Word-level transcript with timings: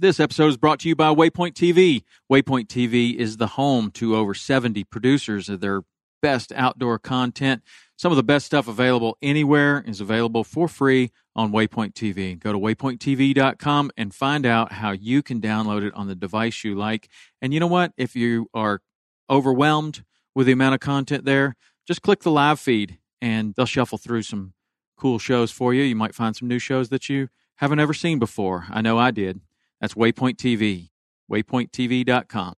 This 0.00 0.18
episode 0.18 0.46
is 0.46 0.56
brought 0.56 0.80
to 0.80 0.88
you 0.88 0.96
by 0.96 1.14
Waypoint 1.14 1.52
TV. 1.52 2.04
Waypoint 2.32 2.68
TV 2.68 3.14
is 3.14 3.36
the 3.36 3.48
home 3.48 3.90
to 3.90 4.16
over 4.16 4.32
70 4.32 4.82
producers 4.84 5.50
of 5.50 5.60
their 5.60 5.82
best 6.22 6.52
outdoor 6.52 6.98
content. 6.98 7.62
Some 7.98 8.10
of 8.10 8.16
the 8.16 8.22
best 8.22 8.46
stuff 8.46 8.66
available 8.66 9.18
anywhere 9.20 9.84
is 9.86 10.00
available 10.00 10.42
for 10.42 10.68
free 10.68 11.10
on 11.36 11.52
Waypoint 11.52 11.92
TV. 11.92 12.38
Go 12.38 12.50
to 12.50 12.58
waypointtv.com 12.58 13.90
and 13.94 14.14
find 14.14 14.46
out 14.46 14.72
how 14.72 14.92
you 14.92 15.22
can 15.22 15.38
download 15.38 15.82
it 15.82 15.92
on 15.92 16.06
the 16.06 16.14
device 16.14 16.64
you 16.64 16.74
like. 16.74 17.10
And 17.42 17.52
you 17.52 17.60
know 17.60 17.66
what? 17.66 17.92
If 17.98 18.16
you 18.16 18.48
are 18.54 18.80
overwhelmed 19.28 20.02
with 20.34 20.46
the 20.46 20.54
amount 20.54 20.76
of 20.76 20.80
content 20.80 21.26
there, 21.26 21.56
just 21.86 22.00
click 22.00 22.20
the 22.20 22.30
live 22.30 22.58
feed 22.58 22.96
and 23.20 23.52
they'll 23.54 23.66
shuffle 23.66 23.98
through 23.98 24.22
some 24.22 24.54
cool 24.96 25.18
shows 25.18 25.50
for 25.50 25.74
you. 25.74 25.82
You 25.82 25.94
might 25.94 26.14
find 26.14 26.34
some 26.34 26.48
new 26.48 26.58
shows 26.58 26.88
that 26.88 27.10
you 27.10 27.28
haven't 27.56 27.80
ever 27.80 27.92
seen 27.92 28.18
before. 28.18 28.64
I 28.70 28.80
know 28.80 28.96
I 28.96 29.10
did. 29.10 29.42
That's 29.80 29.94
Waypoint 29.94 30.36
TV, 30.36 30.90
waypointtv.com. 31.30 32.54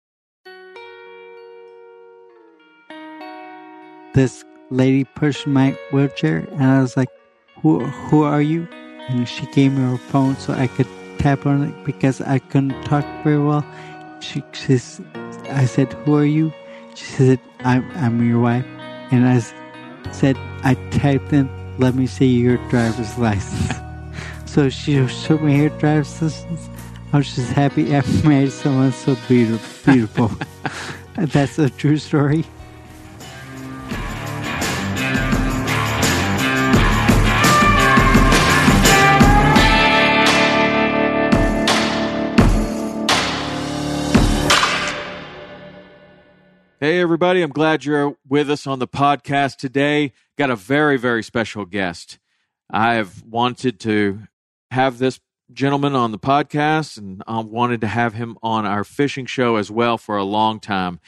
This 4.15 4.43
lady 4.71 5.03
pushed 5.03 5.45
my 5.45 5.77
wheelchair, 5.91 6.47
and 6.51 6.63
I 6.63 6.81
was 6.81 6.97
like, 6.97 7.09
"Who, 7.61 7.79
who 7.85 8.23
are 8.23 8.41
you?" 8.41 8.67
And 9.09 9.27
she 9.27 9.45
gave 9.47 9.73
me 9.73 9.83
her 9.83 9.97
phone 9.97 10.35
so 10.37 10.53
I 10.53 10.67
could 10.67 10.87
tap 11.19 11.45
on 11.45 11.63
it 11.63 11.85
because 11.85 12.21
I 12.21 12.39
couldn't 12.39 12.81
talk 12.83 13.05
very 13.23 13.39
well. 13.39 13.63
She 14.19 14.43
says, 14.53 14.99
"I 15.49 15.65
said, 15.65 15.93
who 15.93 16.15
are 16.15 16.25
you?" 16.25 16.51
She 16.95 17.05
said, 17.05 17.39
"I'm, 17.59 17.89
I'm 17.95 18.27
your 18.27 18.39
wife," 18.39 18.65
and 19.11 19.27
I 19.27 19.39
said, 20.11 20.37
"I 20.63 20.73
typed 20.89 21.31
in, 21.31 21.47
let 21.77 21.93
me 21.93 22.07
see 22.07 22.27
your 22.27 22.57
driver's 22.69 23.15
license." 23.17 23.77
so 24.45 24.69
she 24.69 25.07
showed 25.07 25.41
me 25.43 25.57
her 25.59 25.69
driver's 25.69 26.19
license. 26.21 26.69
I 27.13 27.17
was 27.17 27.35
just 27.35 27.51
happy 27.51 27.93
I 27.93 28.01
married 28.23 28.53
someone 28.53 28.93
so 28.93 29.17
beautiful. 29.27 29.93
beautiful. 29.93 30.31
That's 31.15 31.59
a 31.59 31.69
true 31.69 31.97
story. 31.97 32.45
Hey, 46.79 46.99
everybody. 46.99 47.41
I'm 47.41 47.51
glad 47.51 47.83
you're 47.83 48.15
with 48.27 48.49
us 48.49 48.65
on 48.65 48.79
the 48.79 48.87
podcast 48.87 49.57
today. 49.57 50.13
Got 50.37 50.49
a 50.49 50.55
very, 50.55 50.97
very 50.97 51.23
special 51.23 51.65
guest. 51.65 52.19
I've 52.71 53.21
wanted 53.23 53.81
to 53.81 54.21
have 54.71 54.97
this 54.97 55.19
gentleman 55.53 55.95
on 55.95 56.11
the 56.11 56.19
podcast 56.19 56.97
and 56.97 57.23
I 57.27 57.39
wanted 57.39 57.81
to 57.81 57.87
have 57.87 58.13
him 58.13 58.37
on 58.41 58.65
our 58.65 58.83
fishing 58.83 59.25
show 59.25 59.57
as 59.57 59.69
well 59.69 59.97
for 59.97 60.17
a 60.17 60.23
long 60.23 60.59
time. 60.59 60.99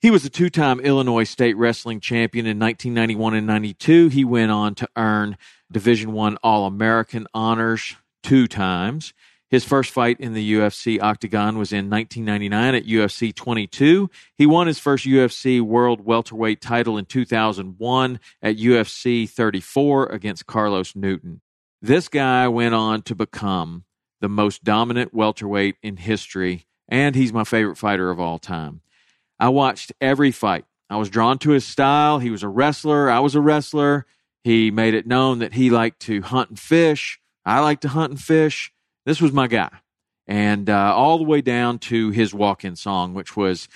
He 0.00 0.10
was 0.10 0.24
a 0.24 0.30
two 0.30 0.50
time 0.50 0.80
Illinois 0.80 1.24
state 1.24 1.56
wrestling 1.56 2.00
champion 2.00 2.46
in 2.46 2.58
1991 2.58 3.34
and 3.34 3.46
92. 3.46 4.08
He 4.08 4.24
went 4.24 4.50
on 4.50 4.74
to 4.76 4.88
earn 4.96 5.36
Division 5.70 6.12
One 6.12 6.36
All 6.42 6.66
American 6.66 7.26
honors 7.32 7.96
two 8.22 8.46
times. 8.48 9.14
His 9.48 9.64
first 9.64 9.90
fight 9.90 10.18
in 10.18 10.32
the 10.32 10.54
UFC 10.54 10.98
octagon 11.00 11.58
was 11.58 11.72
in 11.72 11.90
1999 11.90 12.74
at 12.74 12.86
UFC 12.86 13.34
22. 13.34 14.10
He 14.34 14.46
won 14.46 14.66
his 14.66 14.78
first 14.78 15.04
UFC 15.04 15.60
World 15.60 16.00
Welterweight 16.00 16.62
title 16.62 16.96
in 16.96 17.04
2001 17.04 18.18
at 18.40 18.56
UFC 18.56 19.28
34 19.28 20.06
against 20.06 20.46
Carlos 20.46 20.96
Newton. 20.96 21.42
This 21.84 22.06
guy 22.08 22.46
went 22.46 22.76
on 22.76 23.02
to 23.02 23.16
become 23.16 23.82
the 24.20 24.28
most 24.28 24.62
dominant 24.62 25.12
welterweight 25.12 25.74
in 25.82 25.96
history, 25.96 26.68
and 26.88 27.16
he's 27.16 27.32
my 27.32 27.42
favorite 27.42 27.76
fighter 27.76 28.08
of 28.08 28.20
all 28.20 28.38
time. 28.38 28.82
I 29.40 29.48
watched 29.48 29.92
every 30.00 30.30
fight. 30.30 30.64
I 30.88 30.96
was 30.96 31.10
drawn 31.10 31.38
to 31.38 31.50
his 31.50 31.66
style. 31.66 32.20
He 32.20 32.30
was 32.30 32.44
a 32.44 32.48
wrestler. 32.48 33.10
I 33.10 33.18
was 33.18 33.34
a 33.34 33.40
wrestler. 33.40 34.06
He 34.44 34.70
made 34.70 34.94
it 34.94 35.08
known 35.08 35.40
that 35.40 35.54
he 35.54 35.70
liked 35.70 35.98
to 36.02 36.22
hunt 36.22 36.50
and 36.50 36.58
fish. 36.58 37.18
I 37.44 37.58
liked 37.58 37.82
to 37.82 37.88
hunt 37.88 38.12
and 38.12 38.20
fish. 38.20 38.72
This 39.04 39.20
was 39.20 39.32
my 39.32 39.48
guy. 39.48 39.70
And 40.28 40.70
uh, 40.70 40.94
all 40.94 41.18
the 41.18 41.24
way 41.24 41.40
down 41.40 41.80
to 41.80 42.10
his 42.10 42.32
walk 42.32 42.64
in 42.64 42.76
song, 42.76 43.12
which 43.12 43.36
was 43.36 43.66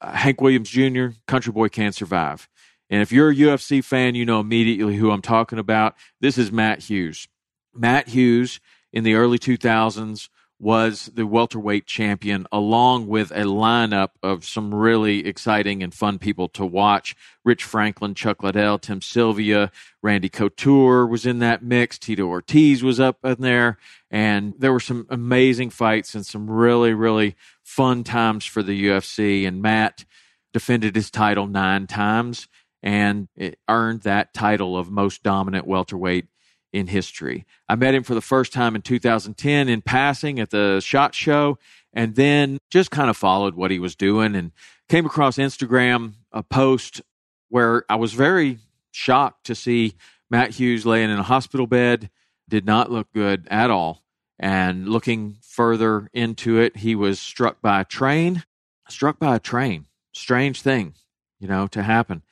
uh, 0.00 0.10
Hank 0.10 0.40
Williams 0.40 0.68
Jr., 0.68 1.10
Country 1.28 1.52
Boy 1.52 1.68
Can't 1.68 1.94
Survive. 1.94 2.48
And 2.90 3.02
if 3.02 3.12
you're 3.12 3.30
a 3.30 3.36
UFC 3.36 3.84
fan, 3.84 4.16
you 4.16 4.24
know 4.26 4.40
immediately 4.40 4.96
who 4.96 5.12
I'm 5.12 5.22
talking 5.22 5.60
about. 5.60 5.94
This 6.20 6.36
is 6.36 6.50
Matt 6.50 6.80
Hughes. 6.80 7.28
Matt 7.74 8.08
Hughes 8.08 8.60
in 8.92 9.04
the 9.04 9.14
early 9.14 9.38
2000s 9.38 10.28
was 10.58 11.10
the 11.14 11.26
welterweight 11.26 11.86
champion, 11.86 12.46
along 12.52 13.08
with 13.08 13.32
a 13.32 13.42
lineup 13.42 14.10
of 14.22 14.44
some 14.44 14.72
really 14.72 15.26
exciting 15.26 15.82
and 15.82 15.92
fun 15.92 16.20
people 16.20 16.48
to 16.48 16.64
watch. 16.64 17.16
Rich 17.44 17.64
Franklin, 17.64 18.14
Chuck 18.14 18.44
Liddell, 18.44 18.78
Tim 18.78 19.00
Sylvia, 19.00 19.72
Randy 20.04 20.28
Couture 20.28 21.04
was 21.04 21.26
in 21.26 21.40
that 21.40 21.64
mix. 21.64 21.98
Tito 21.98 22.28
Ortiz 22.28 22.84
was 22.84 23.00
up 23.00 23.18
in 23.24 23.40
there. 23.40 23.76
And 24.08 24.54
there 24.56 24.72
were 24.72 24.78
some 24.78 25.04
amazing 25.10 25.70
fights 25.70 26.14
and 26.14 26.24
some 26.24 26.48
really, 26.48 26.94
really 26.94 27.34
fun 27.64 28.04
times 28.04 28.44
for 28.44 28.62
the 28.62 28.86
UFC. 28.86 29.44
And 29.44 29.60
Matt 29.60 30.04
defended 30.52 30.94
his 30.94 31.10
title 31.10 31.48
nine 31.48 31.88
times 31.88 32.46
and 32.84 33.26
earned 33.68 34.02
that 34.02 34.32
title 34.32 34.76
of 34.76 34.92
most 34.92 35.24
dominant 35.24 35.66
welterweight 35.66 36.26
in 36.72 36.86
history. 36.86 37.44
I 37.68 37.74
met 37.74 37.94
him 37.94 38.02
for 38.02 38.14
the 38.14 38.20
first 38.20 38.52
time 38.52 38.74
in 38.74 38.82
2010 38.82 39.68
in 39.68 39.82
passing 39.82 40.40
at 40.40 40.50
the 40.50 40.80
SHOT 40.80 41.14
Show 41.14 41.58
and 41.92 42.14
then 42.14 42.58
just 42.70 42.90
kind 42.90 43.10
of 43.10 43.16
followed 43.16 43.54
what 43.54 43.70
he 43.70 43.78
was 43.78 43.94
doing 43.94 44.34
and 44.34 44.52
came 44.88 45.06
across 45.06 45.36
Instagram 45.36 46.14
a 46.32 46.42
post 46.42 47.02
where 47.50 47.84
I 47.88 47.96
was 47.96 48.14
very 48.14 48.58
shocked 48.90 49.44
to 49.46 49.54
see 49.54 49.94
Matt 50.30 50.52
Hughes 50.52 50.86
laying 50.86 51.10
in 51.10 51.18
a 51.18 51.22
hospital 51.22 51.66
bed, 51.66 52.10
did 52.48 52.64
not 52.64 52.90
look 52.90 53.12
good 53.12 53.46
at 53.50 53.70
all. 53.70 54.02
And 54.38 54.88
looking 54.88 55.36
further 55.42 56.08
into 56.12 56.58
it, 56.58 56.78
he 56.78 56.94
was 56.94 57.20
struck 57.20 57.60
by 57.60 57.82
a 57.82 57.84
train, 57.84 58.42
struck 58.88 59.18
by 59.18 59.36
a 59.36 59.40
train. 59.40 59.86
Strange 60.14 60.62
thing, 60.62 60.94
you 61.38 61.46
know, 61.46 61.66
to 61.68 61.82
happen. 61.82 62.22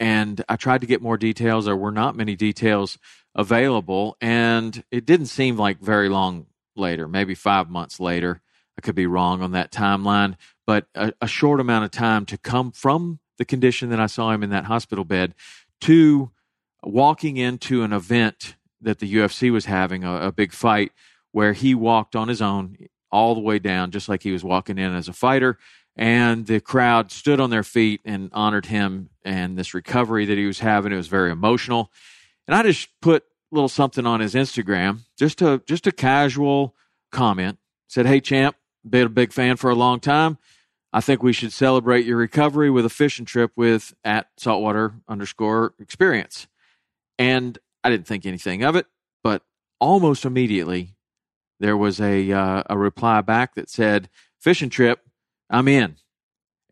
And 0.00 0.42
I 0.48 0.56
tried 0.56 0.80
to 0.80 0.86
get 0.86 1.02
more 1.02 1.18
details. 1.18 1.66
There 1.66 1.76
were 1.76 1.92
not 1.92 2.16
many 2.16 2.34
details 2.34 2.98
available. 3.34 4.16
And 4.20 4.82
it 4.90 5.06
didn't 5.06 5.26
seem 5.26 5.56
like 5.56 5.80
very 5.80 6.08
long 6.08 6.46
later, 6.76 7.08
maybe 7.08 7.34
five 7.34 7.70
months 7.70 8.00
later. 8.00 8.40
I 8.78 8.80
could 8.80 8.94
be 8.94 9.06
wrong 9.06 9.42
on 9.42 9.52
that 9.52 9.72
timeline, 9.72 10.36
but 10.66 10.86
a, 10.94 11.12
a 11.20 11.26
short 11.26 11.60
amount 11.60 11.84
of 11.84 11.90
time 11.90 12.24
to 12.26 12.38
come 12.38 12.72
from 12.72 13.18
the 13.38 13.44
condition 13.44 13.90
that 13.90 14.00
I 14.00 14.06
saw 14.06 14.30
him 14.30 14.42
in 14.42 14.50
that 14.50 14.64
hospital 14.64 15.04
bed 15.04 15.34
to 15.82 16.30
walking 16.82 17.36
into 17.36 17.82
an 17.82 17.92
event 17.92 18.56
that 18.80 18.98
the 18.98 19.14
UFC 19.14 19.52
was 19.52 19.66
having, 19.66 20.04
a, 20.04 20.28
a 20.28 20.32
big 20.32 20.52
fight, 20.52 20.92
where 21.32 21.52
he 21.52 21.74
walked 21.74 22.16
on 22.16 22.28
his 22.28 22.40
own 22.40 22.76
all 23.12 23.34
the 23.34 23.40
way 23.40 23.58
down, 23.58 23.90
just 23.90 24.08
like 24.08 24.22
he 24.22 24.32
was 24.32 24.44
walking 24.44 24.78
in 24.78 24.94
as 24.94 25.08
a 25.08 25.12
fighter. 25.12 25.58
And 25.96 26.46
the 26.46 26.60
crowd 26.60 27.10
stood 27.10 27.40
on 27.40 27.50
their 27.50 27.62
feet 27.62 28.00
and 28.04 28.30
honored 28.32 28.66
him 28.66 29.10
and 29.24 29.58
this 29.58 29.74
recovery 29.74 30.24
that 30.26 30.38
he 30.38 30.46
was 30.46 30.60
having. 30.60 30.92
It 30.92 30.96
was 30.96 31.08
very 31.08 31.30
emotional. 31.30 31.90
And 32.50 32.58
I 32.58 32.64
just 32.64 32.88
put 33.00 33.22
a 33.22 33.54
little 33.54 33.68
something 33.68 34.04
on 34.04 34.18
his 34.18 34.34
Instagram, 34.34 35.02
just 35.16 35.40
a 35.40 35.62
just 35.66 35.86
a 35.86 35.92
casual 35.92 36.74
comment. 37.12 37.58
Said, 37.86 38.06
"Hey 38.06 38.20
champ, 38.20 38.56
been 38.84 39.06
a 39.06 39.08
big 39.08 39.32
fan 39.32 39.56
for 39.56 39.70
a 39.70 39.76
long 39.76 40.00
time. 40.00 40.36
I 40.92 41.00
think 41.00 41.22
we 41.22 41.32
should 41.32 41.52
celebrate 41.52 42.06
your 42.06 42.16
recovery 42.16 42.68
with 42.68 42.84
a 42.84 42.90
fishing 42.90 43.24
trip 43.24 43.52
with 43.54 43.94
at 44.02 44.30
saltwater 44.36 44.94
underscore 45.06 45.74
experience. 45.78 46.48
And 47.20 47.56
I 47.84 47.90
didn't 47.90 48.08
think 48.08 48.26
anything 48.26 48.64
of 48.64 48.74
it, 48.74 48.86
but 49.22 49.44
almost 49.78 50.24
immediately 50.24 50.96
there 51.60 51.76
was 51.76 52.00
a 52.00 52.32
uh, 52.32 52.64
a 52.68 52.76
reply 52.76 53.20
back 53.20 53.54
that 53.54 53.70
said 53.70 54.08
fishing 54.40 54.70
trip, 54.70 55.06
I'm 55.48 55.68
in, 55.68 55.98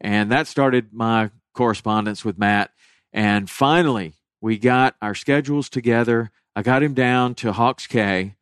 and 0.00 0.32
that 0.32 0.48
started 0.48 0.92
my 0.92 1.30
correspondence 1.54 2.24
with 2.24 2.36
Matt. 2.36 2.72
And 3.12 3.48
finally, 3.48 4.14
we 4.40 4.58
got 4.58 4.96
our 5.02 5.14
schedules 5.14 5.68
together. 5.68 6.30
I 6.54 6.62
got 6.62 6.82
him 6.82 6.94
down 6.94 7.34
to 7.36 7.52
Hawks 7.52 7.86
Cay, 7.86 8.36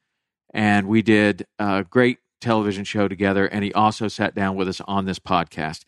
and 0.53 0.89
we 0.89 1.03
did 1.03 1.47
a 1.59 1.85
great 1.89 2.19
television 2.41 2.85
show 2.85 3.09
together. 3.09 3.47
And 3.47 3.65
he 3.65 3.73
also 3.73 4.09
sat 4.09 4.35
down 4.35 4.57
with 4.57 4.69
us 4.69 4.81
on 4.87 5.05
this 5.05 5.19
podcast. 5.19 5.85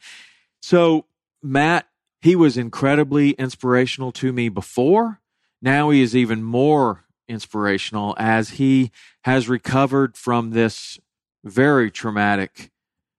So, 0.61 1.07
Matt, 1.43 1.87
he 2.21 2.35
was 2.35 2.57
incredibly 2.57 3.31
inspirational 3.33 4.13
to 4.13 4.33
me 4.33 4.49
before. 4.49 5.21
Now 5.63 5.91
he 5.91 6.03
is 6.03 6.17
even 6.17 6.43
more 6.43 7.05
inspirational 7.29 8.15
as 8.19 8.51
he 8.51 8.91
has 9.23 9.49
recovered 9.49 10.17
from 10.17 10.51
this 10.51 10.99
very 11.45 11.91
traumatic 11.91 12.71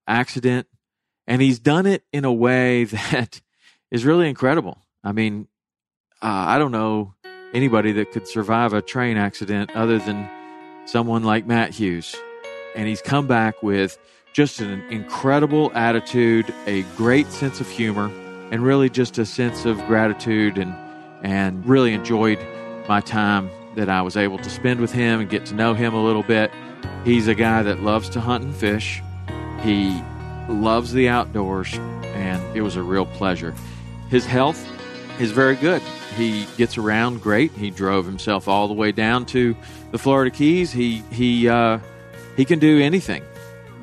accident. 0.07 0.67
And 1.27 1.41
he's 1.41 1.59
done 1.59 1.85
it 1.85 2.03
in 2.11 2.25
a 2.25 2.33
way 2.33 2.83
that 2.85 3.41
is 3.91 4.05
really 4.05 4.27
incredible. 4.27 4.79
I 5.03 5.11
mean, 5.11 5.47
uh, 6.21 6.27
I 6.47 6.57
don't 6.57 6.71
know 6.71 7.13
anybody 7.53 7.91
that 7.93 8.11
could 8.11 8.27
survive 8.27 8.73
a 8.73 8.81
train 8.81 9.17
accident 9.17 9.71
other 9.75 9.99
than 9.99 10.29
someone 10.85 11.23
like 11.23 11.45
Matt 11.45 11.71
Hughes. 11.71 12.15
And 12.75 12.87
he's 12.87 13.01
come 13.01 13.25
back 13.25 13.63
with 13.63 13.97
just 14.33 14.59
an 14.59 14.81
incredible 14.89 15.71
attitude, 15.73 16.53
a 16.67 16.83
great 16.97 17.27
sense 17.31 17.59
of 17.59 17.69
humor, 17.69 18.11
and 18.51 18.63
really 18.63 18.89
just 18.89 19.17
a 19.17 19.25
sense 19.25 19.65
of 19.65 19.77
gratitude 19.85 20.57
and 20.57 20.75
and 21.21 21.65
really 21.67 21.93
enjoyed 21.93 22.39
my 22.87 23.01
time 23.01 23.49
that 23.75 23.89
I 23.89 24.01
was 24.01 24.15
able 24.15 24.37
to 24.37 24.49
spend 24.49 24.79
with 24.79 24.91
him 24.91 25.19
and 25.19 25.29
get 25.29 25.45
to 25.47 25.55
know 25.55 25.73
him 25.73 25.93
a 25.93 26.03
little 26.03 26.23
bit. 26.23 26.51
He's 27.03 27.27
a 27.27 27.35
guy 27.35 27.61
that 27.63 27.81
loves 27.81 28.09
to 28.11 28.21
hunt 28.21 28.43
and 28.43 28.55
fish. 28.55 29.01
He 29.61 30.01
loves 30.47 30.93
the 30.93 31.09
outdoors, 31.09 31.73
and 31.73 32.41
it 32.55 32.61
was 32.61 32.77
a 32.77 32.83
real 32.83 33.05
pleasure. 33.05 33.53
His 34.09 34.25
health 34.25 34.65
is 35.19 35.31
very 35.31 35.55
good. 35.55 35.81
He 36.19 36.45
gets 36.57 36.77
around 36.77 37.21
great. 37.21 37.53
He 37.53 37.71
drove 37.71 38.05
himself 38.05 38.49
all 38.49 38.67
the 38.67 38.73
way 38.73 38.91
down 38.91 39.25
to 39.27 39.55
the 39.91 39.97
Florida 39.97 40.29
Keys. 40.29 40.69
He 40.69 40.97
he 41.11 41.47
uh, 41.47 41.79
he 42.35 42.43
can 42.43 42.59
do 42.59 42.81
anything. 42.81 43.23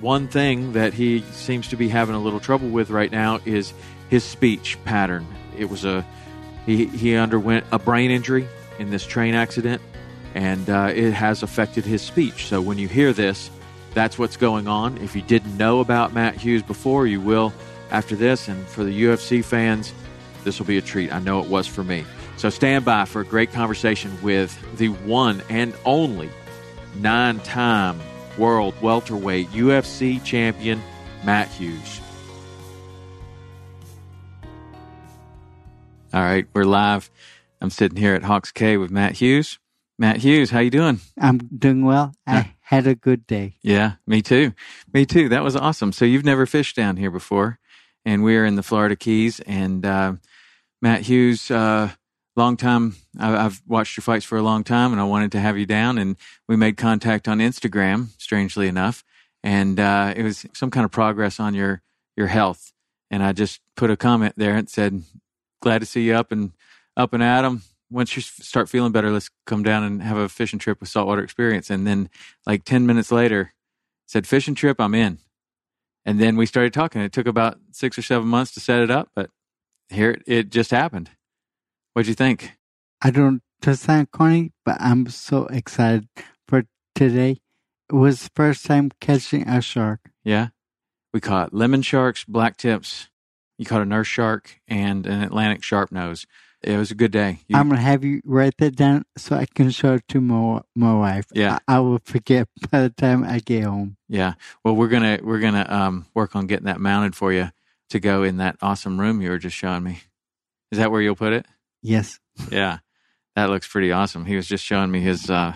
One 0.03 0.29
thing 0.29 0.75
that 0.75 0.93
he 0.93 1.23
seems 1.33 1.69
to 1.69 1.77
be 1.77 1.89
having 1.89 2.15
a 2.15 2.19
little 2.21 2.39
trouble 2.39 2.69
with 2.69 2.91
right 2.91 3.11
now 3.11 3.41
is 3.47 3.73
his 4.11 4.23
speech 4.23 4.77
pattern. 4.85 5.27
It 5.57 5.71
was 5.71 5.87
a 5.87 6.05
he 6.67 6.85
he 6.85 7.17
underwent 7.17 7.65
a 7.73 7.79
brain 7.79 8.11
injury 8.11 8.47
in 8.79 8.91
this 8.91 9.07
train 9.07 9.35
accident, 9.35 9.81
and 10.35 10.69
uh, 10.69 10.93
it 10.95 11.13
has 11.13 11.43
affected 11.43 11.87
his 11.87 12.03
speech. 12.03 12.49
So 12.49 12.61
when 12.61 12.77
you 12.77 12.87
hear 12.87 13.15
this, 13.15 13.51
that's 13.95 14.19
what's 14.19 14.37
going 14.37 14.69
on. 14.69 14.99
If 14.99 15.17
you 15.17 15.23
didn't 15.23 15.57
know 15.57 15.81
about 15.81 16.13
Matt 16.13 16.35
Hughes 16.35 16.63
before, 16.63 17.07
you 17.07 17.19
will 17.19 17.55
after 17.91 18.15
this. 18.15 18.47
And 18.47 18.67
for 18.67 18.85
the 18.85 19.05
UFC 19.05 19.43
fans, 19.43 19.95
this 20.45 20.59
will 20.59 20.67
be 20.67 20.77
a 20.77 20.83
treat. 20.83 21.13
I 21.13 21.19
know 21.19 21.41
it 21.41 21.49
was 21.49 21.67
for 21.67 21.83
me. 21.83 22.05
So 22.37 22.51
stand 22.51 22.85
by 22.85 23.07
for 23.07 23.21
a 23.23 23.25
great 23.25 23.53
conversation 23.53 24.17
with 24.23 24.59
the 24.77 24.89
one 24.89 25.43
and 25.49 25.75
only 25.85 26.31
nine 26.97 27.41
time 27.41 27.99
world 28.37 28.75
welterweight 28.83 29.49
UFC 29.51 30.23
champion, 30.23 30.83
Matt 31.25 31.49
Hughes. 31.49 32.01
All 36.13 36.23
right, 36.23 36.47
we're 36.55 36.65
live. 36.65 37.11
I'm 37.61 37.71
sitting 37.71 37.99
here 37.99 38.15
at 38.15 38.23
Hawks 38.23 38.53
Cay 38.53 38.77
with 38.77 38.91
Matt 38.91 39.15
Hughes. 39.15 39.59
Matt 39.99 40.19
Hughes, 40.19 40.51
how 40.51 40.61
you 40.61 40.71
doing? 40.71 41.01
I'm 41.19 41.39
doing 41.39 41.85
well. 41.85 42.15
I 42.27 42.55
had 42.61 42.87
a 42.87 42.95
good 42.95 43.27
day. 43.27 43.57
Yeah, 43.63 43.95
me 44.07 44.21
too. 44.21 44.53
Me 44.93 45.07
too. 45.07 45.31
That 45.31 45.43
was 45.43 45.57
awesome. 45.57 45.93
So 45.93 46.05
you've 46.05 46.25
never 46.25 46.45
fished 46.45 46.77
down 46.77 46.97
here 46.97 47.11
before, 47.11 47.59
and 48.05 48.23
we're 48.23 48.45
in 48.45 48.57
the 48.57 48.63
Florida 48.63 48.95
Keys. 48.95 49.41
And 49.41 49.87
uh, 49.87 50.15
Matt 50.83 51.03
Hughes, 51.03 51.51
uh, 51.51 51.91
long 52.41 52.57
time. 52.57 52.97
I've 53.19 53.63
watched 53.67 53.97
your 53.97 54.03
fights 54.03 54.25
for 54.25 54.39
a 54.39 54.43
long 54.43 54.65
time, 54.65 54.93
and 54.93 55.01
I 55.01 55.05
wanted 55.05 55.33
to 55.33 55.41
have 55.41 55.59
you 55.59 55.67
down. 55.67 55.99
And 55.99 56.17
we 56.49 56.57
made 56.57 56.77
contact 56.77 57.29
on 57.29 57.39
Instagram, 57.39 58.09
strangely 58.19 58.69
enough, 58.69 59.05
and 59.43 59.81
uh, 59.81 60.13
it 60.17 60.23
was 60.23 60.47
some 60.55 60.71
kind 60.71 60.85
of 60.85 60.91
progress 60.91 61.41
on 61.41 61.55
your 61.55 61.83
your 62.17 62.29
health. 62.29 62.73
And 63.11 63.23
I 63.23 63.33
just 63.33 63.61
put 63.77 63.91
a 63.91 63.97
comment 63.97 64.35
there 64.37 64.57
and 64.57 64.69
said, 64.69 65.03
"Glad 65.63 65.81
to 65.81 65.87
see 65.87 66.03
you 66.03 66.15
up 66.15 66.33
and 66.33 66.53
up 66.97 67.13
and 67.13 67.23
at 67.23 67.45
'em 67.45 67.63
once 67.91 68.17
you 68.17 68.23
start 68.23 68.69
feeling 68.69 68.93
better, 68.93 69.11
let's 69.11 69.31
come 69.47 69.63
down 69.63 69.85
and 69.85 70.03
have 70.03 70.17
a 70.17 70.29
fishing 70.29 70.59
trip 70.59 70.81
with 70.81 70.89
saltwater 70.89 71.23
experience. 71.23 71.71
And 71.71 71.87
then, 71.87 72.11
like 72.47 72.65
10 72.65 72.87
minutes 72.87 73.13
later, 73.13 73.55
said, 74.07 74.27
Fishing 74.27 74.55
trip, 74.55 74.81
I'm 74.81 74.95
in. 74.95 75.19
And 76.05 76.21
then 76.21 76.37
we 76.37 76.47
started 76.47 76.73
talking. 76.73 77.01
It 77.01 77.13
took 77.13 77.27
about 77.27 77.59
six 77.73 77.99
or 77.99 78.03
seven 78.03 78.29
months 78.29 78.53
to 78.55 78.61
set 78.61 78.81
it 78.81 78.91
up, 78.91 79.11
but 79.15 79.31
here 79.89 80.21
it 80.27 80.51
just 80.51 80.71
happened. 80.71 81.11
What'd 81.97 82.09
you 82.09 82.15
think? 82.15 82.53
I 83.01 83.11
don't 83.11 83.41
to 83.63 83.75
sound 83.75 84.11
corny, 84.11 84.53
but 84.67 84.77
I'm 84.79 85.09
so 85.09 85.47
excited 85.47 86.07
for 86.47 86.65
today. 86.95 87.39
It 87.89 87.95
was 87.95 88.25
the 88.25 88.31
first 88.37 88.67
time 88.67 88.91
catching 89.01 89.49
a 89.49 89.63
shark. 89.63 90.01
Yeah. 90.23 90.49
We 91.15 91.23
caught 91.23 91.55
lemon 91.55 91.81
sharks, 91.81 92.23
black 92.23 92.59
tips. 92.59 93.09
You 93.57 93.65
caught 93.65 93.81
a 93.81 93.87
nurse 93.87 94.09
shark 94.09 94.61
and 94.69 95.07
an 95.07 95.23
Atlantic 95.23 95.63
sharp 95.63 95.91
nose. 95.91 96.27
It 96.61 96.77
was 96.77 96.91
a 96.91 96.95
good 96.95 97.13
day. 97.13 97.39
You, 97.49 97.57
I'm 97.57 97.71
gonna 97.71 97.81
have 97.81 98.05
you 98.05 98.21
write 98.27 98.59
that 98.59 98.77
down 98.77 99.07
so 99.17 99.35
I 99.35 99.47
can 99.47 99.71
show 99.71 99.95
it 99.95 100.07
to 100.09 100.21
my 100.21 100.61
my 100.75 100.93
wife. 100.93 101.25
Yeah. 101.33 101.61
I, 101.67 101.77
I 101.77 101.81
will 101.81 102.01
forget 102.05 102.47
by 102.71 102.83
the 102.83 102.91
time 102.91 103.25
I 103.25 103.39
get 103.39 103.65
home. 103.65 103.97
yeah. 104.07 104.35
Well, 104.63 104.77
we're 104.77 104.89
gonna 104.89 105.21
we're 105.23 105.41
gonna 105.41 105.65
um, 105.67 106.05
work 106.13 106.37
on 106.37 106.47
getting 106.47 106.67
that 106.67 106.79
mounted 106.79 107.17
for 107.17 107.33
you 107.33 107.53
to 107.89 107.99
go 107.99 108.23
in 108.23 108.37
that 108.37 108.57
awesome 108.61 109.01
room 109.01 109.23
you 109.23 109.31
were 109.31 109.39
just 109.39 109.57
showing 109.57 109.83
me. 109.83 110.03
Is 110.71 110.77
that 110.77 110.91
where 110.91 111.01
you'll 111.01 111.17
put 111.17 111.33
it? 111.33 111.47
Yes. 111.87 112.19
Yeah, 112.51 112.79
that 113.37 113.49
looks 113.51 113.69
pretty 113.69 113.93
awesome. 113.93 114.25
He 114.27 114.37
was 114.37 114.47
just 114.49 114.65
showing 114.65 114.91
me 114.91 115.01
his 115.01 115.31
uh, 115.31 115.55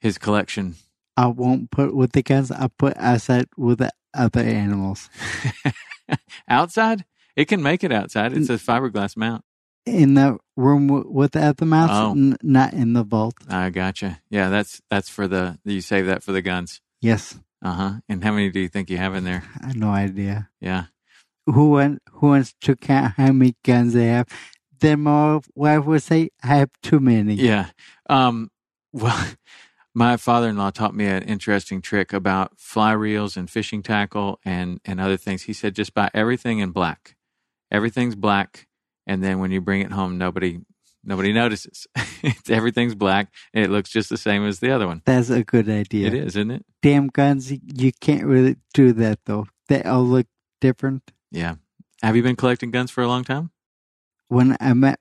his 0.00 0.16
collection. 0.18 0.76
I 1.16 1.26
won't 1.26 1.70
put 1.70 1.94
with 1.94 2.12
the 2.12 2.22
guns. 2.22 2.50
I 2.50 2.68
put 2.78 2.96
outside 2.96 3.46
with 3.56 3.78
the 3.78 3.90
other 4.14 4.40
animals 4.40 5.10
outside, 6.48 7.04
it 7.34 7.46
can 7.46 7.62
make 7.62 7.84
it 7.84 7.92
outside. 7.92 8.32
It's 8.32 8.48
a 8.48 8.54
fiberglass 8.54 9.16
mount. 9.16 9.42
in 9.84 10.14
the 10.14 10.38
room 10.56 10.88
with 10.88 11.32
the 11.32 11.42
other 11.42 11.66
mouse, 11.66 11.90
Oh. 11.92 12.12
n- 12.12 12.36
not 12.42 12.72
in 12.72 12.92
the 12.94 13.02
vault. 13.04 13.34
I 13.48 13.70
gotcha. 13.70 14.20
Yeah, 14.30 14.48
that's 14.48 14.80
that's 14.90 15.08
for 15.08 15.28
the 15.28 15.58
you 15.64 15.80
save 15.80 16.06
that 16.06 16.22
for 16.22 16.32
the 16.32 16.42
guns. 16.42 16.80
Yes. 17.00 17.38
Uh 17.62 17.72
huh. 17.72 17.92
And 18.08 18.22
how 18.24 18.32
many 18.32 18.50
do 18.50 18.60
you 18.60 18.68
think 18.68 18.90
you 18.90 18.96
have 18.98 19.14
in 19.14 19.24
there? 19.24 19.42
I 19.62 19.66
have 19.68 19.76
no 19.76 19.90
idea. 19.90 20.48
Yeah. 20.60 20.84
Who 21.46 21.70
want, 21.70 22.00
who 22.10 22.28
wants 22.28 22.54
to 22.62 22.74
count 22.74 23.14
how 23.16 23.30
many 23.32 23.54
guns 23.64 23.92
they 23.92 24.06
have? 24.08 24.26
Then 24.80 25.00
my 25.00 25.40
wife 25.54 25.84
would 25.84 26.02
say, 26.02 26.30
I 26.42 26.48
have 26.48 26.70
too 26.82 27.00
many. 27.00 27.34
Yeah. 27.34 27.70
Um, 28.08 28.50
well, 28.92 29.26
my 29.94 30.16
father-in-law 30.16 30.70
taught 30.70 30.94
me 30.94 31.06
an 31.06 31.22
interesting 31.22 31.80
trick 31.80 32.12
about 32.12 32.58
fly 32.58 32.92
reels 32.92 33.36
and 33.36 33.48
fishing 33.48 33.82
tackle 33.82 34.38
and 34.44 34.80
and 34.84 35.00
other 35.00 35.16
things. 35.16 35.42
He 35.42 35.52
said 35.52 35.74
just 35.74 35.94
buy 35.94 36.10
everything 36.12 36.58
in 36.58 36.70
black. 36.70 37.16
Everything's 37.70 38.14
black, 38.14 38.66
and 39.06 39.24
then 39.24 39.38
when 39.38 39.50
you 39.50 39.60
bring 39.60 39.80
it 39.80 39.92
home, 39.92 40.18
nobody 40.18 40.60
nobody 41.02 41.32
notices. 41.32 41.86
Everything's 42.48 42.94
black, 42.94 43.32
and 43.54 43.64
it 43.64 43.70
looks 43.70 43.90
just 43.90 44.10
the 44.10 44.18
same 44.18 44.46
as 44.46 44.60
the 44.60 44.70
other 44.70 44.86
one. 44.86 45.02
That's 45.06 45.30
a 45.30 45.42
good 45.42 45.68
idea. 45.68 46.08
It 46.08 46.14
is, 46.14 46.36
isn't 46.36 46.50
it? 46.50 46.66
Damn 46.82 47.06
guns, 47.08 47.50
you 47.50 47.92
can't 48.00 48.24
really 48.24 48.56
do 48.74 48.92
that 48.92 49.20
though. 49.24 49.46
They 49.68 49.82
all 49.82 50.04
look 50.04 50.26
different. 50.60 51.10
Yeah. 51.30 51.56
Have 52.02 52.16
you 52.16 52.22
been 52.22 52.36
collecting 52.36 52.70
guns 52.70 52.90
for 52.90 53.02
a 53.02 53.08
long 53.08 53.24
time? 53.24 53.50
When 54.28 54.56
I 54.60 54.72
met, 54.74 55.00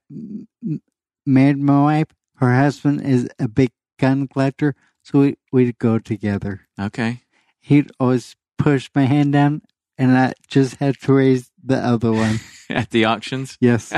married 1.25 1.57
my 1.57 1.81
wife, 1.81 2.07
her 2.37 2.55
husband 2.55 3.01
is 3.01 3.27
a 3.39 3.47
big 3.47 3.71
gun 3.99 4.27
collector, 4.27 4.75
so 5.03 5.19
we, 5.19 5.35
we'd 5.51 5.79
go 5.79 5.99
together. 5.99 6.67
Okay. 6.79 7.23
He'd 7.61 7.91
always 7.99 8.35
push 8.57 8.89
my 8.93 9.05
hand 9.05 9.33
down, 9.33 9.61
and 9.97 10.17
I 10.17 10.33
just 10.47 10.75
had 10.75 10.99
to 11.01 11.13
raise 11.13 11.51
the 11.63 11.77
other 11.77 12.11
one. 12.11 12.39
At 12.69 12.91
the 12.91 13.05
auctions. 13.05 13.57
Yes. 13.59 13.93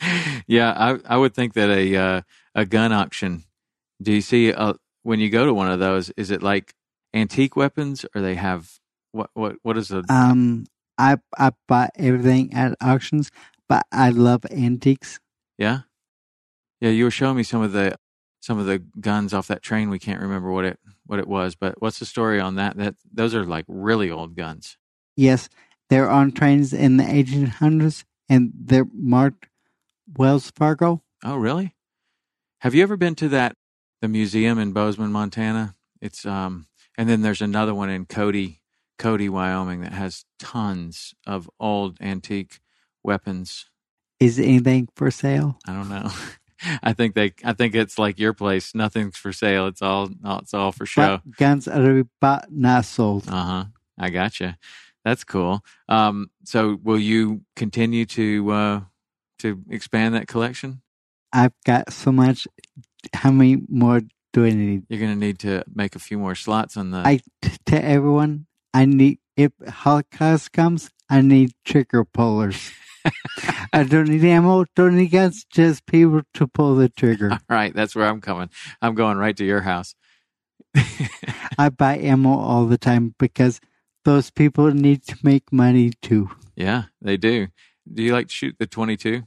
yeah, 0.46 0.72
I 0.76 1.14
I 1.14 1.16
would 1.16 1.34
think 1.34 1.54
that 1.54 1.70
a 1.70 1.96
uh, 1.96 2.20
a 2.54 2.64
gun 2.64 2.92
auction. 2.92 3.44
Do 4.00 4.12
you 4.12 4.20
see 4.20 4.52
uh, 4.52 4.74
when 5.02 5.20
you 5.20 5.30
go 5.30 5.46
to 5.46 5.54
one 5.54 5.70
of 5.70 5.80
those? 5.80 6.10
Is 6.10 6.30
it 6.30 6.42
like 6.42 6.74
antique 7.14 7.56
weapons, 7.56 8.04
or 8.14 8.20
they 8.20 8.34
have 8.34 8.78
what 9.12 9.30
what 9.34 9.56
what 9.62 9.78
is 9.78 9.90
a 9.90 10.02
Um, 10.08 10.66
I 10.98 11.16
I 11.38 11.52
buy 11.68 11.90
everything 11.96 12.52
at 12.54 12.76
auctions, 12.80 13.30
but 13.72 13.86
I 13.90 14.10
love 14.10 14.44
antiques. 14.50 15.18
yeah 15.56 15.80
yeah? 16.82 16.90
You 16.90 17.04
were 17.04 17.10
showing 17.10 17.36
me 17.36 17.42
some 17.42 17.62
of 17.62 17.72
the 17.72 17.96
some 18.40 18.58
of 18.58 18.66
the 18.66 18.80
guns 19.00 19.32
off 19.32 19.46
that 19.46 19.62
train. 19.62 19.88
We 19.88 20.00
can't 20.00 20.20
remember 20.20 20.50
what 20.50 20.64
it 20.64 20.78
what 21.06 21.18
it 21.18 21.28
was, 21.28 21.54
but 21.54 21.80
what's 21.80 21.98
the 21.98 22.04
story 22.04 22.40
on 22.40 22.56
that? 22.56 22.76
That 22.76 22.96
those 23.10 23.34
are 23.34 23.46
like 23.46 23.64
really 23.68 24.10
old 24.10 24.36
guns. 24.36 24.76
Yes, 25.16 25.48
they're 25.88 26.10
on 26.10 26.32
trains 26.32 26.74
in 26.74 26.96
the 26.96 27.04
1800s 27.04 28.04
and 28.28 28.50
they're 28.54 28.88
marked 28.92 29.48
Wells 30.18 30.50
Fargo. 30.50 31.02
Oh, 31.24 31.36
really? 31.36 31.74
Have 32.60 32.74
you 32.74 32.82
ever 32.82 32.96
been 32.96 33.14
to 33.16 33.28
that 33.28 33.54
the 34.00 34.08
museum 34.08 34.58
in 34.58 34.72
Bozeman, 34.72 35.12
Montana? 35.12 35.76
It's 36.00 36.26
um, 36.26 36.66
and 36.98 37.08
then 37.08 37.22
there's 37.22 37.42
another 37.42 37.74
one 37.74 37.90
in 37.90 38.06
Cody, 38.06 38.60
Cody, 38.98 39.28
Wyoming, 39.28 39.82
that 39.82 39.92
has 39.92 40.24
tons 40.40 41.14
of 41.26 41.48
old 41.60 41.96
antique 42.00 42.58
weapons. 43.02 43.66
Is 44.20 44.38
anything 44.38 44.88
for 44.94 45.10
sale? 45.10 45.58
I 45.66 45.72
don't 45.72 45.88
know. 45.88 46.10
I 46.82 46.92
think 46.92 47.14
they. 47.14 47.32
I 47.44 47.52
think 47.54 47.74
it's 47.74 47.98
like 47.98 48.18
your 48.18 48.32
place. 48.32 48.74
Nothing's 48.74 49.16
for 49.16 49.32
sale. 49.32 49.66
It's 49.66 49.82
all. 49.82 50.10
It's 50.24 50.54
all 50.54 50.70
for 50.70 50.86
show. 50.86 51.20
But 51.24 51.36
guns 51.36 51.66
are 51.66 51.84
to 51.84 52.04
be 52.04 52.08
bought, 52.20 52.46
not 52.50 52.84
sold. 52.84 53.28
Uh 53.28 53.44
huh. 53.44 53.64
I 53.98 54.10
gotcha. 54.10 54.58
That's 55.04 55.24
cool. 55.24 55.64
Um, 55.88 56.30
so 56.44 56.78
will 56.82 56.98
you 56.98 57.42
continue 57.56 58.06
to 58.06 58.50
uh, 58.52 58.80
to 59.40 59.62
expand 59.70 60.14
that 60.14 60.28
collection? 60.28 60.82
I've 61.32 61.54
got 61.64 61.92
so 61.92 62.12
much. 62.12 62.46
How 63.12 63.32
many 63.32 63.62
more 63.68 64.02
do 64.32 64.44
I 64.44 64.50
need? 64.50 64.84
You're 64.88 65.00
going 65.00 65.12
to 65.12 65.18
need 65.18 65.40
to 65.40 65.64
make 65.74 65.96
a 65.96 65.98
few 65.98 66.18
more 66.18 66.34
slots 66.34 66.76
on 66.76 66.90
the. 66.90 66.98
I 66.98 67.20
t- 67.40 67.56
to 67.66 67.84
everyone, 67.84 68.46
I 68.72 68.84
need 68.84 69.18
if 69.36 69.52
Holocaust 69.66 70.52
comes, 70.52 70.90
I 71.08 71.20
need 71.20 71.52
trigger 71.64 72.04
pullers. 72.04 72.72
I 73.72 73.84
don't 73.84 74.08
need 74.08 74.24
ammo, 74.24 74.64
don't 74.76 74.96
need 74.96 75.10
guns, 75.10 75.44
just 75.50 75.86
people 75.86 76.22
to 76.34 76.46
pull 76.46 76.76
the 76.76 76.88
trigger. 76.88 77.30
All 77.32 77.38
right, 77.48 77.74
that's 77.74 77.94
where 77.96 78.06
I'm 78.06 78.20
coming. 78.20 78.50
I'm 78.80 78.94
going 78.94 79.16
right 79.18 79.36
to 79.36 79.44
your 79.44 79.62
house. 79.62 79.94
I 81.58 81.68
buy 81.68 81.98
ammo 81.98 82.30
all 82.38 82.66
the 82.66 82.78
time 82.78 83.14
because 83.18 83.60
those 84.04 84.30
people 84.30 84.72
need 84.72 85.02
to 85.06 85.16
make 85.22 85.52
money 85.52 85.92
too. 86.02 86.30
yeah, 86.56 86.84
they 87.00 87.16
do. 87.16 87.48
Do 87.92 88.02
you 88.02 88.12
like 88.12 88.28
to 88.28 88.34
shoot 88.34 88.56
the 88.58 88.66
22? 88.66 89.20
Do 89.20 89.26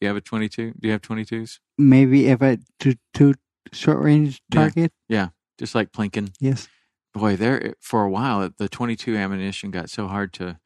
you 0.00 0.08
have 0.08 0.16
a 0.16 0.20
22? 0.20 0.72
Do 0.72 0.88
you 0.88 0.92
have 0.92 1.02
22s? 1.02 1.58
Maybe 1.78 2.28
if 2.28 2.42
I 2.42 2.58
do 2.78 2.94
two 3.14 3.34
short 3.72 4.00
range 4.02 4.40
target. 4.50 4.92
Yeah. 5.08 5.18
target, 5.18 5.34
Just 5.58 5.74
like 5.74 5.92
Plinkin. 5.92 6.32
yes. 6.40 6.68
Boy, 7.12 7.36
there 7.36 7.74
for 7.80 8.04
a 8.04 8.10
while 8.10 8.48
the 8.56 8.68
22 8.68 9.16
ammunition 9.16 9.70
got 9.72 9.90
so 9.90 10.06
hard 10.08 10.32
to 10.34 10.58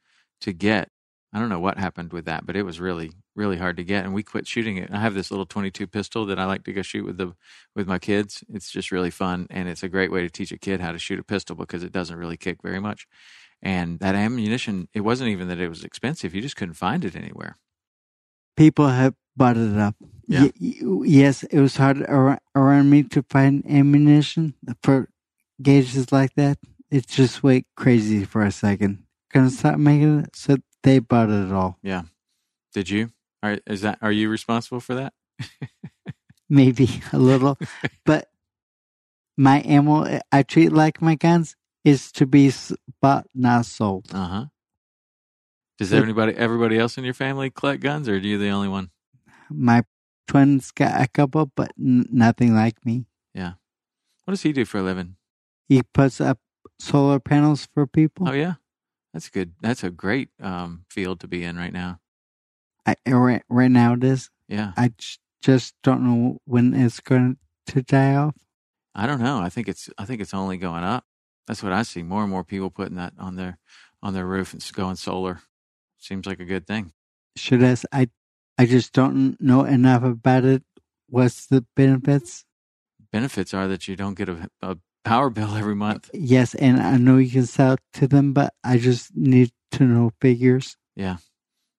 to 0.43 0.53
get. 0.53 0.89
I 1.35 1.41
don't 1.41 1.49
know 1.49 1.59
what 1.59 1.79
happened 1.79 2.13
with 2.13 2.27
that, 2.27 2.47
but 2.47 2.55
it 2.57 2.63
was 2.63 2.81
really 2.81 3.11
really 3.35 3.57
hard 3.57 3.77
to 3.77 3.85
get, 3.85 4.05
and 4.05 4.15
we 4.15 4.23
quit 4.23 4.47
shooting 4.47 4.77
it. 4.77 4.91
I 4.93 5.01
have 5.01 5.15
this 5.15 5.33
little 5.33 5.47
22 5.47 5.89
pistol 5.89 6.25
that 6.27 6.39
I 6.39 6.45
like 6.45 6.63
to 6.65 6.73
go 6.73 6.83
shoot 6.83 7.05
with 7.05 7.19
the 7.19 7.35
with 7.75 7.89
my 7.89 7.99
kids. 7.99 8.45
It's 8.53 8.71
just 8.71 8.93
really 8.93 9.11
fun, 9.11 9.49
and 9.51 9.69
it's 9.69 9.83
a 9.83 9.89
great 9.89 10.13
way 10.13 10.23
to 10.23 10.31
teach 10.31 10.53
a 10.53 10.59
kid 10.59 10.81
how 10.81 10.93
to 10.93 10.99
shoot 10.99 11.19
a 11.19 11.25
pistol 11.25 11.57
because 11.57 11.83
it 11.83 11.93
doesn't 11.93 12.17
really 12.17 12.37
kick 12.37 12.63
very 12.63 12.81
much. 12.81 13.09
And 13.61 13.99
that 13.99 14.15
ammunition, 14.15 14.89
it 14.95 15.01
wasn't 15.01 15.31
even 15.31 15.49
that 15.49 15.59
it 15.59 15.69
was 15.69 15.85
expensive; 15.85 16.35
you 16.35 16.41
just 16.41 16.57
couldn't 16.57 16.75
find 16.75 17.05
it 17.05 17.17
anywhere. 17.17 17.59
People 18.57 18.89
have 18.89 19.15
bought 19.37 19.57
it 19.57 19.77
up. 19.77 19.97
Yeah. 20.29 20.49
Y- 20.61 21.03
yes, 21.07 21.43
it 21.43 21.59
was 21.61 21.77
hard 21.77 22.07
ar- 22.07 22.41
around 22.55 22.91
me 22.91 23.03
to 23.05 23.25
find 23.29 23.65
ammunition 23.69 24.55
for 24.83 25.09
gauges 25.61 26.13
like 26.13 26.35
that. 26.37 26.59
It 26.91 27.09
just 27.09 27.43
went 27.43 27.67
crazy 27.77 28.25
for 28.25 28.43
a 28.43 28.53
second. 28.53 29.03
Gonna 29.33 29.51
stop 29.51 29.79
making 29.79 30.21
it, 30.21 30.37
so 30.37 30.59
they 30.85 31.01
bought 31.01 31.29
it 31.31 31.51
all. 31.53 31.79
Yeah. 31.83 32.03
Did 32.73 32.89
you? 32.91 33.11
Are, 33.43 33.59
is 33.67 33.81
that 33.83 33.99
are 34.01 34.13
you 34.13 34.29
responsible 34.31 34.81
for 34.81 34.95
that? 34.95 35.13
maybe 36.49 36.89
a 37.13 37.19
little, 37.19 37.59
but 38.07 38.29
my 39.37 39.63
ammo 39.67 40.21
I 40.31 40.43
treat 40.45 40.73
like 40.73 41.03
my 41.03 41.15
guns 41.17 41.57
is 41.85 42.13
to 42.13 42.27
be 42.27 42.53
bought, 43.03 43.27
not 43.35 43.67
sold. 43.67 44.07
Uh 44.15 44.27
huh. 44.29 44.45
Does 45.79 45.93
It- 45.93 45.99
everybody 45.99 46.35
everybody 46.37 46.79
else 46.79 46.97
in 46.97 47.05
your 47.05 47.15
family 47.15 47.51
collect 47.51 47.83
guns, 47.83 48.09
or 48.09 48.15
are 48.15 48.19
you 48.19 48.39
the 48.39 48.49
only 48.51 48.69
one? 48.69 48.91
My 49.51 49.83
twins 50.29 50.71
got 50.71 51.01
a 51.03 51.09
couple, 51.09 51.51
but 51.55 51.73
n- 51.79 52.07
nothing 52.11 52.55
like 52.55 52.85
me. 52.87 53.07
Yeah. 53.35 53.55
What 54.25 54.33
does 54.33 54.43
he 54.43 54.53
do 54.53 54.65
for 54.65 54.79
a 54.79 54.83
living? 54.83 55.17
He 55.69 55.83
puts 55.83 56.21
up 56.21 56.39
solar 56.79 57.21
panels 57.21 57.69
for 57.75 57.87
people. 57.87 58.29
Oh 58.29 58.33
yeah, 58.33 58.55
that's 59.15 59.31
good. 59.31 59.53
That's 59.61 59.85
a 59.85 59.91
great 59.91 60.31
um, 60.43 60.85
field 60.91 61.21
to 61.21 61.29
be 61.29 61.45
in 61.45 61.57
right 61.57 61.73
now. 61.73 62.01
I, 62.85 62.97
right, 63.07 63.43
right 63.49 63.71
now 63.71 63.95
it 63.95 64.03
is. 64.03 64.29
Yeah, 64.49 64.73
I 64.77 64.89
j- 64.89 65.19
just 65.41 65.75
don't 65.85 66.03
know 66.03 66.39
when 66.45 66.75
it's 66.75 67.01
going 67.01 67.39
to 67.69 67.83
die 67.83 68.17
off. 68.17 68.35
I 68.95 69.07
don't 69.07 69.21
know. 69.21 69.39
I 69.39 69.49
think 69.49 69.69
it's 69.69 69.89
I 69.97 70.05
think 70.05 70.21
it's 70.21 70.35
only 70.35 70.57
going 70.57 70.83
up. 70.83 71.05
That's 71.47 71.63
what 71.63 71.73
I 71.73 71.83
see. 71.83 72.03
More 72.03 72.23
and 72.23 72.31
more 72.31 72.43
people 72.45 72.71
putting 72.71 72.97
that 72.97 73.15
on 73.19 73.37
their 73.37 73.59
on 74.03 74.15
their 74.15 74.27
roof 74.27 74.53
and 74.53 74.73
going 74.73 74.97
solar. 74.97 75.41
Seems 75.99 76.27
like 76.27 76.41
a 76.41 76.45
good 76.45 76.67
thing. 76.67 76.93
Should 77.37 77.63
i 77.63 78.09
i 78.59 78.67
just 78.67 78.93
don't 78.93 79.41
know 79.41 79.65
enough 79.65 80.03
about 80.03 80.45
it. 80.45 80.65
What's 81.09 81.47
the 81.47 81.65
benefits? 81.77 82.45
Benefits 83.13 83.55
are 83.55 83.69
that 83.69 83.87
you 83.87 83.95
don't 83.95 84.19
get 84.19 84.29
a, 84.29 84.51
a 84.61 84.77
power 85.05 85.31
bill 85.31 85.55
every 85.55 85.75
month. 85.75 86.11
Yes, 86.13 86.55
and 86.55 86.81
I 86.81 86.97
know 86.97 87.19
you 87.19 87.31
can 87.31 87.47
sell 87.47 87.75
it 87.75 87.81
to 87.95 88.07
them, 88.09 88.33
but 88.33 88.53
I 88.65 88.79
just 88.79 89.15
need 89.15 89.53
to 89.73 89.85
know 89.85 90.13
figures. 90.21 90.77
Yeah, 90.97 91.19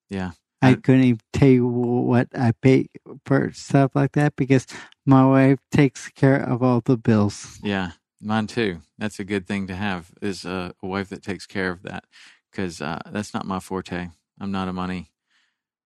yeah. 0.10 0.32
I 0.62 0.72
I- 0.72 0.76
couldn't 0.76 1.04
even 1.04 1.20
tell 1.34 1.50
you 1.50 1.68
what 1.68 2.28
I 2.38 2.54
pay 2.54 2.88
for 3.26 3.52
stuff 3.54 3.92
like 3.96 4.14
that 4.14 4.36
because 4.36 4.66
my 5.06 5.26
wife 5.26 5.60
takes 5.72 6.10
care 6.10 6.42
of 6.42 6.64
all 6.64 6.82
the 6.82 6.98
bills. 6.98 7.60
Yeah, 7.64 7.92
mine 8.22 8.48
too. 8.48 8.80
That's 8.98 9.20
a 9.20 9.24
good 9.24 9.46
thing 9.48 9.68
to 9.68 9.76
have 9.76 10.12
is 10.22 10.46
a, 10.46 10.74
a 10.82 10.88
wife 10.88 11.10
that 11.10 11.24
takes 11.24 11.46
care 11.46 11.72
of 11.72 11.84
that 11.84 12.06
because 12.52 12.82
uh, 12.82 13.00
that's 13.12 13.34
not 13.34 13.46
my 13.46 13.60
forte. 13.60 14.10
I'm 14.40 14.52
not 14.52 14.68
a 14.68 14.74
money 14.74 15.12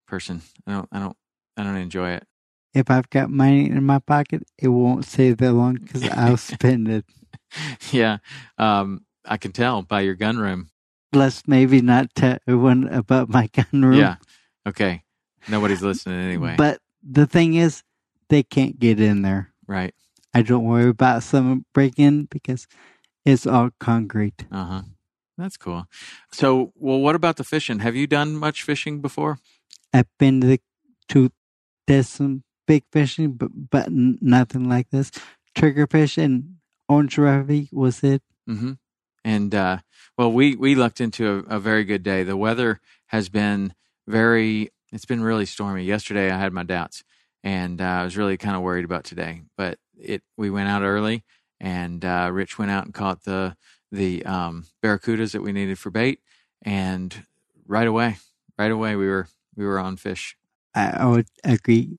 person. 0.07 0.41
I 0.67 0.71
don't. 0.73 0.89
I 0.91 0.99
don't. 0.99 1.17
I 1.57 1.63
don't 1.63 1.75
enjoy 1.77 2.11
it. 2.11 2.23
If 2.73 2.89
I've 2.91 3.09
got 3.09 3.29
money 3.31 3.69
in 3.69 3.83
my 3.83 3.99
pocket, 3.99 4.43
it 4.57 4.67
won't 4.69 5.03
stay 5.05 5.33
that 5.33 5.53
long 5.53 5.75
because 5.75 6.07
I'll 6.11 6.37
spend 6.37 6.87
it. 6.87 7.05
yeah, 7.91 8.17
um, 8.57 9.05
I 9.25 9.37
can 9.37 9.51
tell 9.51 9.81
by 9.81 10.01
your 10.01 10.15
gun 10.15 10.37
room. 10.37 10.69
Let's 11.13 11.47
maybe 11.47 11.81
not 11.81 12.13
tell 12.15 12.37
everyone 12.47 12.87
about 12.87 13.29
my 13.29 13.47
gun 13.53 13.65
room. 13.85 13.99
Yeah. 13.99 14.15
Okay. 14.67 15.03
Nobody's 15.47 15.81
listening 15.81 16.19
anyway. 16.19 16.55
But 16.57 16.81
the 17.01 17.25
thing 17.25 17.55
is, 17.55 17.83
they 18.29 18.43
can't 18.43 18.79
get 18.79 18.99
in 18.99 19.21
there. 19.21 19.51
right. 19.67 19.93
I 20.31 20.43
don't 20.43 20.65
worry 20.65 20.89
about 20.89 21.23
someone 21.23 21.65
breaking 21.73 22.05
in 22.05 22.25
because 22.25 22.67
it's 23.25 23.47
all 23.47 23.71
concrete. 23.79 24.45
Uh 24.51 24.65
huh. 24.65 24.81
That's 25.39 25.57
cool. 25.57 25.87
So, 26.31 26.71
well, 26.75 26.99
what 26.99 27.15
about 27.15 27.37
the 27.37 27.43
fishing? 27.43 27.79
Have 27.79 27.95
you 27.95 28.05
done 28.05 28.35
much 28.35 28.61
fishing 28.61 29.01
before? 29.01 29.39
I've 29.91 30.05
been 30.19 30.39
to, 30.41 30.47
the, 30.47 30.61
to 31.09 31.31
there's 31.87 32.09
some 32.09 32.43
big 32.67 32.83
fishing, 32.91 33.31
but 33.31 33.49
but 33.71 33.87
nothing 33.89 34.69
like 34.69 34.91
this. 34.91 35.09
Trigger 35.55 35.87
fish 35.87 36.17
and 36.19 36.57
orange 36.89 37.17
ravi 37.17 37.69
was 37.71 38.03
it. 38.03 38.21
Mm-hmm. 38.49 38.73
And 39.23 39.55
uh, 39.55 39.77
well, 40.17 40.31
we 40.31 40.55
we 40.55 40.75
lucked 40.75 40.99
into 40.99 41.45
a, 41.49 41.55
a 41.55 41.59
very 41.59 41.83
good 41.85 42.03
day. 42.03 42.23
The 42.23 42.37
weather 42.37 42.81
has 43.07 43.29
been 43.29 43.73
very. 44.07 44.71
It's 44.91 45.05
been 45.05 45.21
really 45.21 45.45
stormy. 45.45 45.83
Yesterday, 45.83 46.31
I 46.31 46.39
had 46.39 46.51
my 46.51 46.63
doubts, 46.63 47.03
and 47.43 47.79
uh, 47.79 47.85
I 47.85 48.03
was 48.03 48.17
really 48.17 48.37
kind 48.37 48.55
of 48.55 48.63
worried 48.63 48.85
about 48.85 49.03
today. 49.03 49.43
But 49.55 49.77
it 49.97 50.23
we 50.35 50.49
went 50.49 50.69
out 50.69 50.81
early, 50.81 51.23
and 51.59 52.03
uh, 52.03 52.29
Rich 52.33 52.57
went 52.57 52.71
out 52.71 52.85
and 52.85 52.93
caught 52.93 53.23
the 53.23 53.55
the 53.91 54.25
um, 54.25 54.65
barracudas 54.83 55.31
that 55.33 55.41
we 55.41 55.51
needed 55.51 55.77
for 55.77 55.91
bait, 55.91 56.21
and 56.63 57.23
right 57.67 57.87
away, 57.87 58.17
right 58.57 58.71
away, 58.71 58.95
we 58.95 59.07
were 59.07 59.27
we 59.55 59.65
were 59.65 59.79
on 59.79 59.97
fish. 59.97 60.35
I, 60.73 60.89
I 60.91 61.05
would 61.05 61.27
agree. 61.43 61.97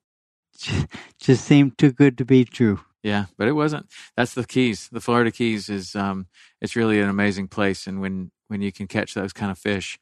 Just 1.20 1.44
seemed 1.44 1.78
too 1.78 1.92
good 1.92 2.18
to 2.18 2.25
be 2.25 2.44
true. 2.44 2.80
Yeah, 3.02 3.26
but 3.38 3.49
it 3.49 3.52
wasn't. 3.52 3.87
That's 4.16 4.35
the 4.35 4.45
Keys. 4.45 4.88
The 4.92 5.00
Florida 5.00 5.30
Keys 5.30 5.69
is 5.69 5.97
um 5.97 6.26
it's 6.61 6.76
really 6.76 7.00
an 7.00 7.09
amazing 7.09 7.49
place 7.49 7.87
and 7.87 8.00
when 8.00 8.30
when 8.49 8.61
you 8.61 8.73
can 8.73 8.87
catch 8.87 9.14
those 9.14 9.33
kind 9.33 9.50
of 9.50 9.59
fish 9.59 9.99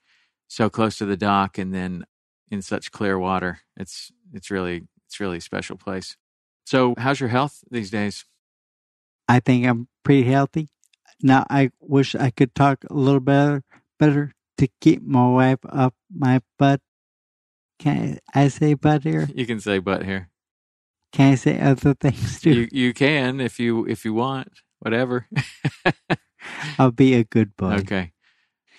so 0.48 0.70
close 0.70 0.96
to 0.96 1.04
the 1.04 1.16
dock 1.16 1.58
and 1.58 1.74
then 1.74 2.04
in 2.50 2.62
such 2.62 2.90
clear 2.90 3.18
water, 3.18 3.60
it's 3.76 4.10
it's 4.32 4.50
really 4.50 4.88
it's 5.06 5.20
really 5.20 5.38
a 5.38 5.42
special 5.42 5.76
place. 5.76 6.16
So, 6.66 6.94
how's 6.98 7.20
your 7.20 7.28
health 7.28 7.62
these 7.70 7.90
days? 7.90 8.24
I 9.28 9.40
think 9.40 9.66
I'm 9.66 9.88
pretty 10.02 10.24
healthy. 10.24 10.68
Now 11.22 11.46
I 11.50 11.70
wish 11.80 12.14
I 12.14 12.30
could 12.30 12.54
talk 12.54 12.84
a 12.90 12.94
little 12.94 13.20
better 13.20 13.62
better 13.98 14.32
to 14.58 14.68
keep 14.80 15.02
my 15.02 15.28
wife 15.28 15.58
up 15.68 15.94
my 16.14 16.40
butt. 16.58 16.80
Can 17.78 18.18
I 18.34 18.48
say 18.48 18.74
butt 18.74 19.04
here? 19.04 19.28
You 19.34 19.46
can 19.46 19.60
say 19.60 19.78
butt 19.78 20.04
here. 20.04 20.30
Can 21.12 21.32
I 21.32 21.34
say 21.36 21.58
other 21.58 21.94
things 21.94 22.40
too? 22.40 22.50
You 22.50 22.68
you 22.72 22.94
can 22.94 23.40
if 23.40 23.58
you 23.58 23.86
if 23.86 24.04
you 24.04 24.14
want, 24.14 24.60
whatever. 24.78 25.26
I'll 26.78 26.90
be 26.92 27.14
a 27.14 27.24
good 27.24 27.56
boy. 27.56 27.74
okay. 27.74 28.12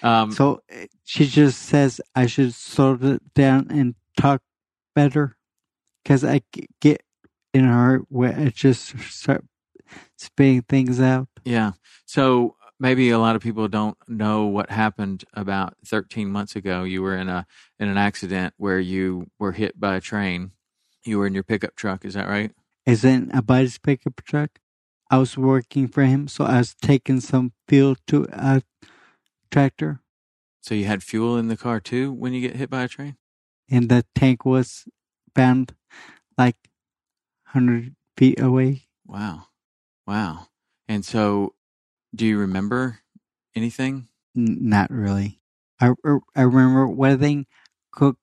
Um 0.02 0.32
So 0.32 0.62
uh, 0.72 0.86
she 1.04 1.26
just 1.26 1.62
says 1.64 2.02
I 2.16 2.28
should 2.28 2.54
slow 2.54 2.98
it 3.02 3.34
down 3.34 3.68
and 3.70 3.96
talk 4.18 4.42
better 4.96 5.38
because 6.04 6.24
I 6.24 6.42
get 6.82 7.04
in 7.54 7.66
heart 7.66 8.06
where 8.10 8.38
it 8.38 8.56
just 8.56 8.98
start 9.00 9.44
spitting 10.18 10.62
things 10.64 11.00
out. 11.00 11.28
Yeah. 11.44 11.72
So 12.06 12.56
maybe 12.80 13.10
a 13.10 13.20
lot 13.20 13.36
of 13.36 13.42
people 13.42 13.68
don't 13.68 13.98
know 14.08 14.46
what 14.46 14.70
happened 14.70 15.26
about 15.34 15.76
13 15.86 16.30
months 16.30 16.56
ago. 16.56 16.84
You 16.84 17.02
were 17.02 17.16
in 17.16 17.28
a 17.30 17.46
in 17.80 17.90
an 17.90 17.98
accident 17.98 18.54
where 18.58 18.80
you 18.80 19.30
were 19.38 19.52
hit 19.52 19.80
by 19.80 19.96
a 19.96 20.02
train. 20.02 20.52
You 21.04 21.20
were 21.20 21.28
in 21.28 21.34
your 21.34 21.44
pickup 21.44 21.76
truck. 21.76 22.06
Is 22.06 22.14
that 22.14 22.28
right? 22.28 22.52
Is 22.86 23.04
in 23.06 23.30
a 23.34 23.42
buddy's 23.42 23.78
pickup 23.78 24.22
truck. 24.26 24.60
I 25.12 25.18
was 25.18 25.38
working 25.38 25.88
for 25.88 26.04
him, 26.04 26.28
so 26.28 26.46
I 26.46 26.58
was 26.60 26.76
taking 26.76 27.20
some 27.20 27.54
fuel 27.68 27.96
to 28.08 28.28
a 28.32 28.62
tractor, 29.52 30.02
So 30.62 30.76
you 30.76 30.86
had 30.86 31.02
fuel 31.04 31.38
in 31.38 31.48
the 31.48 31.58
car 31.58 31.80
too 31.80 32.12
when 32.14 32.34
you 32.34 32.42
get 32.42 32.56
hit 32.58 32.70
by 32.70 32.84
a 32.84 32.88
train. 32.88 33.18
and 33.72 33.90
the 33.90 34.06
tank 34.16 34.46
was 34.46 34.86
found 35.36 35.74
like 36.38 36.58
hundred 37.48 37.96
feet 38.18 38.40
away. 38.40 38.88
Wow. 39.06 39.48
Wow. 40.06 40.48
And 40.88 41.04
so, 41.06 41.54
do 42.14 42.26
you 42.26 42.38
remember 42.38 43.00
anything? 43.56 44.08
N- 44.36 44.58
not 44.62 44.90
really. 44.92 45.42
I 45.80 45.94
I 46.36 46.42
remember 46.42 46.88
one 46.88 47.20
thing, 47.20 47.46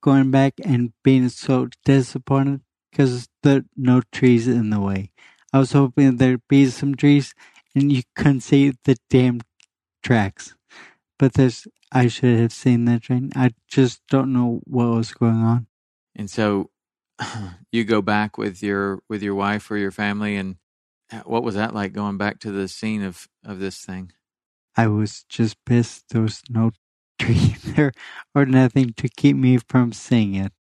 going 0.01 0.31
back 0.31 0.55
and 0.65 0.93
being 1.03 1.29
so 1.29 1.69
disappointed 1.85 2.61
because 2.97 3.29
there 3.43 3.59
are 3.59 3.65
no 3.77 4.01
trees 4.11 4.49
in 4.49 4.71
the 4.71 4.81
way. 4.81 5.11
I 5.53 5.59
was 5.59 5.73
hoping 5.73 6.17
there'd 6.17 6.49
be 6.49 6.67
some 6.71 6.95
trees 6.95 7.35
and 7.75 7.93
you 7.93 8.03
couldn't 8.15 8.41
see 8.41 8.73
the 8.85 8.97
damn 9.11 9.43
tracks. 10.03 10.55
But 11.19 11.35
there's, 11.35 11.67
I 11.93 12.09
should 12.09 12.39
have 12.39 12.53
seen 12.53 12.87
that 12.87 13.03
train. 13.03 13.33
I 13.37 13.51
just 13.69 14.01
don't 14.09 14.33
know 14.33 14.61
what 14.65 14.89
was 14.89 15.13
going 15.13 15.43
on. 15.43 15.67
And 16.15 16.31
so, 16.31 16.71
you 17.71 17.85
go 17.85 18.01
back 18.01 18.39
with 18.39 18.63
your 18.63 19.01
with 19.09 19.23
your 19.23 19.35
wife 19.35 19.71
or 19.71 19.77
your 19.77 19.91
family, 19.91 20.37
and 20.37 20.57
uh, 21.11 21.21
what 21.25 21.43
was 21.43 21.55
that 21.55 21.75
like 21.75 21.93
going 21.93 22.19
back 22.19 22.41
to 22.41 22.51
the 22.51 22.69
scene 22.69 23.03
of 23.03 23.27
of 23.45 23.59
this 23.59 23.79
thing? 23.79 24.13
I 24.77 24.89
was 24.89 25.25
just 25.29 25.57
pissed 25.65 26.11
there 26.11 26.23
was 26.23 26.43
no 26.51 26.73
tree 27.19 27.57
there 27.65 27.93
or 28.35 28.45
nothing 28.45 28.93
to 28.95 29.09
keep 29.09 29.37
me 29.37 29.59
from 29.69 29.93
seeing 29.93 30.35
it. 30.35 30.53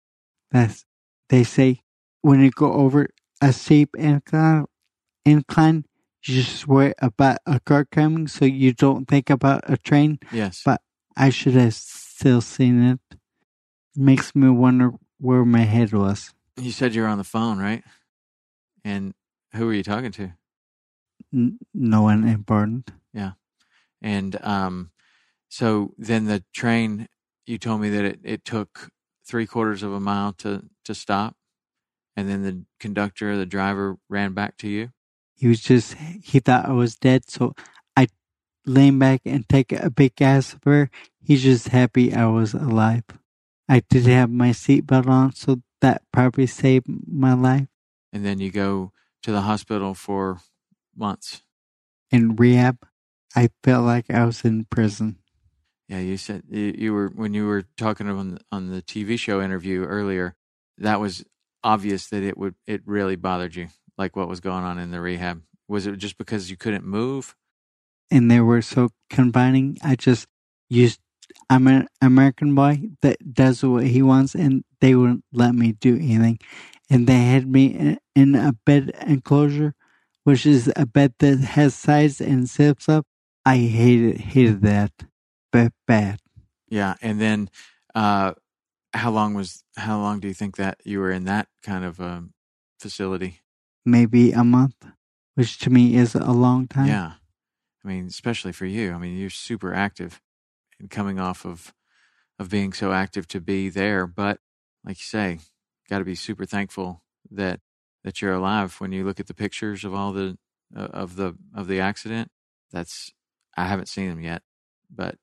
That's 0.51 0.85
they 1.29 1.43
say 1.43 1.81
when 2.25 2.41
you 2.41 2.49
go 2.49 2.73
over 2.73 3.07
a 3.39 3.53
steep 3.53 3.95
incline, 3.95 4.65
incline, 5.25 5.85
you 6.25 6.41
just 6.41 6.67
worry 6.67 6.91
about 6.97 7.37
a 7.45 7.59
car 7.59 7.85
coming, 7.85 8.27
so 8.27 8.45
you 8.45 8.73
don't 8.73 9.07
think 9.07 9.29
about 9.29 9.61
a 9.67 9.77
train. 9.77 10.17
Yes. 10.31 10.63
But 10.65 10.81
I 11.15 11.29
should 11.29 11.53
have 11.53 11.75
still 11.75 12.41
seen 12.41 12.81
it. 12.81 12.99
Makes 13.95 14.35
me 14.35 14.49
wonder 14.49 14.93
where 15.19 15.45
my 15.45 15.61
head 15.61 15.93
was. 15.93 16.33
you 16.57 16.71
said 16.71 16.95
you 16.95 17.03
were 17.03 17.07
on 17.07 17.19
the 17.19 17.23
phone, 17.23 17.59
right? 17.59 17.83
And 18.83 19.13
who 19.53 19.67
were 19.67 19.73
you 19.73 19.83
talking 19.83 20.11
to? 20.13 20.33
N- 21.31 21.59
no 21.75 22.01
one 22.01 22.27
important. 22.27 22.89
Yeah. 23.13 23.33
And 24.01 24.43
um, 24.43 24.89
so 25.47 25.93
then 25.99 26.25
the 26.25 26.43
train, 26.55 27.07
you 27.45 27.59
told 27.59 27.81
me 27.81 27.89
that 27.89 28.03
it, 28.03 28.19
it 28.23 28.45
took 28.45 28.89
three 29.23 29.45
quarters 29.45 29.83
of 29.83 29.93
a 29.93 29.99
mile 29.99 30.33
to, 30.33 30.63
to 30.85 30.95
stop. 30.95 31.35
And 32.15 32.29
then 32.29 32.43
the 32.43 32.63
conductor, 32.79 33.35
the 33.35 33.45
driver 33.45 33.97
ran 34.09 34.33
back 34.33 34.57
to 34.57 34.69
you. 34.69 34.91
He 35.35 35.47
was 35.47 35.59
just, 35.59 35.95
he 36.23 36.39
thought 36.39 36.65
I 36.65 36.71
was 36.71 36.95
dead. 36.95 37.29
So 37.29 37.53
I 37.97 38.07
lean 38.65 38.99
back 38.99 39.21
and 39.25 39.47
take 39.47 39.71
a 39.71 39.89
big 39.89 40.15
gasp 40.15 40.65
of 40.65 40.71
air. 40.71 40.89
He's 41.21 41.43
just 41.43 41.69
happy 41.69 42.13
I 42.13 42.27
was 42.27 42.53
alive. 42.53 43.03
I 43.67 43.81
did 43.89 44.05
have 44.05 44.29
my 44.29 44.51
seatbelt 44.51 45.07
on, 45.07 45.33
so 45.33 45.61
that 45.81 46.03
probably 46.13 46.45
saved 46.47 46.85
my 46.87 47.33
life. 47.33 47.67
And 48.13 48.25
then 48.25 48.39
you 48.39 48.51
go 48.51 48.91
to 49.23 49.31
the 49.31 49.41
hospital 49.41 49.93
for 49.93 50.39
months. 50.95 51.41
In 52.11 52.35
rehab, 52.35 52.77
I 53.35 53.49
felt 53.63 53.85
like 53.85 54.09
I 54.09 54.23
was 54.25 54.45
in 54.45 54.65
prison. 54.65 55.17
Yeah, 55.89 55.99
you 55.99 56.17
said 56.17 56.43
you, 56.49 56.73
you 56.77 56.93
were 56.93 57.09
when 57.09 57.33
you 57.33 57.45
were 57.45 57.63
talking 57.77 58.07
on 58.07 58.39
on 58.51 58.69
the 58.69 58.81
TV 58.81 59.19
show 59.19 59.41
interview 59.41 59.83
earlier. 59.83 60.35
That 60.77 60.99
was 60.99 61.23
obvious 61.65 62.07
that 62.07 62.23
it 62.23 62.37
would 62.37 62.55
it 62.65 62.81
really 62.85 63.17
bothered 63.17 63.55
you, 63.55 63.67
like 63.97 64.15
what 64.15 64.29
was 64.29 64.39
going 64.39 64.63
on 64.63 64.79
in 64.79 64.91
the 64.91 65.01
rehab. 65.01 65.41
Was 65.67 65.85
it 65.85 65.97
just 65.97 66.17
because 66.17 66.49
you 66.49 66.55
couldn't 66.55 66.85
move? 66.85 67.35
and 68.11 68.29
they 68.29 68.39
were 68.39 68.61
so 68.61 68.89
confining. 69.09 69.77
I 69.83 69.95
just 69.95 70.27
used 70.69 70.99
I'm 71.49 71.67
an 71.67 71.87
American 72.01 72.55
boy 72.55 72.89
that 73.01 73.33
does 73.33 73.63
what 73.63 73.85
he 73.85 74.01
wants, 74.01 74.35
and 74.35 74.63
they 74.79 74.95
wouldn't 74.95 75.23
let 75.33 75.53
me 75.53 75.73
do 75.73 75.95
anything. 75.95 76.39
And 76.89 77.07
they 77.07 77.17
had 77.17 77.47
me 77.47 77.65
in, 77.65 77.99
in 78.15 78.35
a 78.35 78.53
bed 78.65 78.91
enclosure, 79.05 79.73
which 80.23 80.45
is 80.45 80.71
a 80.75 80.85
bed 80.85 81.13
that 81.19 81.39
has 81.39 81.75
sides 81.75 82.21
and 82.21 82.47
zips 82.47 82.87
up. 82.87 83.05
I 83.45 83.57
hated 83.57 84.21
hated 84.21 84.61
that, 84.61 84.91
but 85.51 85.71
bad. 85.87 86.19
Yeah, 86.69 86.95
and 87.01 87.19
then 87.19 87.49
uh, 87.93 88.33
how 88.95 89.11
long 89.11 89.33
was 89.33 89.63
how 89.77 89.99
long 89.99 90.19
do 90.19 90.27
you 90.27 90.33
think 90.33 90.57
that 90.57 90.79
you 90.85 90.99
were 90.99 91.11
in 91.11 91.25
that 91.25 91.47
kind 91.63 91.83
of 91.83 91.99
um, 91.99 92.33
facility? 92.79 93.41
Maybe 93.85 94.31
a 94.31 94.43
month, 94.43 94.75
which 95.35 95.59
to 95.59 95.69
me 95.69 95.95
is 95.95 96.15
a 96.15 96.31
long 96.31 96.67
time. 96.67 96.87
Yeah, 96.87 97.13
I 97.83 97.87
mean, 97.87 98.07
especially 98.07 98.51
for 98.51 98.65
you. 98.65 98.93
I 98.93 98.97
mean, 98.97 99.17
you're 99.17 99.29
super 99.29 99.73
active 99.73 100.21
and 100.79 100.89
coming 100.89 101.19
off 101.19 101.45
of 101.45 101.73
of 102.39 102.49
being 102.49 102.73
so 102.73 102.91
active 102.91 103.27
to 103.29 103.39
be 103.39 103.69
there. 103.69 104.07
But 104.07 104.39
like 104.83 104.97
you 104.97 105.05
say, 105.05 105.39
got 105.89 105.99
to 105.99 106.05
be 106.05 106.15
super 106.15 106.45
thankful 106.45 107.03
that 107.31 107.59
that 108.03 108.21
you're 108.21 108.33
alive. 108.33 108.75
When 108.79 108.91
you 108.91 109.03
look 109.03 109.19
at 109.19 109.27
the 109.27 109.33
pictures 109.33 109.83
of 109.83 109.93
all 109.93 110.13
the 110.13 110.37
uh, 110.75 110.87
of 110.91 111.15
the 111.15 111.35
of 111.53 111.67
the 111.67 111.79
accident, 111.79 112.29
that's 112.71 113.11
I 113.57 113.65
haven't 113.65 113.89
seen 113.89 114.09
them 114.09 114.21
yet, 114.21 114.41
but 114.89 115.17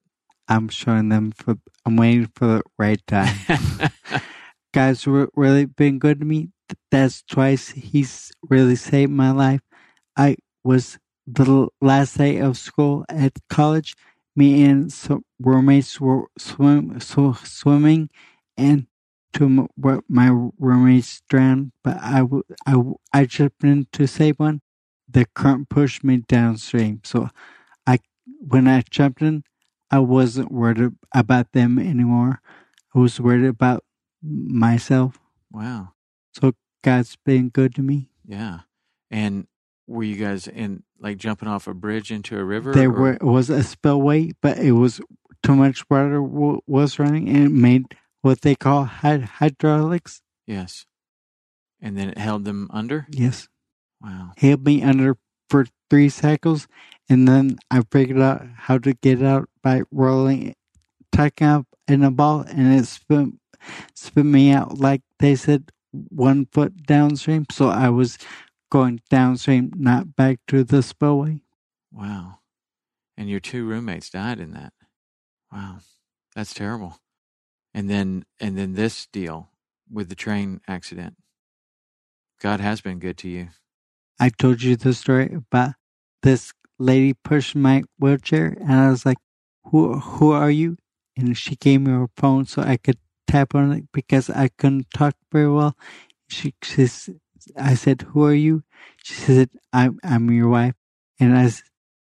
I'm 0.49 0.69
showing 0.69 1.09
them 1.09 1.33
for. 1.33 1.57
I'm 1.85 1.97
waiting 1.97 2.31
for 2.35 2.47
the 2.47 2.63
right 2.79 3.01
time. 3.07 3.35
guys 4.73 5.07
re- 5.07 5.27
really 5.35 5.67
been 5.67 5.99
good 5.99 6.21
to 6.21 6.27
me. 6.27 6.51
That's 6.91 7.23
twice 7.23 7.71
he's 7.71 8.33
really 8.49 8.77
saved 8.77 9.13
my 9.13 9.31
life. 9.31 9.61
I 10.17 10.37
was 10.65 10.99
the 11.27 11.69
last 11.81 12.19
day 12.19 12.39
of 12.39 12.57
school 12.57 13.05
at 13.09 13.33
college. 13.49 13.95
Me 14.35 14.65
and 14.65 14.91
some 14.91 15.25
roommates 15.39 16.01
were 16.01 16.25
swim, 16.39 16.99
sw- 17.01 17.39
swimming, 17.45 18.09
and 18.57 18.87
two 19.35 19.69
my 20.09 20.31
roommates 20.59 21.23
drowned. 21.29 21.73
But 21.85 21.99
I, 21.99 22.23
I, 22.67 22.83
I 23.13 23.25
jumped 23.27 23.63
in 23.63 23.87
to 23.93 24.07
save 24.07 24.39
one. 24.39 24.63
The 25.09 25.27
current 25.35 25.69
pushed 25.69 26.03
me 26.03 26.19
downstream. 26.19 27.01
So, 27.05 27.29
I 27.87 27.99
when 28.41 28.67
I 28.67 28.83
jumped 28.89 29.21
in, 29.21 29.45
I 29.93 29.99
wasn't 29.99 30.51
worried 30.51 30.93
about 31.15 31.53
them 31.53 31.79
anymore. 31.79 32.41
I 32.95 32.99
was 32.99 33.21
worried 33.21 33.45
about 33.45 33.85
myself. 34.23 35.19
wow, 35.51 35.93
So 36.35 36.53
God's 36.83 37.17
been 37.25 37.49
good 37.51 37.75
to 37.77 37.83
me. 37.83 38.09
yeah. 38.25 38.61
And 39.11 39.47
were 39.87 40.05
you 40.05 40.17
guys 40.17 40.47
in 40.49 40.85
like 40.99 41.19
jumping 41.19 41.49
off 41.49 41.67
a 41.67 41.75
bridge 41.75 42.11
into 42.11 42.39
a 42.39 42.45
river? 42.45 42.73
There 42.73 42.89
or- 42.89 42.93
were, 42.93 43.19
was 43.21 43.51
a 43.51 43.63
spillway, 43.63 44.33
but 44.41 44.59
it 44.59 44.73
was 44.73 45.01
too 45.43 45.55
much 45.55 45.85
water 45.91 46.21
w- 46.23 46.61
was 46.67 46.99
running, 46.99 47.29
and 47.29 47.45
it 47.47 47.53
made 47.53 47.95
what 48.23 48.41
they 48.41 48.55
call 48.55 48.85
hy- 48.85 49.19
hydraulics. 49.19 50.23
yes, 50.47 50.87
and 51.81 51.99
then 51.99 52.09
it 52.09 52.17
held 52.19 52.45
them 52.47 52.69
under. 52.73 53.07
Yes, 53.11 53.49
Wow, 54.01 54.33
held 54.39 54.65
me 54.65 54.83
under 54.83 55.19
for 55.51 55.67
three 55.91 56.09
cycles, 56.09 56.67
and 57.11 57.29
then 57.29 57.59
I 57.71 57.83
figured 57.91 58.21
out 58.21 58.47
how 58.57 58.79
to 58.79 58.95
get 58.95 59.23
out 59.23 59.51
by 59.63 59.83
rolling, 59.91 60.55
tucking 61.13 61.47
up 61.47 61.67
in 61.89 62.03
a 62.03 62.11
ball, 62.11 62.45
and 62.49 62.75
it 62.75 62.87
spun, 62.87 63.39
spit 63.95 64.25
me 64.25 64.51
out 64.51 64.79
like 64.79 65.03
they 65.19 65.35
said 65.37 65.71
one 65.93 66.47
foot 66.47 66.85
downstream. 66.85 67.47
So 67.51 67.69
I 67.69 67.89
was 67.91 68.19
going 68.71 69.01
downstream, 69.11 69.73
not 69.77 70.17
back 70.17 70.41
to 70.49 70.65
the 70.65 70.83
spillway. 70.83 71.41
wow. 71.93 72.39
And 73.17 73.29
your 73.29 73.41
two 73.41 73.67
roommates 73.67 74.09
died 74.09 74.41
in 74.41 74.53
that. 74.53 74.73
Wow, 75.53 75.79
that's 76.35 76.55
terrible. 76.55 76.99
And 77.75 77.89
then 77.89 78.25
and 78.41 78.57
then 78.57 78.73
this 78.73 79.07
deal 79.07 79.51
with 79.91 80.09
the 80.09 80.15
train 80.15 80.61
accident. 80.67 81.17
God 82.41 82.61
has 82.61 82.81
been 82.81 82.99
good 82.99 83.19
to 83.19 83.29
you. 83.29 83.49
I 84.19 84.31
told 84.31 84.63
you 84.63 84.77
the 84.77 84.95
story 84.95 85.33
about 85.35 85.75
this 86.23 86.53
lady 86.79 87.15
pushing 87.15 87.61
my 87.61 87.85
wheelchair, 87.99 88.57
and 88.61 88.73
I 88.73 88.91
was 88.91 89.05
like, 89.05 89.19
"Who 89.67 89.99
who 89.99 90.33
are 90.33 90.51
you?" 90.51 90.77
And 91.17 91.37
she 91.37 91.57
gave 91.57 91.81
me 91.83 91.93
her 91.93 92.09
phone 92.17 92.47
so 92.47 92.63
I 92.63 92.77
could 92.77 92.99
tap 93.27 93.55
on 93.55 93.73
it 93.73 93.85
because 93.93 94.31
I 94.31 94.49
couldn't 94.49 94.91
talk 94.95 95.15
very 95.31 95.51
well. 95.51 95.77
She 96.29 96.55
says, 96.63 97.11
"I 97.57 97.75
said, 97.75 98.03
who 98.03 98.25
are 98.25 98.35
you?" 98.35 98.63
She 99.03 99.15
said, 99.15 99.51
"I'm 99.73 99.99
I'm 100.03 100.31
your 100.31 100.49
wife," 100.49 100.75
and 101.21 101.37
I 101.37 101.51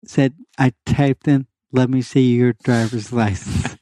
said, 0.05 0.35
"I 0.59 0.73
typed 0.87 1.29
in, 1.29 1.47
let 1.73 1.91
me 1.91 2.03
see 2.03 2.35
your 2.35 2.55
driver's 2.65 3.13
license." 3.23 3.77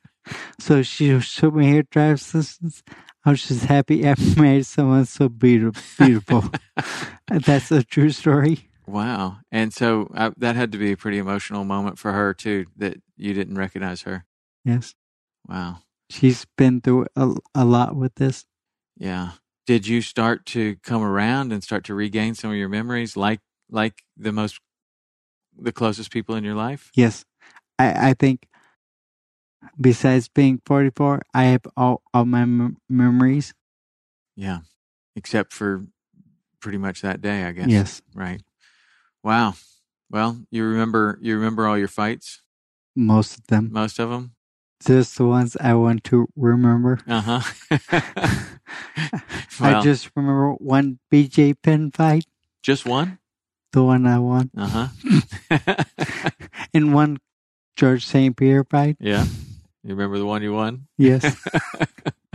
so 0.59 0.83
she 0.83 1.18
showed 1.20 1.55
me 1.55 1.70
her 1.72 1.83
driver's 1.83 2.35
license. 2.35 2.83
I 3.24 3.31
was 3.31 3.46
just 3.46 3.66
happy 3.66 4.07
I 4.09 4.14
married 4.37 4.66
someone 4.66 5.05
so 5.07 5.29
beautiful. 5.29 6.07
beautiful. 6.07 6.44
That's 7.29 7.70
a 7.70 7.83
true 7.83 8.11
story. 8.11 8.68
Wow. 8.87 9.38
And 9.51 9.72
so 9.72 10.11
uh, 10.14 10.31
that 10.37 10.57
had 10.57 10.72
to 10.72 10.79
be 10.79 10.92
a 10.92 10.96
pretty 10.96 11.18
emotional 11.18 11.64
moment 11.64 11.99
for 11.99 12.12
her 12.12 12.33
too 12.33 12.66
that 12.77 13.01
you 13.16 13.35
didn't 13.35 13.57
recognize 13.57 14.03
her. 14.03 14.25
Yes. 14.64 14.94
Wow. 15.49 15.79
She's 16.09 16.46
been 16.57 16.81
through 16.81 17.07
a, 17.16 17.35
a 17.55 17.64
lot 17.64 17.96
with 17.96 18.14
this. 18.14 18.44
Yeah. 18.96 19.33
Did 19.66 19.87
you 19.88 20.01
start 20.01 20.46
to 20.46 20.77
come 20.77 21.03
around 21.03 21.53
and 21.53 21.64
start 21.64 21.83
to 21.85 21.94
regain 21.94 22.35
some 22.35 22.51
of 22.51 22.57
your 22.57 22.68
memories 22.68 23.16
like 23.16 23.40
like 23.68 24.03
the 24.16 24.31
most 24.31 24.61
the 25.59 25.72
closest 25.72 26.12
people 26.12 26.37
in 26.37 26.44
your 26.44 26.55
life? 26.55 26.90
Yes. 26.94 27.25
I 27.79 28.11
I 28.11 28.14
think 28.14 28.46
besides 29.81 30.29
being 30.29 30.61
44, 30.64 31.22
I 31.35 31.44
have 31.44 31.62
all 31.77 32.03
all 32.14 32.25
my 32.25 32.42
m- 32.42 32.77
memories. 32.88 33.53
Yeah. 34.37 34.61
Except 35.16 35.53
for 35.53 35.87
pretty 36.61 36.79
much 36.79 37.01
that 37.03 37.20
day, 37.20 37.44
I 37.44 37.53
guess. 37.53 37.68
Yes. 37.68 38.03
Right. 38.14 38.42
Wow. 39.27 39.55
Well, 40.09 40.39
you 40.53 40.62
remember 40.65 41.19
you 41.21 41.35
remember 41.35 41.67
all 41.67 41.77
your 41.77 41.89
fights? 41.89 42.43
Most 42.95 43.37
of 43.39 43.47
them. 43.49 43.71
Most 43.73 43.99
of 43.99 44.09
them? 44.09 44.37
Just 44.87 45.19
the 45.19 45.27
ones 45.27 45.57
I 45.61 45.75
want 45.75 46.05
to 46.05 46.29
remember. 46.37 47.01
Uh-huh. 47.09 47.41
I 49.61 49.83
just 49.83 50.11
remember 50.15 50.53
one 50.53 51.01
BJ 51.12 51.57
Penn 51.61 51.91
fight, 51.91 52.27
just 52.62 52.87
one? 52.87 53.19
the 53.73 53.83
one 53.83 54.07
I 54.07 54.19
won, 54.21 54.51
Uh-huh. 54.57 54.89
and 56.73 56.95
one 56.95 57.19
George 57.75 58.07
St. 58.07 58.37
Pierre 58.37 58.62
fight. 58.65 58.97
yeah. 59.01 59.25
You 59.83 59.91
remember 59.95 60.19
the 60.19 60.27
one 60.27 60.43
you 60.43 60.53
won? 60.53 60.87
Yes. 60.99 61.25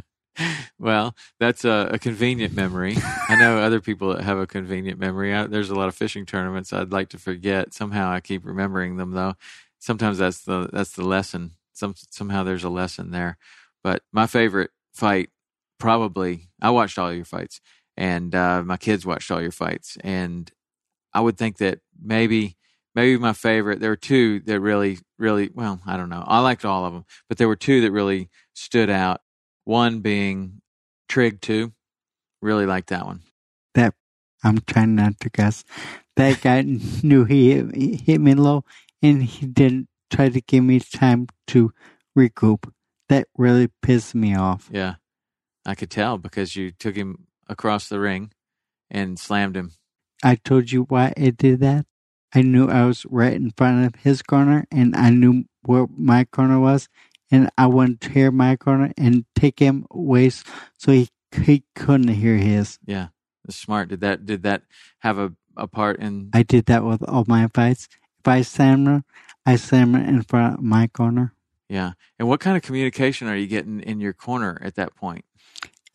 well, 0.80 1.16
that's 1.40 1.66
a, 1.66 1.90
a 1.94 2.00
convenient 2.00 2.54
memory. 2.54 2.96
I 3.30 3.36
know 3.36 3.60
other 3.60 3.82
people 3.82 4.14
that 4.14 4.24
have 4.24 4.38
a 4.38 4.48
convenient 4.48 5.00
memory. 5.00 5.34
I, 5.34 5.48
there's 5.48 5.70
a 5.70 5.76
lot 5.76 5.88
of 5.88 5.96
fishing 5.96 6.26
tournaments 6.26 6.74
I'd 6.74 6.92
like 6.92 7.10
to 7.10 7.18
forget. 7.18 7.74
Somehow 7.74 8.12
I 8.12 8.20
keep 8.20 8.46
remembering 8.46 8.98
them 8.98 9.12
though. 9.12 9.36
Sometimes 9.80 10.18
that's 10.18 10.42
the 10.42 10.70
that's 10.72 10.94
the 10.94 11.06
lesson. 11.06 11.52
Some 11.74 11.96
somehow 12.10 12.44
there's 12.44 12.64
a 12.64 12.70
lesson 12.70 13.12
there. 13.12 13.38
But 13.84 14.04
my 14.12 14.28
favorite 14.28 14.72
fight, 14.94 15.30
probably, 15.80 16.50
I 16.62 16.70
watched 16.70 17.00
all 17.00 17.12
your 17.12 17.26
fights, 17.26 17.62
and 17.98 18.34
uh, 18.36 18.64
my 18.64 18.78
kids 18.78 19.06
watched 19.06 19.32
all 19.32 19.42
your 19.42 19.52
fights, 19.52 19.98
and 20.04 20.52
I 21.14 21.22
would 21.22 21.38
think 21.38 21.58
that 21.58 21.80
maybe 22.02 22.58
maybe 22.96 23.18
my 23.18 23.34
favorite. 23.34 23.80
There 23.80 23.90
were 23.90 23.96
two 23.96 24.40
that 24.42 24.60
really, 24.60 25.00
really 25.18 25.50
well. 25.54 25.82
I 25.86 25.98
don't 25.98 26.10
know. 26.10 26.24
I 26.26 26.40
liked 26.40 26.66
all 26.66 26.86
of 26.86 26.94
them, 26.94 27.06
but 27.28 27.38
there 27.38 27.48
were 27.48 27.56
two 27.56 27.82
that 27.82 27.92
really 27.92 28.30
stood 28.54 28.90
out. 28.90 29.22
One 29.72 30.02
being 30.02 30.60
Trigg 31.08 31.40
Two. 31.40 31.72
Really 32.42 32.66
like 32.66 32.88
that 32.88 33.06
one. 33.06 33.22
that 33.74 33.94
I'm 34.44 34.60
trying 34.68 34.96
not 34.96 35.18
to 35.22 35.30
guess. 35.30 35.64
That 36.18 36.42
guy 36.42 36.62
knew 37.04 37.24
he 37.24 37.52
hit, 37.52 37.74
he 37.74 37.96
hit 37.96 38.20
me 38.20 38.34
low, 38.34 38.66
and 39.02 39.24
he 39.24 39.46
didn't 39.46 39.88
try 40.10 40.28
to 40.28 40.42
give 40.42 40.66
me 40.66 40.82
time 40.82 41.28
to 41.48 41.72
recoup. 42.18 42.70
That 43.08 43.30
really 43.38 43.70
pissed 43.82 44.14
me 44.14 44.36
off. 44.36 44.70
Yeah, 44.74 44.96
I 45.66 45.76
could 45.76 45.90
tell 45.90 46.18
because 46.18 46.58
you 46.58 46.72
took 46.72 46.98
him 46.98 47.28
across 47.48 47.88
the 47.88 48.02
ring 48.02 48.34
and 48.90 49.18
slammed 49.18 49.56
him. 49.56 49.72
I 50.22 50.36
told 50.36 50.74
you 50.74 50.84
why 50.90 51.14
I 51.16 51.30
did 51.30 51.62
that. 51.62 51.86
I 52.36 52.42
knew 52.42 52.68
I 52.68 52.84
was 52.84 53.06
right 53.10 53.34
in 53.34 53.52
front 53.52 53.86
of 53.86 54.02
his 54.02 54.22
corner, 54.22 54.66
and 54.70 54.98
I 54.98 55.12
knew 55.12 55.46
where 55.64 55.88
my 55.96 56.26
corner 56.26 56.60
was, 56.60 56.90
and 57.32 57.50
I 57.58 57.68
wanted 57.68 58.02
to 58.02 58.10
hear 58.12 58.32
my 58.32 58.56
corner 58.56 58.92
and 58.98 59.26
take 59.36 59.60
him 59.60 59.86
away 59.90 60.30
so 60.30 60.92
he 60.92 61.10
he 61.44 61.64
couldn't 61.76 62.10
hear 62.10 62.36
his. 62.36 62.78
Yeah, 62.86 63.08
that's 63.46 63.58
smart. 63.58 63.90
Did 63.90 64.02
that 64.02 64.26
did 64.26 64.44
that 64.44 64.64
have 65.00 65.18
a, 65.18 65.34
a 65.56 65.68
part 65.68 66.00
in? 66.00 66.30
I 66.34 66.44
did 66.44 66.66
that 66.66 66.84
with 66.84 67.02
all 67.04 67.24
my 67.28 67.48
fights. 67.54 67.88
If 68.20 68.28
I 68.28 68.42
him, 68.42 69.04
I 69.46 69.56
him 69.56 69.96
in 69.96 70.22
front 70.24 70.60
of 70.60 70.64
my 70.64 70.88
corner. 70.88 71.34
Yeah, 71.70 71.94
and 72.20 72.28
what 72.28 72.42
kind 72.42 72.58
of 72.58 72.64
communication 72.64 73.28
are 73.28 73.36
you 73.36 73.48
getting 73.48 73.80
in 73.80 74.02
your 74.02 74.14
corner 74.14 74.60
at 74.62 74.76
that 74.76 74.96
point? 74.96 75.24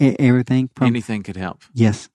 Everything 0.00 0.70
from 0.74 0.86
Anything 0.88 1.22
could 1.22 1.36
help, 1.36 1.62
yes, 1.72 2.08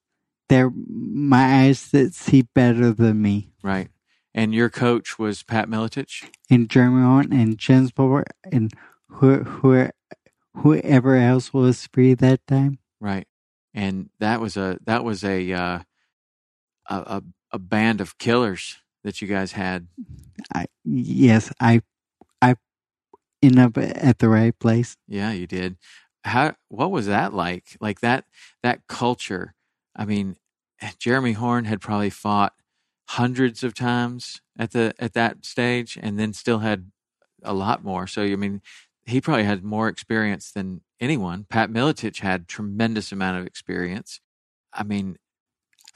they're 0.50 0.72
my 0.72 1.64
eyes 1.64 1.90
that 1.92 2.14
see 2.14 2.44
better 2.54 2.92
than 2.92 3.22
me. 3.22 3.52
right? 3.64 3.90
And 4.34 4.54
your 4.54 4.70
coach 4.70 5.20
was 5.20 5.44
Pat 5.44 5.68
Miletich. 5.68 6.24
And 6.50 6.70
Jeremy 6.70 7.02
Horn 7.02 7.34
and 7.34 7.58
Jens 7.58 7.92
Pulver 7.92 8.24
and 8.52 8.72
who, 9.12 9.44
who, 9.44 9.90
whoever 10.56 11.16
else 11.16 11.54
was 11.54 11.88
free 11.88 12.14
that 12.16 12.46
time. 12.48 12.80
Right. 13.00 13.28
And 13.74 14.10
that 14.20 14.42
was 14.42 14.58
a 14.58 14.78
that 14.86 15.04
was 15.04 15.24
a 15.24 15.52
uh, 15.54 15.80
a, 16.90 16.96
a 16.96 17.24
a 17.54 17.60
band 17.60 18.02
of 18.02 18.18
killers 18.18 18.80
that 19.04 19.22
you 19.22 19.28
guys 19.28 19.54
had. 19.54 19.88
I 20.54 20.66
yes, 20.84 21.54
I 21.60 21.82
I 22.42 22.56
end 23.42 23.60
up 23.60 23.78
at 23.78 24.20
the 24.20 24.30
right 24.30 24.58
place. 24.60 24.98
Yeah, 25.08 25.32
you 25.32 25.48
did. 25.48 25.78
How 26.26 26.56
what 26.68 26.92
was 26.92 27.08
that 27.08 27.34
like? 27.34 27.78
Like 27.80 28.02
that 28.02 28.26
that 28.62 28.88
culture. 28.88 29.54
I 29.96 30.06
mean, 30.06 30.36
Jeremy 31.00 31.34
Horn 31.34 31.66
had 31.66 31.82
probably 31.82 32.10
fought 32.10 32.54
hundreds 33.10 33.64
of 33.64 33.74
times 33.74 34.42
at 34.58 34.72
the 34.72 34.94
at 35.00 35.14
that 35.14 35.46
stage 35.46 35.98
and 36.02 36.20
then 36.20 36.34
still 36.34 36.60
had 36.60 36.92
a 37.42 37.54
lot 37.54 37.84
more. 37.84 38.06
So 38.06 38.22
I 38.22 38.36
mean, 38.36 38.62
he 39.06 39.22
probably 39.22 39.44
had 39.44 39.64
more 39.64 39.88
experience 39.88 40.52
than 40.52 40.82
anyone. 41.00 41.46
Pat 41.50 41.70
Miletich 41.70 42.20
had 42.20 42.48
tremendous 42.48 43.12
amount 43.12 43.40
of 43.40 43.46
experience. 43.46 44.20
I 44.74 44.84
mean, 44.84 45.18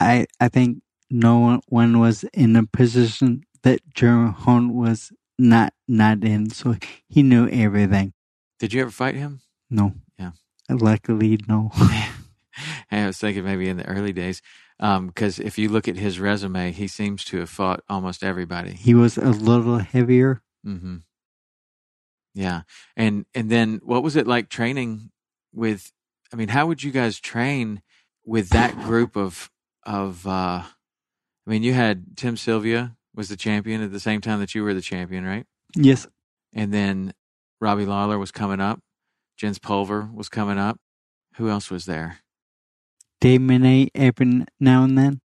I 0.00 0.26
I 0.40 0.48
think 0.48 0.82
no 1.10 1.60
one, 1.68 1.98
was 1.98 2.24
in 2.34 2.56
a 2.56 2.66
position 2.66 3.44
that 3.62 3.80
Jeremy 3.94 4.32
Horn 4.32 4.74
was 4.74 5.12
not 5.38 5.72
not 5.86 6.24
in, 6.24 6.50
so 6.50 6.76
he 7.08 7.22
knew 7.22 7.48
everything. 7.48 8.12
did 8.58 8.72
you 8.72 8.82
ever 8.82 8.90
fight 8.90 9.14
him? 9.14 9.40
No. 9.70 9.94
Yeah. 10.18 10.32
Luckily, 10.68 11.38
no. 11.48 11.70
I 12.90 13.06
was 13.06 13.18
thinking 13.18 13.44
maybe 13.44 13.68
in 13.68 13.76
the 13.76 13.86
early 13.86 14.12
days, 14.12 14.40
because 14.78 15.38
if 15.38 15.58
you 15.58 15.68
look 15.68 15.88
at 15.88 15.96
his 15.96 16.18
resume, 16.18 16.72
he 16.72 16.88
seems 16.88 17.24
to 17.24 17.38
have 17.38 17.50
fought 17.50 17.82
almost 17.88 18.24
everybody. 18.24 18.72
he 18.72 18.94
was 18.94 19.16
a 19.18 19.30
little 19.30 19.78
heavier. 19.78 20.42
hmm 20.64 20.96
Yeah, 22.36 22.62
and 22.96 23.24
and 23.34 23.50
then 23.50 23.80
what 23.82 24.02
was 24.02 24.14
it 24.14 24.26
like 24.26 24.48
training 24.48 25.10
with? 25.52 25.90
I 26.32 26.36
mean, 26.36 26.48
how 26.48 26.66
would 26.66 26.82
you 26.82 26.90
guys 26.92 27.18
train 27.18 27.80
with 28.24 28.50
that 28.50 28.76
group 28.82 29.16
of 29.16 29.50
of? 29.84 30.26
uh 30.26 30.62
I 31.46 31.50
mean, 31.50 31.62
you 31.62 31.72
had 31.72 32.16
Tim 32.16 32.36
Sylvia 32.36 32.96
was 33.14 33.28
the 33.28 33.36
champion 33.36 33.80
at 33.80 33.92
the 33.92 34.00
same 34.00 34.20
time 34.20 34.40
that 34.40 34.54
you 34.54 34.62
were 34.64 34.74
the 34.74 34.80
champion, 34.80 35.24
right? 35.24 35.46
Yes. 35.74 36.06
And 36.52 36.72
then 36.74 37.14
Robbie 37.60 37.86
Lawler 37.86 38.18
was 38.18 38.32
coming 38.32 38.60
up. 38.60 38.80
Jens 39.36 39.58
Pulver 39.58 40.10
was 40.12 40.28
coming 40.28 40.58
up. 40.58 40.78
Who 41.36 41.48
else 41.48 41.70
was 41.70 41.86
there? 41.86 42.18
Dave 43.20 43.40
Menne 43.40 43.88
every 43.94 44.44
now 44.60 44.82
and 44.84 44.98
then, 44.98 45.20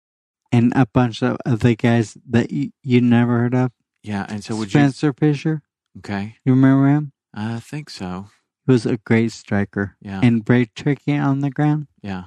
and 0.52 0.74
a 0.76 0.86
bunch 0.86 1.24
of 1.24 1.38
other 1.46 1.76
guys 1.76 2.18
that 2.30 2.52
you, 2.52 2.72
you 2.84 3.02
never 3.02 3.40
heard 3.40 3.56
of. 3.56 3.72
Yeah, 4.04 4.26
and 4.30 4.44
so 4.44 4.56
would 4.56 4.70
Spencer 4.70 5.14
Fisher, 5.14 5.62
you? 5.64 5.69
Okay, 5.98 6.38
you 6.46 6.54
remember 6.54 6.88
him? 6.88 7.12
I 7.34 7.60
think 7.60 7.90
so. 7.90 8.28
He 8.66 8.72
was 8.72 8.86
a 8.86 8.98
great 8.98 9.32
striker 9.32 9.98
Yeah. 10.02 10.22
and 10.24 10.46
very 10.46 10.68
tricky 10.68 11.18
on 11.18 11.40
the 11.42 11.50
ground. 11.50 11.88
Yeah. 12.02 12.26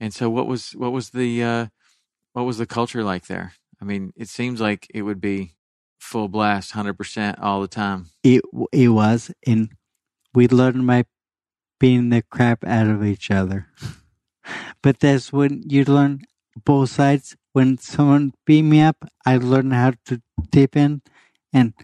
And 0.00 0.12
so 0.14 0.30
what 0.30 0.46
was 0.46 0.72
what 0.72 0.92
was 0.92 1.10
the 1.10 1.42
uh 1.42 1.66
what 2.34 2.44
was 2.44 2.58
the 2.58 2.66
culture 2.66 3.02
like 3.02 3.26
there? 3.26 3.54
I 3.80 3.84
mean, 3.84 4.12
it 4.16 4.28
seems 4.28 4.60
like 4.60 4.86
it 4.94 5.02
would 5.02 5.20
be 5.20 5.54
full 5.98 6.28
blast 6.28 6.72
100% 6.74 7.38
all 7.40 7.60
the 7.60 7.68
time. 7.68 8.06
It 8.22 8.42
it 8.72 8.88
was, 8.88 9.30
and 9.46 9.70
we 10.34 10.46
learned 10.48 10.86
by 10.86 11.04
beating 11.80 12.10
the 12.10 12.22
crap 12.22 12.64
out 12.64 12.86
of 12.88 13.04
each 13.04 13.30
other. 13.30 13.66
but 14.82 15.00
that's 15.00 15.32
when 15.32 15.62
you 15.66 15.84
learn 15.84 16.22
both 16.64 16.90
sides. 16.90 17.36
When 17.52 17.78
someone 17.78 18.34
beat 18.46 18.62
me 18.62 18.80
up, 18.80 19.04
I 19.26 19.36
learned 19.38 19.72
how 19.72 19.94
to 20.06 20.22
tip 20.52 20.76
in, 20.76 21.02
and 21.52 21.74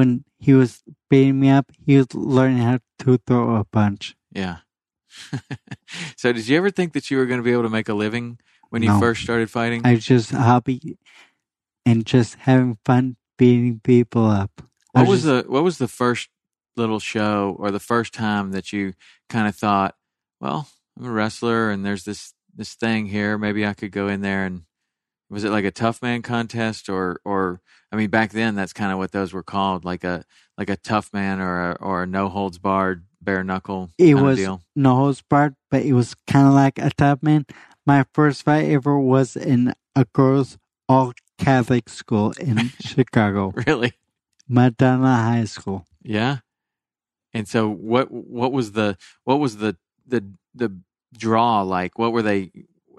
when 0.00 0.24
he 0.38 0.54
was 0.54 0.82
beating 1.10 1.38
me 1.38 1.50
up, 1.50 1.70
he 1.84 1.98
was 1.98 2.14
learning 2.14 2.56
how 2.56 2.78
to 3.00 3.18
throw 3.26 3.56
a 3.56 3.64
punch. 3.64 4.16
Yeah. 4.32 4.58
so 6.16 6.32
did 6.32 6.48
you 6.48 6.56
ever 6.56 6.70
think 6.70 6.94
that 6.94 7.10
you 7.10 7.18
were 7.18 7.26
going 7.26 7.38
to 7.40 7.44
be 7.44 7.52
able 7.52 7.64
to 7.64 7.68
make 7.68 7.90
a 7.90 7.94
living 7.94 8.38
when 8.70 8.82
you 8.82 8.98
first 8.98 9.22
started 9.22 9.50
fighting? 9.50 9.82
I 9.84 9.92
was 9.94 10.06
just 10.06 10.30
hobby 10.30 10.96
and 11.84 12.06
just 12.06 12.36
having 12.36 12.78
fun 12.86 13.16
beating 13.36 13.80
people 13.84 14.24
up. 14.24 14.62
I 14.94 15.00
what 15.00 15.08
was 15.10 15.22
just- 15.24 15.46
the 15.46 15.52
what 15.52 15.62
was 15.62 15.76
the 15.76 15.88
first 15.88 16.30
little 16.76 17.00
show 17.00 17.54
or 17.58 17.70
the 17.70 17.78
first 17.80 18.14
time 18.14 18.52
that 18.52 18.72
you 18.72 18.94
kind 19.28 19.46
of 19.46 19.54
thought, 19.54 19.96
well, 20.40 20.68
I'm 20.98 21.04
a 21.04 21.10
wrestler 21.10 21.70
and 21.70 21.84
there's 21.84 22.04
this 22.04 22.32
this 22.56 22.72
thing 22.74 23.06
here, 23.06 23.36
maybe 23.36 23.66
I 23.66 23.74
could 23.74 23.92
go 23.92 24.08
in 24.08 24.22
there 24.22 24.46
and 24.46 24.62
was 25.30 25.44
it 25.44 25.50
like 25.50 25.64
a 25.64 25.70
tough 25.70 26.02
man 26.02 26.22
contest 26.22 26.88
or 26.88 27.20
or 27.24 27.60
I 27.92 27.96
mean 27.96 28.10
back 28.10 28.32
then 28.32 28.54
that's 28.54 28.72
kind 28.72 28.92
of 28.92 28.98
what 28.98 29.12
those 29.12 29.32
were 29.32 29.42
called, 29.42 29.84
like 29.84 30.04
a 30.04 30.24
like 30.58 30.68
a 30.70 30.76
tough 30.76 31.12
man 31.12 31.40
or 31.40 31.70
a 31.70 31.76
or 31.80 32.02
a 32.02 32.06
no 32.06 32.28
holds 32.28 32.58
barred 32.58 33.04
bare 33.22 33.44
knuckle 33.44 33.90
It 33.98 34.14
was 34.14 34.38
no 34.76 34.94
holds 34.96 35.22
barred, 35.22 35.54
but 35.70 35.82
it 35.82 35.92
was 35.92 36.14
kind 36.26 36.46
of 36.46 36.54
like 36.54 36.78
a 36.78 36.90
tough 36.90 37.22
man. 37.22 37.46
My 37.86 38.04
first 38.12 38.42
fight 38.44 38.68
ever 38.68 38.98
was 38.98 39.36
in 39.36 39.72
a 39.96 40.04
girls' 40.12 40.58
all 40.88 41.12
Catholic 41.38 41.88
school 41.88 42.32
in 42.38 42.68
Chicago, 42.80 43.52
Really? 43.66 43.92
Madonna 44.48 45.14
High 45.16 45.44
School. 45.44 45.86
Yeah. 46.02 46.38
And 47.32 47.46
so 47.46 47.68
what 47.70 48.10
what 48.10 48.52
was 48.52 48.72
the 48.72 48.96
what 49.24 49.38
was 49.38 49.58
the 49.58 49.76
the 50.06 50.24
the 50.54 50.76
draw 51.16 51.62
like? 51.62 51.98
What 51.98 52.12
were 52.12 52.22
they 52.22 52.50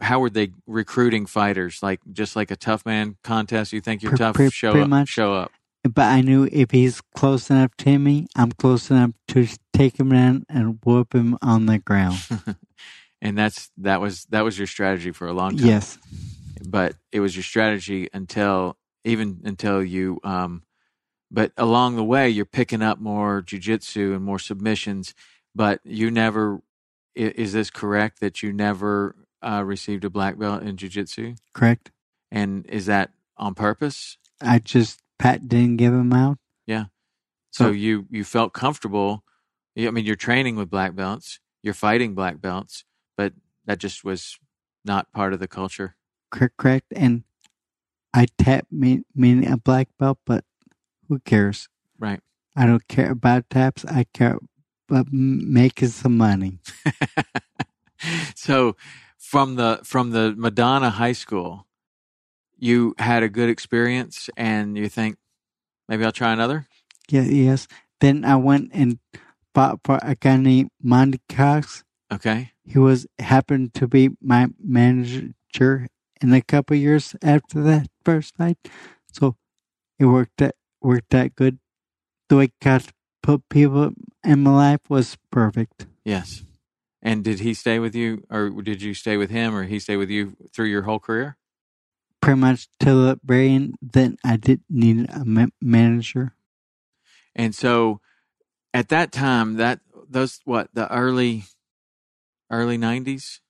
how 0.02 0.20
were 0.20 0.30
they 0.30 0.52
recruiting 0.68 1.26
fighters? 1.26 1.82
Like 1.82 2.00
just 2.12 2.36
like 2.36 2.52
a 2.52 2.56
tough 2.56 2.86
man 2.86 3.18
contest, 3.24 3.72
you 3.74 3.82
think 3.82 4.02
you're 4.02 4.12
Pre- 4.12 4.18
tough, 4.18 4.36
pre- 4.36 4.50
show 4.50 4.82
up 4.82 4.90
much. 4.90 5.10
show 5.10 5.34
up. 5.34 5.52
But 5.84 6.06
I 6.06 6.22
knew 6.22 6.48
if 6.52 6.72
he's 6.72 7.02
close 7.16 7.50
enough 7.50 7.76
to 7.80 7.98
me, 7.98 8.28
I'm 8.36 8.52
close 8.52 8.92
enough 8.92 9.12
to 9.30 9.48
take 9.74 10.00
him 10.00 10.10
down 10.10 10.46
and 10.50 10.78
whoop 10.84 11.14
him 11.16 11.38
on 11.42 11.66
the 11.66 11.80
ground. 11.80 12.20
and 13.22 13.38
that's 13.38 13.72
that 13.78 14.00
was 14.02 14.26
that 14.26 14.44
was 14.44 14.58
your 14.58 14.68
strategy 14.68 15.12
for 15.12 15.28
a 15.28 15.34
long 15.34 15.58
time. 15.58 15.68
yes, 15.68 15.98
but 16.68 16.96
it 17.12 17.20
was 17.20 17.36
your 17.36 17.44
strategy 17.44 18.10
until 18.14 18.78
even 19.04 19.42
until 19.46 19.84
you 19.84 20.20
um 20.24 20.62
but 21.32 21.52
along 21.58 21.96
the 21.96 22.04
way 22.04 22.30
you're 22.30 22.46
picking 22.46 22.82
up 22.84 23.00
more 23.00 23.42
jujitsu 23.42 24.14
and 24.14 24.24
more 24.24 24.38
submissions 24.38 25.16
but 25.56 25.80
you 25.84 26.12
never 26.12 26.62
is 27.16 27.54
this 27.54 27.72
correct 27.72 28.20
that 28.20 28.44
you 28.44 28.54
never 28.54 29.16
uh, 29.44 29.64
received 29.66 30.04
a 30.06 30.10
black 30.10 30.38
belt 30.38 30.64
in 30.64 30.76
jujitsu 30.78 31.36
correct. 31.54 31.92
and 32.32 32.66
is 32.68 32.86
that 32.86 33.12
on 33.38 33.54
purpose 33.56 34.18
I 34.42 34.60
just 34.60 35.00
Pat 35.20 35.48
didn't 35.48 35.78
give 35.78 35.94
him 35.94 36.14
out. 36.14 36.38
so 36.68 37.66
So- 37.66 37.72
you 37.72 38.06
you 38.10 38.24
felt 38.24 38.54
comfortable 38.54 39.24
i 39.78 39.90
mean 39.90 40.06
you're 40.06 40.16
training 40.16 40.56
with 40.56 40.70
black 40.70 40.96
belts 40.96 41.40
you're 41.64 41.74
fighting 41.74 42.14
black 42.16 42.40
belts 42.42 42.86
but 43.18 43.34
that 43.66 43.78
just 43.80 44.04
was 44.04 44.38
not 44.86 45.12
part 45.12 45.34
of 45.34 45.40
the 45.40 45.48
culture 45.48 45.96
Cor- 46.32 46.54
Correct. 46.58 46.88
And 46.96 47.24
I 48.14 48.28
tap 48.38 48.68
me 48.72 49.04
meaning 49.14 49.52
a 49.52 49.58
black 49.58 49.90
belt, 50.00 50.18
but 50.26 50.44
who 51.10 51.20
cares? 51.20 51.68
right 52.00 52.22
I 52.56 52.66
don't 52.66 52.88
care 52.88 53.12
about 53.12 53.50
taps. 53.50 53.84
I 53.86 54.06
care 54.14 54.38
about 54.90 55.08
making 55.12 55.90
some 55.90 56.18
money. 56.18 56.60
so 58.36 58.76
from 59.22 59.56
the 59.56 59.80
from 59.84 60.10
the 60.10 60.34
Madonna 60.36 60.90
High 60.90 61.14
School, 61.14 61.68
you 62.58 62.96
had 62.98 63.22
a 63.24 63.30
good 63.30 63.50
experience, 63.50 64.30
and 64.36 64.76
you 64.76 64.90
think 64.90 65.18
maybe 65.88 66.04
I'll 66.04 66.12
try 66.12 66.34
another. 66.34 66.68
Yeah, 67.10 67.22
yes. 67.22 67.68
Then 68.00 68.26
I 68.26 68.36
went 68.36 68.72
and 68.74 68.98
fought 69.54 69.80
for 69.86 70.00
a 70.02 70.16
guy 70.16 70.38
named 70.38 70.72
Monte 70.82 71.22
Cox. 71.30 71.84
Okay, 72.12 72.52
He 72.66 72.78
was 72.80 73.06
happened 73.20 73.74
to 73.76 73.88
be 73.88 74.10
my 74.22 74.48
manager 74.62 75.88
in 76.22 76.34
a 76.34 76.42
couple 76.42 76.76
years 76.76 77.16
after 77.22 77.62
that 77.64 77.88
first 78.04 78.36
fight. 78.36 78.58
So 79.14 79.36
it 80.00 80.06
worked 80.06 80.38
that 80.38 80.56
worked 80.82 81.12
that 81.12 81.36
good. 81.36 81.60
The 82.28 82.38
way 82.38 82.52
God 82.62 82.84
put 83.24 83.48
people 83.50 83.94
in 84.26 84.40
my 84.44 84.52
life 84.52 84.82
was 84.90 85.16
perfect. 85.32 85.86
yes. 86.04 86.44
And 87.02 87.24
did 87.24 87.40
he 87.40 87.54
stay 87.56 87.80
with 87.80 87.96
you, 87.96 88.24
or 88.30 88.50
did 88.50 88.82
you 88.82 88.94
stay 88.94 89.18
with 89.18 89.32
him, 89.32 89.56
or 89.56 89.64
he 89.64 89.80
stay 89.80 89.98
with 89.98 90.10
you 90.10 90.36
through 90.54 90.68
your 90.68 90.84
whole 90.84 91.00
career? 91.00 91.36
Pretty 92.22 92.40
much 92.40 92.68
till 92.80 93.02
the 93.02 93.20
very 93.24 93.52
end. 93.52 93.76
Then 93.82 94.18
I 94.24 94.38
didn't 94.38 94.66
need 94.70 95.10
a 95.10 95.26
ma- 95.26 95.48
manager. 95.60 96.36
And 97.36 97.56
so, 97.56 98.02
at 98.74 98.90
that 98.90 99.12
time, 99.12 99.56
that 99.56 99.80
those 100.08 100.42
what 100.46 100.70
the 100.74 100.92
early 100.94 101.46
early 102.52 102.78
nineties, 102.78 103.42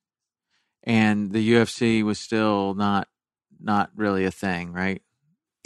and 0.82 1.32
the 1.32 1.52
UFC 1.52 2.02
was 2.02 2.18
still 2.18 2.72
not 2.74 3.08
not 3.60 3.90
really 3.94 4.24
a 4.24 4.30
thing, 4.30 4.72
right? 4.72 5.02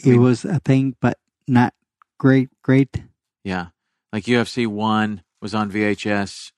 I 0.05 0.09
It 0.09 0.13
mean- 0.13 0.23
was 0.23 0.45
a 0.45 0.59
thing, 0.59 0.97
but 1.01 1.19
not 1.47 1.73
great. 2.19 2.49
Great. 2.63 3.03
Yeah. 3.45 3.69
Like 4.13 4.25
UFC 4.25 4.67
one 4.67 5.23
was 5.41 5.55
on 5.55 5.71
VHS 5.71 6.51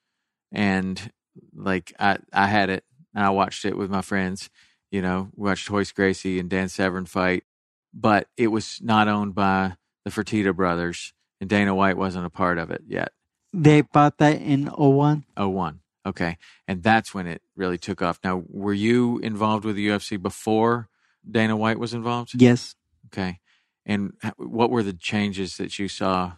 and 0.50 1.12
like 1.54 1.92
I 1.98 2.18
I 2.32 2.46
had 2.46 2.70
it 2.70 2.84
and 3.14 3.24
I 3.24 3.30
watched 3.30 3.64
it 3.64 3.76
with 3.76 3.90
my 3.90 4.02
friends. 4.02 4.50
You 4.90 5.02
know, 5.02 5.28
watched 5.34 5.68
Royce 5.68 5.92
Gracie 5.92 6.38
and 6.38 6.48
Dan 6.48 6.68
Severn 6.68 7.04
fight, 7.04 7.44
but 7.92 8.28
it 8.36 8.48
was 8.48 8.80
not 8.82 9.06
owned 9.06 9.34
by 9.34 9.76
the 10.04 10.10
Fertitta 10.10 10.54
brothers 10.56 11.12
and 11.40 11.48
Dana 11.48 11.74
White 11.74 11.96
wasn't 11.96 12.26
a 12.26 12.30
part 12.30 12.58
of 12.58 12.70
it 12.70 12.82
yet. 12.86 13.12
They 13.52 13.82
bought 13.82 14.18
that 14.18 14.40
in 14.40 14.66
01. 14.66 15.24
Oh 15.36 15.48
one. 15.48 15.80
Okay. 16.06 16.38
And 16.66 16.82
that's 16.82 17.14
when 17.14 17.26
it 17.26 17.42
really 17.56 17.78
took 17.78 18.02
off. 18.02 18.18
Now, 18.24 18.42
were 18.48 18.74
you 18.74 19.18
involved 19.18 19.64
with 19.64 19.76
the 19.76 19.88
UFC 19.88 20.20
before 20.20 20.88
Dana 21.28 21.56
White 21.56 21.78
was 21.78 21.94
involved? 21.94 22.32
Yes. 22.34 22.74
Okay. 23.06 23.40
And 23.84 24.12
what 24.36 24.70
were 24.70 24.82
the 24.82 24.92
changes 24.92 25.56
that 25.56 25.78
you 25.78 25.88
saw 25.88 26.32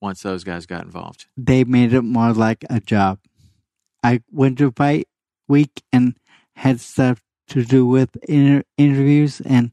once 0.00 0.22
those 0.22 0.44
guys 0.44 0.66
got 0.66 0.84
involved? 0.84 1.26
They 1.36 1.64
made 1.64 1.92
it 1.92 2.02
more 2.02 2.32
like 2.32 2.64
a 2.68 2.80
job. 2.80 3.18
I 4.02 4.22
went 4.30 4.58
to 4.58 4.70
fight 4.72 5.08
week 5.48 5.82
and 5.92 6.16
had 6.56 6.80
stuff 6.80 7.22
to 7.48 7.64
do 7.64 7.86
with 7.86 8.16
inter- 8.28 8.64
interviews 8.76 9.40
and 9.40 9.72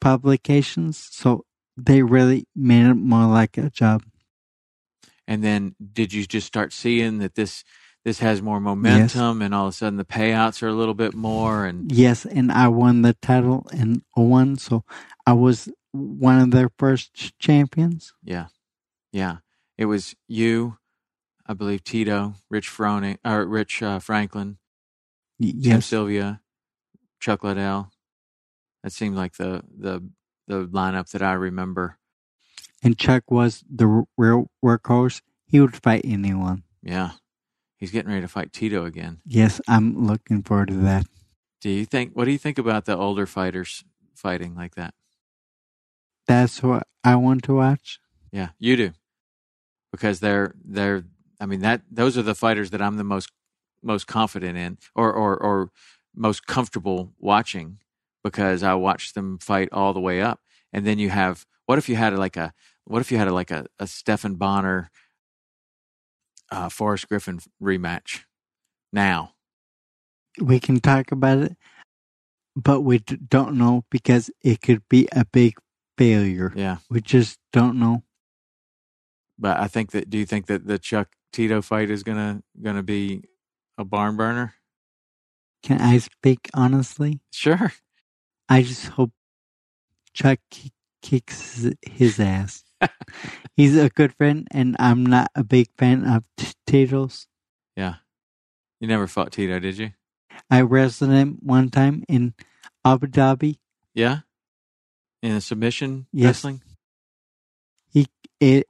publications. 0.00 1.08
So 1.10 1.44
they 1.76 2.02
really 2.02 2.46
made 2.54 2.86
it 2.86 2.94
more 2.94 3.26
like 3.26 3.56
a 3.58 3.70
job. 3.70 4.02
And 5.26 5.42
then 5.42 5.74
did 5.92 6.12
you 6.12 6.26
just 6.26 6.46
start 6.46 6.72
seeing 6.72 7.18
that 7.18 7.34
this 7.34 7.64
this 8.04 8.18
has 8.18 8.42
more 8.42 8.60
momentum 8.60 9.40
and 9.40 9.54
all 9.54 9.68
of 9.68 9.70
a 9.70 9.72
sudden 9.72 9.96
the 9.96 10.04
payouts 10.04 10.62
are 10.62 10.68
a 10.68 10.74
little 10.74 10.92
bit 10.92 11.14
more 11.14 11.64
and 11.64 11.90
Yes, 11.90 12.26
and 12.26 12.52
I 12.52 12.68
won 12.68 13.00
the 13.00 13.14
title 13.14 13.66
in 13.72 14.02
01. 14.14 14.56
So 14.56 14.84
I 15.26 15.32
was 15.32 15.70
one 15.92 16.38
of 16.38 16.50
their 16.50 16.70
first 16.78 17.38
champions. 17.38 18.12
yeah. 18.22 18.46
Yeah. 19.12 19.36
It 19.78 19.86
was 19.86 20.14
you, 20.28 20.76
I 21.46 21.52
believe 21.54 21.84
Tito, 21.84 22.34
Rich 22.50 22.68
Froning 22.70 23.18
or 23.24 23.44
Rich 23.46 23.82
uh, 23.82 23.98
Franklin, 23.98 24.58
Y- 25.38 25.50
Tim 25.50 25.60
Yes. 25.60 25.86
Sylvia, 25.86 26.40
Chuck 27.20 27.44
Liddell. 27.44 27.90
That 28.82 28.92
seemed 28.92 29.16
like 29.16 29.34
the 29.36 29.62
the 29.76 30.02
the 30.46 30.66
lineup 30.66 31.10
that 31.10 31.22
I 31.22 31.32
remember. 31.32 31.98
And 32.82 32.98
Chuck 32.98 33.30
was 33.30 33.64
the 33.70 34.04
real 34.18 34.50
workhorse. 34.64 35.22
He 35.46 35.60
would 35.60 35.74
fight 35.76 36.02
anyone. 36.04 36.64
Yeah. 36.82 37.12
He's 37.78 37.90
getting 37.90 38.10
ready 38.10 38.22
to 38.22 38.28
fight 38.28 38.52
Tito 38.52 38.84
again. 38.84 39.20
Yes, 39.26 39.60
I'm 39.68 40.06
looking 40.06 40.42
forward 40.42 40.68
to 40.68 40.74
that. 40.78 41.06
Do 41.60 41.70
you 41.70 41.84
think 41.86 42.12
what 42.14 42.24
do 42.26 42.30
you 42.30 42.38
think 42.38 42.58
about 42.58 42.84
the 42.84 42.96
older 42.96 43.26
fighters 43.26 43.84
fighting 44.14 44.54
like 44.54 44.74
that? 44.74 44.94
That's 46.26 46.62
what 46.62 46.86
I 47.02 47.16
want 47.16 47.42
to 47.44 47.54
watch. 47.54 48.00
Yeah, 48.32 48.50
you 48.58 48.76
do. 48.76 48.90
Because 49.92 50.20
they're 50.20 50.54
they're 50.64 51.04
I 51.44 51.46
mean 51.46 51.60
that 51.60 51.82
those 51.90 52.16
are 52.16 52.22
the 52.22 52.34
fighters 52.34 52.70
that 52.70 52.80
I'm 52.80 52.96
the 52.96 53.04
most 53.04 53.30
most 53.82 54.06
confident 54.06 54.56
in 54.56 54.78
or 54.94 55.12
or 55.12 55.36
or 55.36 55.70
most 56.16 56.46
comfortable 56.46 57.12
watching 57.18 57.80
because 58.22 58.62
I 58.62 58.72
watched 58.72 59.14
them 59.14 59.38
fight 59.38 59.68
all 59.70 59.92
the 59.92 60.00
way 60.00 60.22
up. 60.22 60.40
And 60.72 60.86
then 60.86 60.98
you 60.98 61.10
have 61.10 61.44
what 61.66 61.76
if 61.76 61.86
you 61.86 61.96
had 61.96 62.16
like 62.16 62.38
a 62.38 62.54
what 62.84 63.02
if 63.02 63.12
you 63.12 63.18
had 63.18 63.30
like 63.30 63.50
a, 63.50 63.66
a 63.78 63.86
Stephan 63.86 64.36
Bonnar 64.36 64.90
uh 66.50 66.70
Forrest 66.70 67.10
Griffin 67.10 67.40
rematch 67.62 68.20
now? 68.90 69.34
We 70.40 70.58
can 70.58 70.80
talk 70.80 71.12
about 71.12 71.40
it, 71.40 71.56
but 72.56 72.80
we 72.80 73.00
d- 73.00 73.18
don't 73.28 73.58
know 73.58 73.84
because 73.90 74.30
it 74.42 74.62
could 74.62 74.88
be 74.88 75.08
a 75.12 75.26
big 75.26 75.56
failure. 75.98 76.54
Yeah. 76.56 76.78
We 76.88 77.02
just 77.02 77.38
don't 77.52 77.78
know. 77.78 78.02
But 79.38 79.60
I 79.60 79.68
think 79.68 79.90
that 79.90 80.08
do 80.08 80.16
you 80.16 80.24
think 80.24 80.46
that 80.46 80.66
the 80.66 80.78
Chuck 80.78 81.13
Tito 81.34 81.60
fight 81.62 81.90
is 81.90 82.04
gonna 82.04 82.42
gonna 82.62 82.84
be 82.84 83.24
a 83.76 83.84
barn 83.84 84.16
burner? 84.16 84.54
Can 85.64 85.80
I 85.80 85.98
speak 85.98 86.48
honestly? 86.54 87.20
Sure. 87.32 87.72
I 88.48 88.62
just 88.62 88.86
hope 88.86 89.10
Chuck 90.12 90.38
kicks 91.02 91.66
his- 91.82 92.20
ass. 92.20 92.62
He's 93.56 93.76
a 93.76 93.88
good 93.88 94.14
friend, 94.14 94.46
and 94.52 94.76
I'm 94.78 95.04
not 95.04 95.30
a 95.34 95.42
big 95.42 95.68
fan 95.76 96.04
of 96.06 96.22
t- 96.36 96.52
titles. 96.66 97.26
Yeah. 97.76 97.96
You 98.80 98.86
never 98.86 99.06
fought 99.08 99.32
Tito, 99.32 99.58
did 99.58 99.76
you? 99.78 99.90
I 100.50 100.60
wrestled 100.60 101.10
him 101.10 101.38
one 101.42 101.70
time 101.70 102.04
in 102.08 102.34
Abu 102.84 103.06
Dhabi. 103.08 103.58
Yeah. 103.94 104.20
In 105.22 105.32
a 105.32 105.40
submission 105.40 106.06
Yes. 106.12 106.26
wrestling? 106.44 106.62
He 107.90 108.06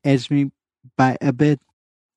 edged 0.05 0.31
me 0.31 0.50
by 0.96 1.18
a 1.20 1.33
bit. 1.33 1.61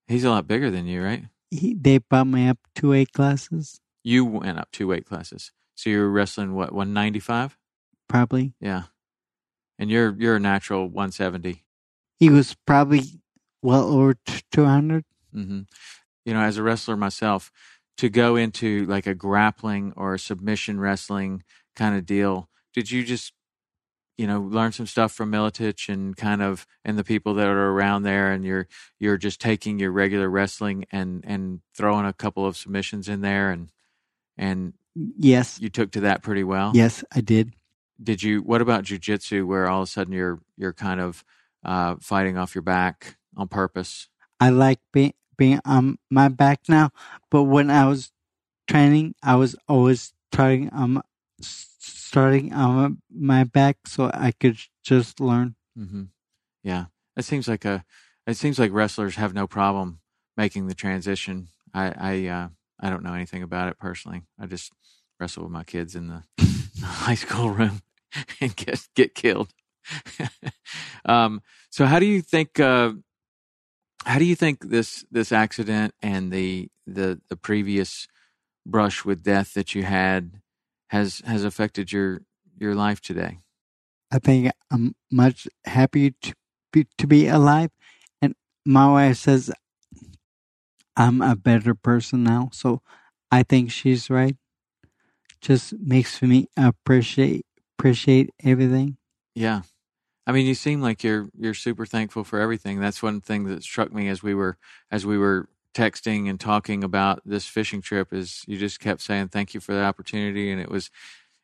He's 0.07 0.23
a 0.23 0.29
lot 0.29 0.47
bigger 0.47 0.69
than 0.71 0.87
you, 0.87 1.03
right? 1.03 1.25
He, 1.51 1.73
they 1.73 1.97
bumped 1.99 2.33
me 2.33 2.47
up 2.47 2.57
two 2.75 2.89
weight 2.89 3.11
classes, 3.13 3.79
You 4.03 4.25
went 4.25 4.59
up 4.59 4.69
two 4.71 4.87
weight 4.87 5.05
classes. 5.05 5.51
So 5.75 5.89
you're 5.89 6.09
wrestling 6.09 6.53
what, 6.55 6.73
one 6.73 6.93
ninety 6.93 7.19
five? 7.19 7.57
probably. 8.09 8.53
Yeah. 8.59 8.83
And 9.77 9.89
you're 9.89 10.15
you're 10.17 10.37
a 10.37 10.39
natural 10.39 10.87
one 10.87 11.11
seventy. 11.11 11.63
He 12.19 12.29
was 12.29 12.55
probably 12.65 13.03
well 13.61 13.87
over 13.89 14.15
t- 14.25 14.41
200. 14.51 15.03
hmm 15.33 15.61
You 16.25 16.33
know, 16.33 16.41
as 16.41 16.57
a 16.57 16.63
wrestler 16.63 16.97
myself, 16.97 17.51
to 17.97 18.09
go 18.09 18.35
into 18.35 18.85
like 18.85 19.05
a 19.07 19.13
grappling 19.13 19.93
or 19.95 20.13
a 20.15 20.19
submission 20.19 20.79
wrestling 20.79 21.43
kind 21.75 21.95
of 21.95 22.05
deal, 22.05 22.49
did 22.73 22.89
you 22.91 23.03
just, 23.03 23.33
you 24.17 24.27
know, 24.27 24.41
learn 24.41 24.71
some 24.71 24.87
stuff 24.87 25.11
from 25.11 25.31
Miletich 25.31 25.89
and 25.89 26.17
kind 26.17 26.41
of 26.41 26.65
and 26.83 26.97
the 26.97 27.03
people 27.03 27.35
that 27.35 27.47
are 27.47 27.69
around 27.71 28.03
there, 28.03 28.31
and 28.31 28.43
you're 28.43 28.67
you're 28.99 29.17
just 29.17 29.39
taking 29.39 29.79
your 29.79 29.91
regular 29.91 30.29
wrestling 30.29 30.85
and 30.91 31.23
and 31.25 31.61
throwing 31.75 32.05
a 32.05 32.13
couple 32.13 32.45
of 32.45 32.57
submissions 32.57 33.07
in 33.07 33.21
there, 33.21 33.51
and 33.51 33.71
and 34.37 34.73
Yes, 35.17 35.59
you 35.61 35.69
took 35.69 35.91
to 35.91 35.99
that 36.01 36.23
pretty 36.23 36.43
well. 36.43 36.71
yes, 36.73 37.03
I 37.13 37.21
did. 37.21 37.53
Did 38.01 38.23
you? 38.23 38.41
What 38.41 38.61
about 38.61 38.83
jujitsu, 38.83 39.45
where 39.45 39.67
all 39.67 39.81
of 39.83 39.87
a 39.87 39.91
sudden 39.91 40.13
you're 40.13 40.39
you're 40.57 40.73
kind 40.73 40.99
of 40.99 41.23
uh, 41.63 41.95
fighting 41.99 42.37
off 42.37 42.55
your 42.55 42.63
back 42.63 43.17
on 43.35 43.47
purpose? 43.47 44.09
I 44.39 44.49
like 44.49 44.79
being 44.91 45.13
being 45.37 45.59
on 45.65 45.99
my 46.09 46.29
back 46.29 46.61
now, 46.67 46.89
but 47.29 47.43
when 47.43 47.69
I 47.69 47.87
was 47.87 48.11
training, 48.67 49.15
I 49.21 49.35
was 49.35 49.55
always 49.67 50.13
starting 50.31 50.69
on 50.69 50.93
my, 50.93 51.01
starting 52.07 52.53
on 52.53 53.01
my 53.11 53.43
back 53.43 53.77
so 53.85 54.09
I 54.13 54.31
could 54.31 54.57
just 54.83 55.19
learn. 55.19 55.55
hmm 55.75 56.03
Yeah, 56.63 56.85
it 57.17 57.25
seems 57.25 57.47
like 57.47 57.65
a. 57.65 57.83
It 58.25 58.35
seems 58.37 58.59
like 58.59 58.71
wrestlers 58.73 59.15
have 59.15 59.33
no 59.33 59.47
problem 59.47 59.99
making 60.35 60.67
the 60.67 60.75
transition. 60.75 61.47
I 61.73 61.93
I 61.97 62.27
uh, 62.27 62.47
I 62.79 62.89
don't 62.89 63.03
know 63.03 63.13
anything 63.13 63.43
about 63.43 63.69
it 63.69 63.77
personally. 63.79 64.23
I 64.39 64.45
just 64.45 64.71
wrestle 65.19 65.43
with 65.43 65.51
my 65.51 65.63
kids 65.63 65.95
in 65.95 66.07
the 66.07 66.23
high 66.83 67.15
school 67.15 67.51
room 67.51 67.81
and 68.41 68.55
get 68.55 68.87
get 68.95 69.13
killed. 69.15 69.49
um, 71.05 71.41
so 71.69 71.85
how 71.85 71.99
do 71.99 72.05
you 72.05 72.21
think? 72.21 72.59
Uh, 72.59 72.93
how 74.05 74.19
do 74.19 74.25
you 74.25 74.35
think 74.35 74.69
this 74.69 75.05
this 75.11 75.31
accident 75.31 75.93
and 76.01 76.31
the 76.31 76.69
the 76.85 77.19
the 77.29 77.35
previous 77.35 78.07
brush 78.65 79.05
with 79.05 79.23
death 79.23 79.53
that 79.53 79.75
you 79.75 79.83
had 79.83 80.41
has 80.87 81.21
has 81.25 81.43
affected 81.43 81.91
your 81.91 82.21
your 82.57 82.75
life 82.75 83.01
today? 83.01 83.39
I 84.11 84.19
think 84.19 84.51
I'm 84.71 84.95
much 85.11 85.47
happier 85.65 86.11
to 86.21 86.33
be, 86.71 86.87
to 86.97 87.07
be 87.07 87.27
alive. 87.27 87.71
And 88.21 88.35
my 88.65 88.89
wife 88.89 89.17
says 89.17 89.51
I'm 90.95 91.21
a 91.21 91.35
better 91.35 91.75
person 91.75 92.23
now. 92.23 92.49
So 92.53 92.81
I 93.31 93.43
think 93.43 93.71
she's 93.71 94.09
right. 94.09 94.35
Just 95.41 95.73
makes 95.79 96.21
me 96.21 96.47
appreciate 96.57 97.45
appreciate 97.77 98.31
everything. 98.43 98.97
Yeah. 99.35 99.61
I 100.25 100.31
mean, 100.31 100.45
you 100.45 100.55
seem 100.55 100.81
like 100.81 101.03
you're 101.03 101.29
you're 101.37 101.53
super 101.53 101.85
thankful 101.85 102.23
for 102.23 102.39
everything. 102.39 102.79
That's 102.79 103.03
one 103.03 103.21
thing 103.21 103.45
that 103.45 103.63
struck 103.63 103.93
me 103.93 104.09
as 104.09 104.23
we 104.23 104.33
were 104.33 104.57
as 104.91 105.05
we 105.05 105.17
were 105.17 105.47
texting 105.73 106.29
and 106.29 106.39
talking 106.39 106.83
about 106.83 107.21
this 107.25 107.45
fishing 107.45 107.81
trip 107.81 108.11
is 108.13 108.43
you 108.47 108.57
just 108.57 108.79
kept 108.79 109.01
saying 109.01 109.27
thank 109.27 109.53
you 109.53 109.59
for 109.59 109.73
the 109.73 109.83
opportunity 109.83 110.51
and 110.51 110.59
it 110.59 110.69
was 110.69 110.89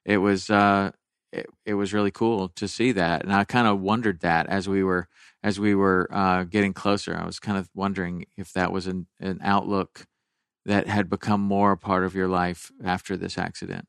it 0.05 0.17
was 0.17 0.49
uh 0.49 0.91
it, 1.31 1.47
it 1.65 1.73
was 1.75 1.93
really 1.93 2.11
cool 2.11 2.49
to 2.49 2.67
see 2.67 2.91
that 2.91 3.23
and 3.23 3.33
I 3.33 3.43
kind 3.43 3.67
of 3.67 3.79
wondered 3.79 4.21
that 4.21 4.47
as 4.47 4.67
we 4.67 4.83
were 4.83 5.07
as 5.43 5.59
we 5.59 5.75
were 5.75 6.07
uh 6.11 6.43
getting 6.45 6.73
closer. 6.73 7.15
I 7.15 7.25
was 7.25 7.39
kind 7.39 7.57
of 7.57 7.69
wondering 7.75 8.25
if 8.37 8.53
that 8.53 8.71
was 8.71 8.87
an 8.87 9.07
an 9.19 9.39
outlook 9.43 10.07
that 10.65 10.87
had 10.87 11.09
become 11.09 11.41
more 11.41 11.71
a 11.71 11.77
part 11.77 12.03
of 12.03 12.15
your 12.15 12.27
life 12.27 12.71
after 12.83 13.17
this 13.17 13.37
accident. 13.37 13.87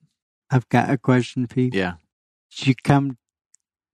I've 0.51 0.69
got 0.69 0.91
a 0.91 0.99
question 0.99 1.47
for 1.47 1.61
you. 1.61 1.71
Yeah. 1.73 1.95
Did 2.51 2.67
you 2.69 2.75
come 2.83 3.19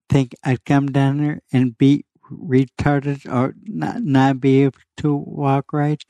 think 0.08 0.34
I'd 0.44 0.64
come 0.64 0.86
down 0.86 1.18
there 1.18 1.40
and 1.52 1.76
be 1.78 2.04
retarded 2.30 3.30
or 3.32 3.54
not 3.64 4.02
not 4.02 4.40
be 4.40 4.62
able 4.62 4.78
to 4.98 5.14
walk 5.14 5.72
right? 5.72 6.02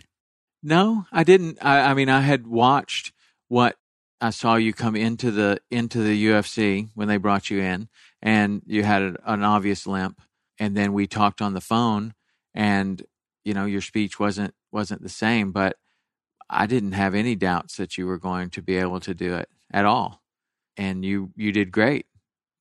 No, 0.62 1.06
I 1.12 1.24
didn't. 1.24 1.58
I, 1.62 1.90
I 1.90 1.94
mean, 1.94 2.08
I 2.08 2.20
had 2.20 2.46
watched 2.46 3.12
what 3.48 3.76
I 4.20 4.30
saw 4.30 4.56
you 4.56 4.72
come 4.72 4.94
into 4.96 5.30
the 5.30 5.60
into 5.70 6.02
the 6.02 6.26
UFC 6.26 6.88
when 6.94 7.08
they 7.08 7.16
brought 7.16 7.50
you 7.50 7.60
in, 7.60 7.88
and 8.22 8.62
you 8.66 8.82
had 8.82 9.02
a, 9.02 9.16
an 9.24 9.42
obvious 9.42 9.86
limp. 9.86 10.20
And 10.58 10.76
then 10.76 10.92
we 10.92 11.06
talked 11.06 11.40
on 11.40 11.54
the 11.54 11.60
phone, 11.60 12.14
and 12.54 13.02
you 13.44 13.54
know 13.54 13.64
your 13.64 13.80
speech 13.80 14.20
wasn't 14.20 14.54
wasn't 14.70 15.02
the 15.02 15.08
same, 15.08 15.52
but 15.52 15.76
I 16.48 16.66
didn't 16.66 16.92
have 16.92 17.14
any 17.14 17.34
doubts 17.34 17.76
that 17.76 17.96
you 17.96 18.06
were 18.06 18.18
going 18.18 18.50
to 18.50 18.62
be 18.62 18.76
able 18.76 19.00
to 19.00 19.14
do 19.14 19.34
it 19.34 19.48
at 19.72 19.86
all. 19.86 20.22
And 20.76 21.04
you 21.04 21.30
you 21.36 21.52
did 21.52 21.72
great. 21.72 22.06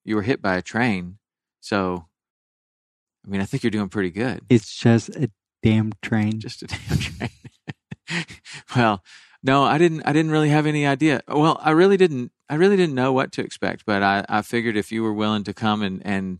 You 0.05 0.15
were 0.15 0.21
hit 0.21 0.41
by 0.41 0.55
a 0.55 0.61
train, 0.61 1.17
so 1.59 2.05
I 3.25 3.29
mean, 3.29 3.41
I 3.41 3.45
think 3.45 3.63
you're 3.63 3.71
doing 3.71 3.89
pretty 3.89 4.11
good. 4.11 4.41
It's 4.49 4.75
just 4.75 5.09
a 5.09 5.29
damn 5.61 5.91
train. 6.01 6.39
Just 6.39 6.63
a 6.63 6.67
damn 6.67 6.79
train. 6.87 6.98
well, 8.75 9.03
no, 9.41 9.63
I 9.63 9.77
didn't. 9.77 10.03
I 10.03 10.13
didn't 10.13 10.31
really 10.31 10.49
have 10.49 10.65
any 10.65 10.85
idea. 10.85 11.21
Well, 11.27 11.59
I 11.61 11.71
really 11.71 11.97
didn't. 11.97 12.31
I 12.49 12.55
really 12.55 12.77
didn't 12.77 12.95
know 12.95 13.13
what 13.13 13.31
to 13.33 13.41
expect. 13.41 13.85
But 13.85 14.03
I, 14.03 14.25
I 14.27 14.41
figured 14.41 14.75
if 14.75 14.91
you 14.91 15.03
were 15.03 15.13
willing 15.13 15.43
to 15.45 15.53
come 15.53 15.81
and 15.81 16.05
and 16.05 16.39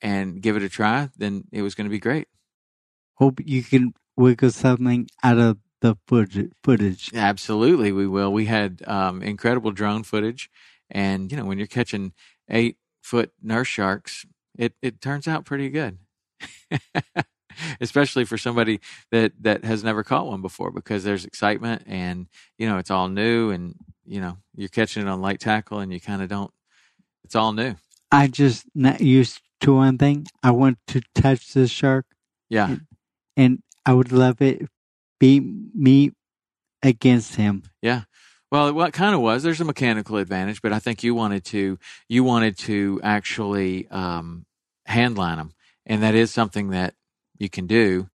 and 0.00 0.40
give 0.40 0.56
it 0.56 0.62
a 0.62 0.68
try, 0.68 1.08
then 1.16 1.44
it 1.52 1.62
was 1.62 1.74
going 1.74 1.86
to 1.86 1.90
be 1.90 1.98
great. 1.98 2.28
Hope 3.14 3.40
you 3.44 3.62
can 3.62 3.94
wiggle 4.16 4.50
something 4.50 5.08
out 5.22 5.38
of 5.38 5.58
the 5.80 5.96
footage. 6.06 6.50
footage. 6.62 7.10
Absolutely, 7.14 7.92
we 7.92 8.06
will. 8.06 8.32
We 8.32 8.46
had 8.46 8.82
um, 8.86 9.22
incredible 9.22 9.72
drone 9.72 10.02
footage, 10.02 10.50
and 10.90 11.30
you 11.30 11.36
know 11.36 11.44
when 11.44 11.58
you're 11.58 11.66
catching 11.66 12.12
eight 12.48 12.76
foot 13.02 13.32
nurse 13.42 13.68
sharks, 13.68 14.24
it 14.58 14.74
it 14.82 15.00
turns 15.00 15.26
out 15.26 15.44
pretty 15.44 15.68
good. 15.68 15.98
Especially 17.80 18.24
for 18.24 18.38
somebody 18.38 18.80
that 19.10 19.32
that 19.40 19.64
has 19.64 19.84
never 19.84 20.02
caught 20.02 20.26
one 20.26 20.42
before, 20.42 20.70
because 20.70 21.04
there's 21.04 21.24
excitement 21.24 21.82
and 21.86 22.26
you 22.58 22.68
know 22.68 22.78
it's 22.78 22.90
all 22.90 23.08
new, 23.08 23.50
and 23.50 23.74
you 24.04 24.20
know 24.20 24.38
you're 24.54 24.68
catching 24.68 25.02
it 25.02 25.08
on 25.08 25.20
light 25.20 25.40
tackle, 25.40 25.80
and 25.80 25.92
you 25.92 26.00
kind 26.00 26.22
of 26.22 26.28
don't. 26.28 26.52
It's 27.24 27.34
all 27.34 27.52
new. 27.52 27.74
I 28.12 28.28
just 28.28 28.64
not 28.74 29.00
used 29.00 29.40
to 29.60 29.74
one 29.74 29.98
thing. 29.98 30.26
I 30.42 30.52
want 30.52 30.78
to 30.88 31.00
touch 31.14 31.52
the 31.54 31.66
shark, 31.66 32.06
Yeah, 32.48 32.76
and 33.36 33.62
I 33.84 33.92
would 33.92 34.12
love 34.12 34.40
it 34.40 34.68
be 35.18 35.40
me 35.40 36.12
against 36.82 37.36
him. 37.36 37.64
Yeah. 37.82 38.02
Well, 38.50 38.72
what 38.72 38.92
kind 38.92 39.14
of 39.14 39.20
was 39.20 39.42
there's 39.42 39.60
a 39.60 39.64
mechanical 39.64 40.18
advantage, 40.18 40.62
but 40.62 40.72
I 40.72 40.78
think 40.78 41.02
you 41.02 41.14
wanted 41.14 41.44
to 41.46 41.78
you 42.08 42.22
wanted 42.22 42.56
to 42.58 43.00
actually 43.02 43.88
um, 43.88 44.46
handline 44.88 45.36
them, 45.36 45.52
and 45.84 46.02
that 46.02 46.14
is 46.14 46.30
something 46.30 46.70
that 46.70 46.94
you 47.38 47.48
can 47.48 47.66
do. 47.66 48.08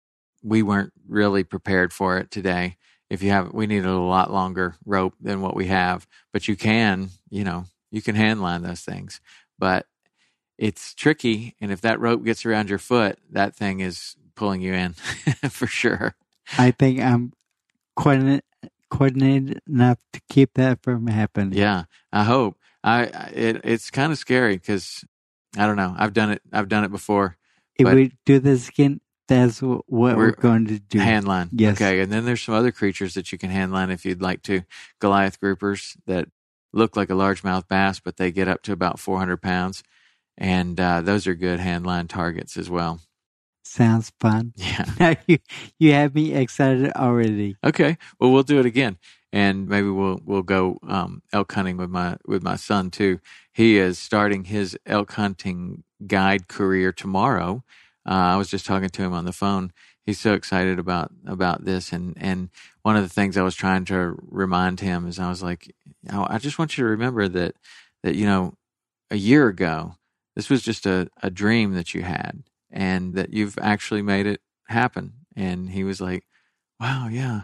We 0.43 0.63
weren't 0.63 0.93
really 1.09 1.45
prepared 1.45 1.93
for 1.93 2.19
it 2.19 2.31
today. 2.31 2.77
If 3.11 3.23
you 3.23 3.31
have, 3.31 3.53
we 3.53 3.67
needed 3.67 3.87
a 3.87 3.99
lot 3.99 4.33
longer 4.33 4.77
rope 4.85 5.15
than 5.21 5.41
what 5.41 5.57
we 5.57 5.67
have, 5.67 6.07
but 6.33 6.47
you 6.47 6.57
can, 6.57 7.09
you 7.31 7.43
know, 7.43 7.65
you 7.91 8.03
can 8.03 8.17
handline 8.17 8.63
those 8.63 8.83
things, 8.83 9.21
but 9.59 9.87
it's 10.59 10.95
tricky. 10.95 11.55
And 11.61 11.73
if 11.73 11.81
that 11.81 12.01
rope 12.01 12.25
gets 12.25 12.45
around 12.45 12.69
your 12.69 12.79
foot, 12.79 13.19
that 13.31 13.55
thing 13.55 13.81
is 13.81 14.17
pulling 14.35 14.61
you 14.61 14.75
in 14.75 14.93
for 15.51 15.67
sure. 15.67 16.15
I 16.59 16.71
think 16.71 17.01
I'm 17.01 17.33
coordinated, 17.97 18.45
coordinated 18.91 19.61
enough 19.69 19.99
to 20.13 20.21
keep 20.29 20.55
that 20.55 20.83
from 20.83 21.07
happening. 21.07 21.59
Yeah, 21.59 21.85
I 22.13 22.25
hope. 22.25 22.59
I 22.85 23.03
it 23.35 23.61
it's 23.65 23.91
kind 23.91 24.13
of 24.13 24.19
scary 24.19 24.57
because 24.57 25.05
I 25.57 25.67
don't 25.67 25.77
know. 25.77 25.95
I've 25.97 26.13
done 26.13 26.31
it. 26.31 26.43
I've 26.53 26.69
done 26.69 26.85
it 26.85 26.91
before. 26.91 27.37
If 27.77 27.87
we 27.87 28.13
do 28.25 28.39
this 28.39 28.69
again, 28.69 29.01
that's 29.29 29.63
what, 29.63 29.83
what 29.89 30.17
we're, 30.17 30.27
We're- 30.31 30.37
going 30.41 30.67
to 30.67 30.79
do. 30.79 30.99
Handline. 30.99 31.51
Yes. 31.53 31.77
Okay. 31.77 32.01
And 32.01 32.11
then 32.11 32.25
there's 32.25 32.43
some 32.43 32.55
other 32.55 32.73
creatures 32.73 33.15
that 33.15 33.31
you 33.31 33.39
can 33.39 33.51
handline 33.51 33.93
if 33.93 34.05
you'd 34.05 34.23
like 34.23 34.43
to. 34.45 34.63
Goliath 35.01 35.41
groupers 35.41 35.97
that 36.07 36.29
look 36.73 36.97
like 36.97 37.11
a 37.11 37.15
largemouth 37.15 37.69
bass, 37.69 38.01
but 38.01 38.17
they 38.17 38.33
get 38.33 38.49
up 38.49 38.63
to 38.63 38.73
about 38.73 38.99
400 38.99 39.37
pounds, 39.41 39.83
and 40.37 40.79
uh, 40.81 41.01
those 41.01 41.27
are 41.27 41.35
good 41.35 41.61
handline 41.61 42.09
targets 42.09 42.57
as 42.57 42.69
well. 42.69 43.01
Sounds 43.65 44.13
fun. 44.21 44.53
Yeah. 44.57 44.85
Now 44.99 45.15
you 45.27 45.39
you 45.79 45.93
have 45.93 46.15
me 46.15 46.35
excited 46.35 46.93
already. 46.95 47.57
Okay. 47.65 47.97
Well, 48.19 48.33
we'll 48.33 48.43
do 48.43 48.59
it 48.61 48.67
again, 48.67 48.97
and 49.33 49.69
maybe 49.69 49.89
we'll 49.89 50.21
we'll 50.25 50.43
go 50.43 50.79
um, 50.89 51.23
elk 51.33 51.53
hunting 51.53 51.77
with 51.77 51.91
my 51.91 52.17
with 52.27 52.43
my 52.43 52.57
son 52.57 52.91
too. 52.91 53.21
He 53.53 53.77
is 53.79 53.99
starting 53.99 54.45
his 54.45 54.77
elk 54.87 55.13
hunting 55.13 55.83
guide 56.07 56.49
career 56.49 56.93
tomorrow. 56.93 57.63
Uh, 58.09 58.33
I 58.33 58.37
was 58.37 58.49
just 58.49 58.65
talking 58.65 58.89
to 58.89 59.03
him 59.03 59.13
on 59.13 59.27
the 59.27 59.33
phone. 59.33 59.73
He's 60.07 60.19
so 60.19 60.33
excited 60.33 60.79
about 60.79 61.13
about 61.27 61.67
this, 61.67 61.93
and 61.93 62.15
and 62.19 62.49
one 62.83 62.97
of 62.97 63.03
the 63.03 63.09
things 63.11 63.37
I 63.37 63.43
was 63.43 63.55
trying 63.55 63.85
to 63.87 64.17
remind 64.23 64.81
him 64.81 65.07
is 65.07 65.19
I 65.19 65.29
was 65.29 65.43
like, 65.43 65.71
I 66.11 66.39
just 66.39 66.59
want 66.59 66.79
you 66.79 66.85
to 66.85 66.91
remember 66.91 67.29
that 67.29 67.57
that 68.03 68.15
you 68.15 68.25
know 68.25 68.55
a 69.11 69.17
year 69.17 69.49
ago 69.49 69.97
this 70.37 70.49
was 70.49 70.63
just 70.63 70.87
a, 70.87 71.09
a 71.23 71.31
dream 71.31 71.75
that 71.75 71.95
you 71.95 72.03
had, 72.03 72.45
and 72.71 73.15
that 73.15 73.35
you've 73.35 73.59
actually 73.61 74.03
made 74.03 74.27
it 74.27 74.41
happen. 74.69 75.13
And 75.37 75.71
he 75.71 75.85
was 75.85 76.01
like, 76.01 76.25
Wow, 76.81 77.09
yeah. 77.11 77.43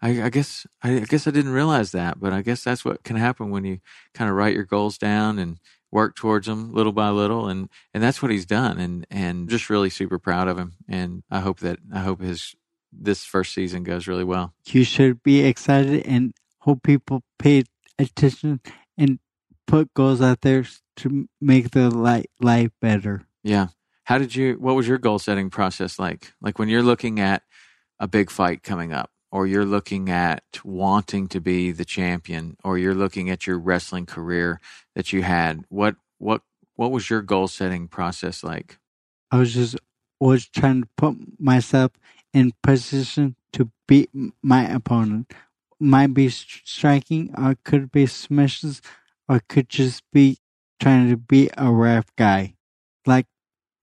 I, 0.00 0.24
I 0.24 0.28
guess 0.30 0.66
I, 0.82 0.96
I 0.96 1.00
guess 1.00 1.26
I 1.26 1.30
didn't 1.30 1.52
realize 1.52 1.92
that, 1.92 2.18
but 2.18 2.32
I 2.32 2.42
guess 2.42 2.64
that's 2.64 2.84
what 2.84 3.04
can 3.04 3.16
happen 3.16 3.50
when 3.50 3.64
you 3.64 3.78
kind 4.14 4.28
of 4.30 4.36
write 4.36 4.54
your 4.54 4.64
goals 4.64 4.98
down 4.98 5.38
and 5.38 5.58
work 5.92 6.16
towards 6.16 6.48
them 6.48 6.72
little 6.72 6.92
by 6.92 7.10
little, 7.10 7.48
and 7.48 7.68
and 7.94 8.02
that's 8.02 8.20
what 8.20 8.32
he's 8.32 8.46
done, 8.46 8.78
and 8.78 9.06
and 9.10 9.48
just 9.48 9.70
really 9.70 9.90
super 9.90 10.18
proud 10.18 10.48
of 10.48 10.58
him, 10.58 10.72
and 10.88 11.22
I 11.30 11.40
hope 11.40 11.60
that 11.60 11.78
I 11.92 12.00
hope 12.00 12.20
his 12.20 12.56
this 12.92 13.24
first 13.24 13.54
season 13.54 13.84
goes 13.84 14.06
really 14.06 14.24
well. 14.24 14.52
You 14.66 14.84
should 14.84 15.22
be 15.22 15.44
excited 15.44 16.04
and 16.06 16.34
hope 16.58 16.82
people 16.82 17.22
pay 17.38 17.64
attention 17.98 18.60
and 18.98 19.18
put 19.66 19.94
goals 19.94 20.20
out 20.20 20.42
there 20.42 20.64
to 20.96 21.28
make 21.40 21.70
the 21.70 21.90
life, 21.90 22.26
life 22.40 22.70
better. 22.80 23.26
Yeah. 23.42 23.68
How 24.04 24.18
did 24.18 24.34
you, 24.34 24.54
what 24.54 24.74
was 24.74 24.86
your 24.86 24.98
goal 24.98 25.18
setting 25.18 25.48
process 25.48 25.98
like? 25.98 26.32
Like 26.40 26.58
when 26.58 26.68
you're 26.68 26.82
looking 26.82 27.20
at 27.20 27.42
a 27.98 28.08
big 28.08 28.30
fight 28.30 28.62
coming 28.62 28.92
up, 28.92 29.10
or 29.32 29.46
you're 29.46 29.64
looking 29.64 30.10
at 30.10 30.44
wanting 30.62 31.26
to 31.28 31.40
be 31.40 31.72
the 31.72 31.86
champion, 31.86 32.56
or 32.62 32.76
you're 32.76 32.94
looking 32.94 33.30
at 33.30 33.46
your 33.46 33.58
wrestling 33.58 34.06
career 34.06 34.60
that 34.94 35.12
you 35.12 35.22
had, 35.22 35.64
what, 35.70 35.96
what, 36.18 36.42
what 36.76 36.92
was 36.92 37.08
your 37.08 37.22
goal 37.22 37.48
setting 37.48 37.88
process 37.88 38.44
like? 38.44 38.78
I 39.30 39.38
was 39.38 39.54
just 39.54 39.76
was 40.20 40.46
trying 40.46 40.82
to 40.82 40.88
put 40.96 41.16
myself 41.40 41.92
in 42.32 42.52
position 42.62 43.34
to 43.54 43.70
beat 43.88 44.10
my 44.42 44.68
opponent. 44.68 45.32
Might 45.80 46.14
be 46.14 46.28
striking, 46.28 47.34
or 47.36 47.56
could 47.64 47.90
be 47.90 48.06
smashes, 48.06 48.80
or 49.28 49.40
could 49.48 49.68
just 49.68 50.04
be 50.12 50.38
trying 50.78 51.10
to 51.10 51.16
be 51.16 51.50
a 51.56 51.72
rough 51.72 52.06
guy. 52.16 52.54
Like 53.04 53.26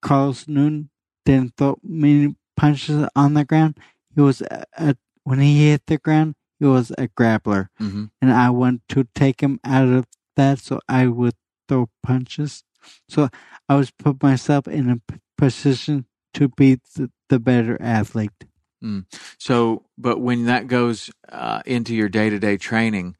Carlos 0.02 0.48
Newton 0.48 0.92
didn't 1.26 1.58
throw 1.58 1.78
many 1.84 2.36
punches 2.56 3.06
on 3.16 3.34
the 3.34 3.44
ground. 3.44 3.78
He 4.16 4.22
was 4.22 4.42
a, 4.42 4.64
a 4.78 4.96
when 5.30 5.40
he 5.40 5.70
hit 5.70 5.86
the 5.86 6.00
ground, 6.00 6.34
he 6.60 6.66
was 6.66 6.90
a 6.98 7.08
grappler, 7.08 7.68
mm-hmm. 7.80 8.06
and 8.20 8.34
I 8.34 8.50
want 8.50 8.82
to 8.90 9.08
take 9.14 9.42
him 9.42 9.60
out 9.64 9.88
of 9.88 10.08
that, 10.36 10.58
so 10.58 10.80
I 10.90 11.06
would 11.06 11.36
throw 11.68 11.88
punches. 12.02 12.64
So 13.08 13.30
I 13.70 13.76
was 13.76 13.92
put 13.92 14.24
myself 14.24 14.68
in 14.68 14.90
a 14.90 15.00
position 15.38 16.06
to 16.34 16.48
be 16.48 16.80
the, 16.96 17.12
the 17.30 17.40
better 17.40 17.78
athlete. 17.80 18.44
Mm. 18.84 19.06
So, 19.38 19.86
but 20.00 20.20
when 20.20 20.46
that 20.46 20.66
goes 20.66 21.12
uh, 21.32 21.62
into 21.64 21.94
your 21.94 22.10
day 22.10 22.32
to 22.32 22.40
day 22.40 22.58
training, 22.58 23.16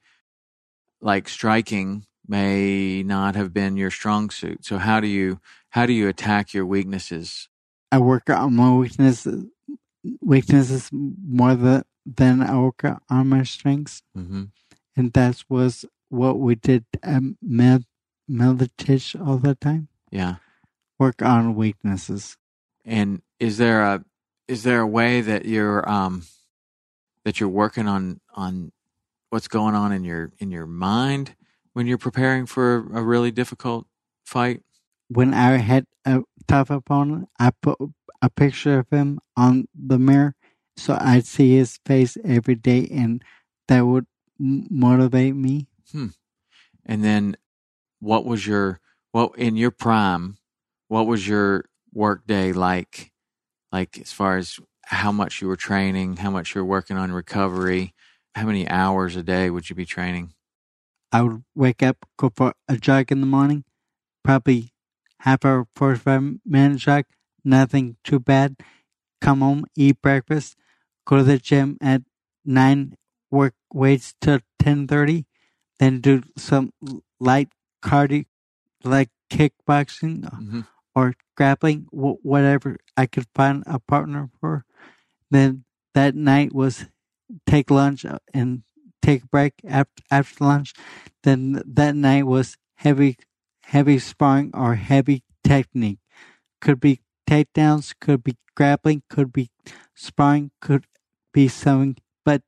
like 1.02 1.30
striking 1.30 2.08
may 2.28 3.04
not 3.04 3.36
have 3.36 3.54
been 3.54 3.78
your 3.78 3.92
strong 3.92 4.32
suit. 4.32 4.66
So 4.66 4.80
how 4.80 5.00
do 5.00 5.08
you 5.08 5.40
how 5.70 5.86
do 5.86 5.94
you 5.94 6.08
attack 6.08 6.56
your 6.56 6.66
weaknesses? 6.66 7.50
I 7.92 8.00
work 8.00 8.32
on 8.32 8.56
my 8.56 8.74
weaknesses 8.74 9.46
weaknesses 10.22 10.90
more 10.92 11.56
the, 11.56 11.86
than 12.16 12.42
I 12.42 12.58
work 12.58 12.84
on 13.10 13.30
my 13.30 13.44
strengths, 13.44 14.02
mm-hmm. 14.18 14.46
and 14.96 15.14
that 15.14 15.44
was 15.50 15.86
what 16.10 16.40
we 16.40 16.56
did 16.56 16.86
at 17.04 17.22
med 17.42 17.86
all 18.30 18.54
the 19.38 19.58
time. 19.60 19.88
Yeah, 20.12 20.36
work 20.98 21.22
on 21.22 21.56
weaknesses. 21.56 22.38
And 22.86 23.22
is 23.40 23.58
there 23.58 23.82
a 23.82 24.04
is 24.48 24.64
there 24.64 24.82
a 24.82 24.88
way 24.88 25.22
that 25.22 25.46
you're 25.46 25.88
um 25.90 26.24
that 27.24 27.40
you're 27.40 27.50
working 27.50 27.88
on 27.88 28.20
on 28.36 28.72
what's 29.30 29.48
going 29.48 29.76
on 29.76 29.92
in 29.92 30.04
your 30.04 30.32
in 30.40 30.52
your 30.52 30.66
mind 30.66 31.36
when 31.74 31.88
you're 31.88 31.98
preparing 31.98 32.46
for 32.46 32.78
a 32.94 33.04
really 33.04 33.32
difficult 33.32 33.86
fight? 34.26 34.62
When 35.08 35.34
I 35.34 35.58
had 35.58 35.86
a 36.06 36.22
tough 36.48 36.70
opponent, 36.70 37.30
I 37.40 37.52
put 37.62 37.80
a 38.22 38.30
picture 38.30 38.80
of 38.80 38.90
him 38.90 39.20
on 39.36 39.68
the 39.74 39.98
mirror 39.98 40.36
so 40.80 40.98
I'd 41.00 41.26
see 41.26 41.56
his 41.56 41.80
face 41.86 42.18
every 42.24 42.56
day, 42.56 42.88
and 42.92 43.24
that 43.68 43.86
would 43.86 44.06
motivate 44.40 45.36
me. 45.36 45.68
Hmm. 45.92 46.08
And 46.86 47.04
then, 47.04 47.36
what 48.00 48.26
was 48.26 48.48
your 48.48 48.80
what 49.12 49.38
in 49.38 49.56
your 49.56 49.72
prime? 49.72 50.38
What 50.88 51.08
was 51.08 51.28
your 51.28 51.66
work 51.94 52.26
day 52.26 52.54
like? 52.54 53.12
Like 53.72 54.00
as 54.00 54.12
far 54.12 54.38
as 54.38 54.60
how 54.86 55.12
much 55.12 55.42
you 55.42 55.48
were 55.48 55.56
training, 55.56 56.18
how 56.18 56.32
much 56.32 56.56
you 56.56 56.62
were 56.62 56.70
working 56.70 56.98
on 56.98 57.12
recovery, 57.12 57.94
how 58.34 58.46
many 58.46 58.68
hours 58.68 59.16
a 59.16 59.22
day 59.22 59.50
would 59.50 59.70
you 59.70 59.76
be 59.76 59.86
training? 59.86 60.34
I 61.12 61.22
would 61.22 61.44
wake 61.56 61.84
up, 61.84 61.98
go 62.18 62.32
for 62.36 62.54
a 62.68 62.78
jog 62.78 63.12
in 63.12 63.22
the 63.22 63.28
morning, 63.28 63.66
probably 64.24 64.72
half 65.20 65.46
hour, 65.46 65.68
45 65.76 66.40
minute 66.46 66.78
jog, 66.78 67.06
nothing 67.44 67.98
too 68.04 68.20
bad. 68.20 68.56
Come 69.22 69.42
home, 69.42 69.66
eat 69.76 70.02
breakfast, 70.02 70.56
go 71.10 71.18
to 71.18 71.24
the 71.24 71.40
gym 71.40 71.76
at 71.82 72.04
9, 72.46 72.96
work 73.32 73.56
weights 73.74 74.14
till 74.22 74.40
10.30, 74.62 75.26
then 75.80 76.02
do 76.02 76.22
some 76.38 76.72
light 77.20 77.50
cardio, 77.84 78.26
like 78.84 79.10
kickboxing 79.32 80.22
mm-hmm. 80.22 80.62
or 80.94 81.16
grappling, 81.36 81.88
whatever 81.92 82.78
I 82.96 83.08
could 83.08 83.26
find 83.34 83.64
a 83.66 83.80
partner 83.80 84.30
for. 84.40 84.66
Then 85.32 85.66
that 85.96 86.14
night 86.14 86.54
was 86.54 86.86
take 87.48 87.72
lunch 87.72 88.06
uh, 88.06 88.20
and 88.32 88.62
take 89.02 89.24
a 89.24 89.28
break 89.28 89.54
after, 89.68 90.04
after 90.12 90.44
lunch. 90.44 90.74
Then 91.24 91.64
that 91.66 91.96
night 91.96 92.28
was 92.28 92.56
heavy, 92.76 93.18
heavy 93.64 93.98
sparring 93.98 94.52
or 94.54 94.76
heavy 94.76 95.24
technique. 95.44 96.00
Could 96.62 96.80
be 96.80 97.02
takedowns, 97.28 97.96
could 98.00 98.24
be 98.24 98.38
grappling, 98.56 99.02
could 99.10 99.34
be 99.34 99.50
sparring, 99.96 100.52
could 100.62 100.86
be 101.34 101.48
sewing, 101.48 101.98
but 102.26 102.42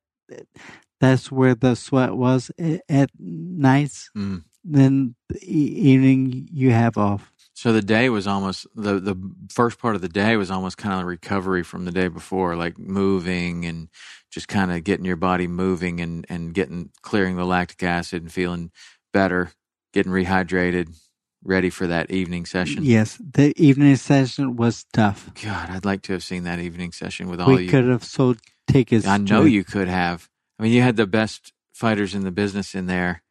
that's 0.99 1.31
where 1.31 1.55
the 1.55 1.75
sweat 1.75 2.15
was 2.15 2.51
at 2.89 3.09
nights. 3.19 4.09
Mm. 4.15 4.43
Then 4.63 5.15
the 5.29 5.43
evening 5.43 6.47
you 6.51 6.71
have 6.71 6.97
off. 6.97 7.31
So 7.53 7.73
the 7.73 7.81
day 7.81 8.09
was 8.09 8.27
almost 8.27 8.65
the 8.75 8.99
the 8.99 9.15
first 9.49 9.77
part 9.77 9.95
of 9.95 10.01
the 10.01 10.09
day 10.09 10.35
was 10.35 10.49
almost 10.49 10.77
kind 10.77 10.99
of 10.99 11.05
recovery 11.05 11.63
from 11.63 11.85
the 11.85 11.91
day 11.91 12.07
before, 12.07 12.55
like 12.55 12.79
moving 12.79 13.65
and 13.65 13.89
just 14.31 14.47
kind 14.47 14.71
of 14.71 14.83
getting 14.83 15.05
your 15.05 15.15
body 15.15 15.47
moving 15.47 15.99
and 15.99 16.25
and 16.29 16.53
getting 16.53 16.89
clearing 17.01 17.35
the 17.35 17.45
lactic 17.45 17.83
acid 17.83 18.21
and 18.21 18.31
feeling 18.31 18.71
better, 19.13 19.51
getting 19.93 20.11
rehydrated, 20.11 20.95
ready 21.43 21.69
for 21.69 21.87
that 21.87 22.09
evening 22.09 22.45
session. 22.45 22.83
Yes, 22.83 23.17
the 23.19 23.53
evening 23.61 23.95
session 23.95 24.55
was 24.55 24.85
tough. 24.93 25.29
God, 25.43 25.69
I'd 25.69 25.85
like 25.85 26.03
to 26.03 26.13
have 26.13 26.23
seen 26.23 26.43
that 26.45 26.59
evening 26.59 26.91
session 26.91 27.29
with 27.29 27.41
all 27.41 27.49
we 27.49 27.65
you. 27.65 27.69
could 27.69 27.85
have 27.85 28.03
sold 28.03 28.39
tickets. 28.71 29.07
I 29.07 29.17
know 29.17 29.43
you 29.43 29.63
could 29.63 29.87
have. 29.87 30.29
I 30.59 30.63
mean, 30.63 30.71
you 30.71 30.81
had 30.81 30.95
the 30.95 31.07
best 31.07 31.53
fighters 31.73 32.13
in 32.13 32.23
the 32.23 32.31
business 32.31 32.75
in 32.75 32.85
there, 32.85 33.23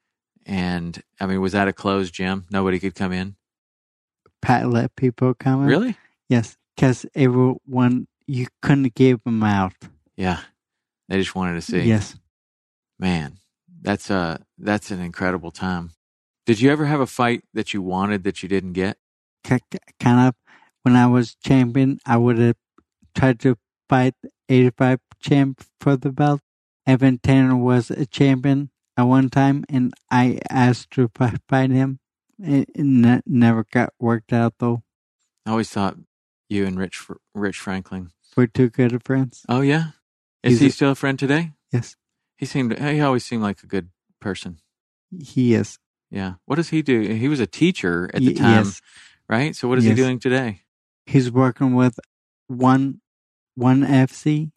and 0.45 1.03
I 1.21 1.27
mean, 1.27 1.41
was 1.41 1.53
that 1.53 1.69
a 1.69 1.73
closed 1.73 2.15
gym? 2.15 2.47
Nobody 2.51 2.79
could 2.79 2.95
come 2.95 3.13
in. 3.13 3.37
Pat 4.43 4.69
let 4.69 4.97
people 4.97 5.35
come 5.35 5.63
in. 5.63 5.69
Really? 5.69 5.97
Yes, 6.29 6.57
because 6.75 7.07
everyone 7.15 8.07
you 8.27 8.47
couldn't 8.63 8.95
give 8.95 9.23
them 9.25 9.43
out. 9.43 9.75
Yeah, 10.17 10.41
they 11.09 11.19
just 11.19 11.35
wanted 11.35 11.55
to 11.55 11.63
see. 11.63 11.83
Yes, 11.83 12.17
man, 12.99 13.39
that's 13.83 14.11
uh 14.11 14.39
that's 14.59 14.91
an 14.91 15.01
incredible 15.01 15.51
time. 15.51 15.91
Did 16.47 16.61
you 16.61 16.71
ever 16.71 16.87
have 16.87 17.01
a 17.01 17.07
fight 17.07 17.45
that 17.55 17.73
you 17.73 17.83
wanted 17.83 18.25
that 18.25 18.43
you 18.43 18.49
didn't 18.49 18.73
get? 18.73 18.97
Kind 19.45 19.63
of. 20.29 20.35
When 20.83 20.97
I 20.97 21.07
was 21.07 21.35
champion, 21.35 21.99
I 22.07 22.17
would 22.17 22.39
have 22.39 22.57
tried 23.15 23.39
to 23.41 23.57
fight 23.89 24.15
85 24.51 25.01
champ 25.21 25.65
for 25.81 25.97
the 25.97 26.11
belt. 26.11 26.41
Evan 26.87 27.19
Tanner 27.19 27.57
was 27.57 27.91
a 27.91 28.07
champion 28.07 28.71
at 28.97 29.05
one 29.05 29.31
time, 29.31 29.65
and 29.69 29.95
I 30.11 30.41
asked 30.51 30.91
to 30.93 31.11
fight 31.49 31.71
him. 31.71 32.01
It 32.39 32.69
never 32.77 33.65
got 33.71 33.93
worked 33.99 34.33
out 34.33 34.55
though. 34.59 34.83
I 35.47 35.51
always 35.51 35.71
thought 35.71 35.97
you 36.49 36.67
and 36.67 36.79
Rich 36.79 37.07
Rich 37.35 37.59
Franklin 37.59 38.11
were 38.37 38.47
two 38.47 38.71
good 38.71 39.05
friends. 39.05 39.45
Oh 39.49 39.61
yeah, 39.61 39.91
is 40.43 40.53
He's 40.53 40.61
he 40.61 40.67
a, 40.69 40.71
still 40.71 40.91
a 40.93 40.95
friend 40.95 41.19
today? 41.19 41.53
Yes. 41.73 41.97
He 42.37 42.47
seemed. 42.47 42.79
He 42.79 43.01
always 43.01 43.25
seemed 43.25 43.43
like 43.43 43.63
a 43.63 43.67
good 43.67 43.91
person. 44.21 44.59
He 45.11 45.55
is. 45.55 45.79
Yeah. 46.11 46.35
What 46.47 46.57
does 46.57 46.71
he 46.71 46.83
do? 46.83 47.01
He 47.01 47.29
was 47.29 47.41
a 47.41 47.47
teacher 47.47 48.11
at 48.15 48.21
the 48.21 48.35
time, 48.35 48.65
yes. 48.65 48.81
right? 49.29 49.55
So 49.55 49.69
what 49.69 49.79
is 49.79 49.85
yes. 49.85 49.97
he 49.97 50.03
doing 50.03 50.19
today? 50.19 50.63
He's 51.07 51.31
working 51.31 51.75
with 51.75 51.99
one 52.49 53.00
one 53.61 53.83
FC. 53.83 54.51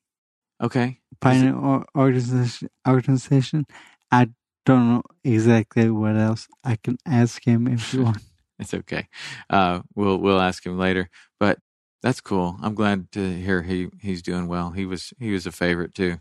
Okay. 0.62 1.00
Pioneer 1.20 1.84
organization. 1.96 2.70
Organization. 2.88 3.66
I 4.12 4.30
don't 4.66 4.90
know 4.90 5.04
exactly 5.24 5.90
what 5.90 6.16
else. 6.16 6.48
I 6.64 6.78
can 6.78 6.98
ask 7.06 7.46
him 7.46 7.68
if 7.68 7.94
you 7.94 8.04
want. 8.06 8.18
it's 8.60 8.74
okay. 8.74 9.08
Uh, 9.50 9.82
we'll 9.96 10.18
we'll 10.18 10.40
ask 10.40 10.66
him 10.66 10.78
later. 10.78 11.10
But 11.40 11.60
that's 12.02 12.22
cool. 12.22 12.58
I'm 12.62 12.76
glad 12.76 13.12
to 13.14 13.34
hear 13.36 13.62
he 13.64 13.90
he's 14.02 14.22
doing 14.22 14.48
well. 14.48 14.72
He 14.72 14.86
was 14.86 15.14
he 15.20 15.32
was 15.32 15.46
a 15.46 15.52
favorite 15.52 15.94
too. 15.94 16.18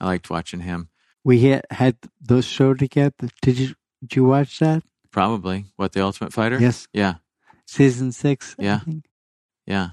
I 0.00 0.06
liked 0.06 0.30
watching 0.30 0.60
him. 0.60 0.88
We 1.22 1.40
had 1.40 1.64
had 1.70 1.96
those 2.20 2.44
show 2.44 2.74
together. 2.74 3.28
Did 3.42 3.58
you 3.58 3.74
did 4.00 4.16
you 4.16 4.24
watch 4.24 4.58
that? 4.58 4.82
Probably. 5.10 5.66
What 5.76 5.92
the 5.92 6.02
Ultimate 6.02 6.32
Fighter? 6.32 6.58
Yes. 6.58 6.88
Yeah. 6.92 7.14
Season 7.66 8.12
six. 8.12 8.56
Yeah. 8.58 8.80
Yeah. 9.66 9.90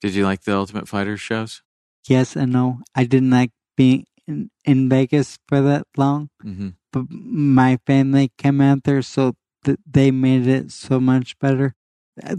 Did 0.00 0.14
you 0.14 0.24
like 0.24 0.42
the 0.42 0.56
Ultimate 0.56 0.88
Fighter 0.88 1.16
shows? 1.16 1.62
Yes 2.08 2.36
and 2.36 2.52
no. 2.52 2.80
I 2.94 3.04
didn't 3.04 3.30
like 3.30 3.50
being 3.76 4.06
in, 4.26 4.50
in 4.64 4.88
Vegas 4.88 5.38
for 5.48 5.60
that 5.62 5.86
long. 5.96 6.30
Mm-hmm 6.44 6.70
but 6.92 7.04
my 7.08 7.78
family 7.86 8.32
came 8.36 8.60
out 8.60 8.82
there, 8.82 9.00
so 9.00 9.34
th- 9.64 9.78
they 9.88 10.10
made 10.10 10.48
it 10.48 10.72
so 10.72 10.98
much 10.98 11.38
better. 11.38 11.76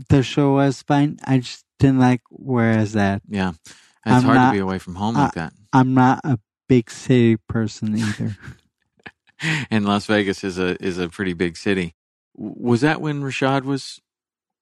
The 0.09 0.23
show 0.23 0.55
was 0.55 0.81
fine. 0.81 1.19
I 1.25 1.37
just 1.39 1.63
didn't 1.79 1.99
like 1.99 2.19
where 2.29 2.77
is 2.77 2.91
that. 2.91 3.21
Yeah, 3.29 3.51
It's 3.63 3.77
I'm 4.03 4.23
hard 4.23 4.35
not- 4.35 4.49
to 4.51 4.55
be 4.57 4.59
away 4.59 4.77
from 4.77 4.95
home 4.95 5.15
like 5.15 5.35
that. 5.35 5.53
I'm 5.71 5.93
not 5.93 6.19
a 6.25 6.37
big 6.67 6.91
city 6.91 7.37
person 7.47 7.97
either. 7.97 8.35
and 9.71 9.85
Las 9.85 10.05
Vegas 10.05 10.43
is 10.43 10.57
a 10.59 10.75
is 10.83 10.97
a 10.97 11.07
pretty 11.07 11.31
big 11.33 11.55
city. 11.55 11.95
Was 12.35 12.81
that 12.81 12.99
when 12.99 13.21
Rashad 13.21 13.63
was 13.63 14.01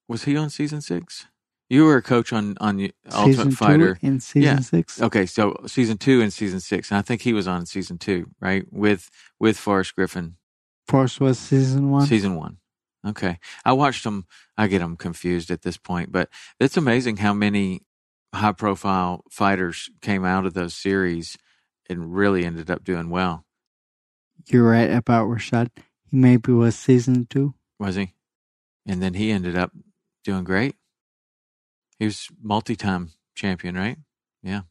was 0.07 0.25
he 0.25 0.37
on 0.37 0.51
season 0.51 0.81
six? 0.81 1.25
You 1.69 1.85
were 1.85 1.97
a 1.97 2.01
coach 2.01 2.33
on 2.33 2.57
on 2.59 2.89
Ultimate 3.11 3.35
season 3.35 3.51
Fighter. 3.51 3.99
and 4.01 4.21
season 4.23 4.41
Yeah. 4.57 4.59
six. 4.61 4.99
Okay, 5.01 5.25
so 5.27 5.55
season 5.67 5.97
two 5.97 6.21
and 6.21 6.33
season 6.33 6.59
six, 6.59 6.89
and 6.91 6.97
I 6.97 7.01
think 7.03 7.21
he 7.21 7.33
was 7.33 7.47
on 7.47 7.65
season 7.67 7.97
two, 7.97 8.31
right? 8.39 8.65
With 8.71 9.09
with 9.39 9.57
Forrest 9.57 9.95
Griffin, 9.95 10.37
Forrest 10.87 11.19
was 11.19 11.37
season 11.39 11.91
one. 11.91 12.07
season 12.07 12.35
one. 12.35 12.57
Okay, 13.05 13.39
I 13.63 13.71
watched 13.73 14.03
them. 14.03 14.25
I 14.57 14.67
get 14.67 14.79
them 14.79 14.97
confused 14.97 15.51
at 15.51 15.61
this 15.61 15.77
point, 15.77 16.11
but 16.11 16.29
it's 16.59 16.75
amazing 16.75 17.17
how 17.17 17.33
many 17.33 17.81
high 18.33 18.51
profile 18.51 19.23
fighters 19.29 19.89
came 20.01 20.25
out 20.25 20.45
of 20.45 20.53
those 20.53 20.73
series 20.75 21.37
and 21.89 22.13
really 22.13 22.45
ended 22.45 22.69
up 22.69 22.83
doing 22.83 23.09
well. 23.09 23.45
You're 24.47 24.69
right 24.69 24.89
about 24.91 25.27
Rashad. 25.27 25.69
He 26.09 26.17
maybe 26.17 26.51
was 26.51 26.75
season 26.77 27.27
two. 27.29 27.53
was 27.79 27.95
he? 27.95 28.13
And 28.87 29.01
then 29.01 29.13
he 29.13 29.31
ended 29.31 29.55
up 29.55 29.71
doing 30.23 30.43
great. 30.43 30.75
He 31.99 32.05
was 32.05 32.29
multi-time 32.41 33.11
champion, 33.35 33.75
right? 33.75 33.97
Yeah, 34.41 34.61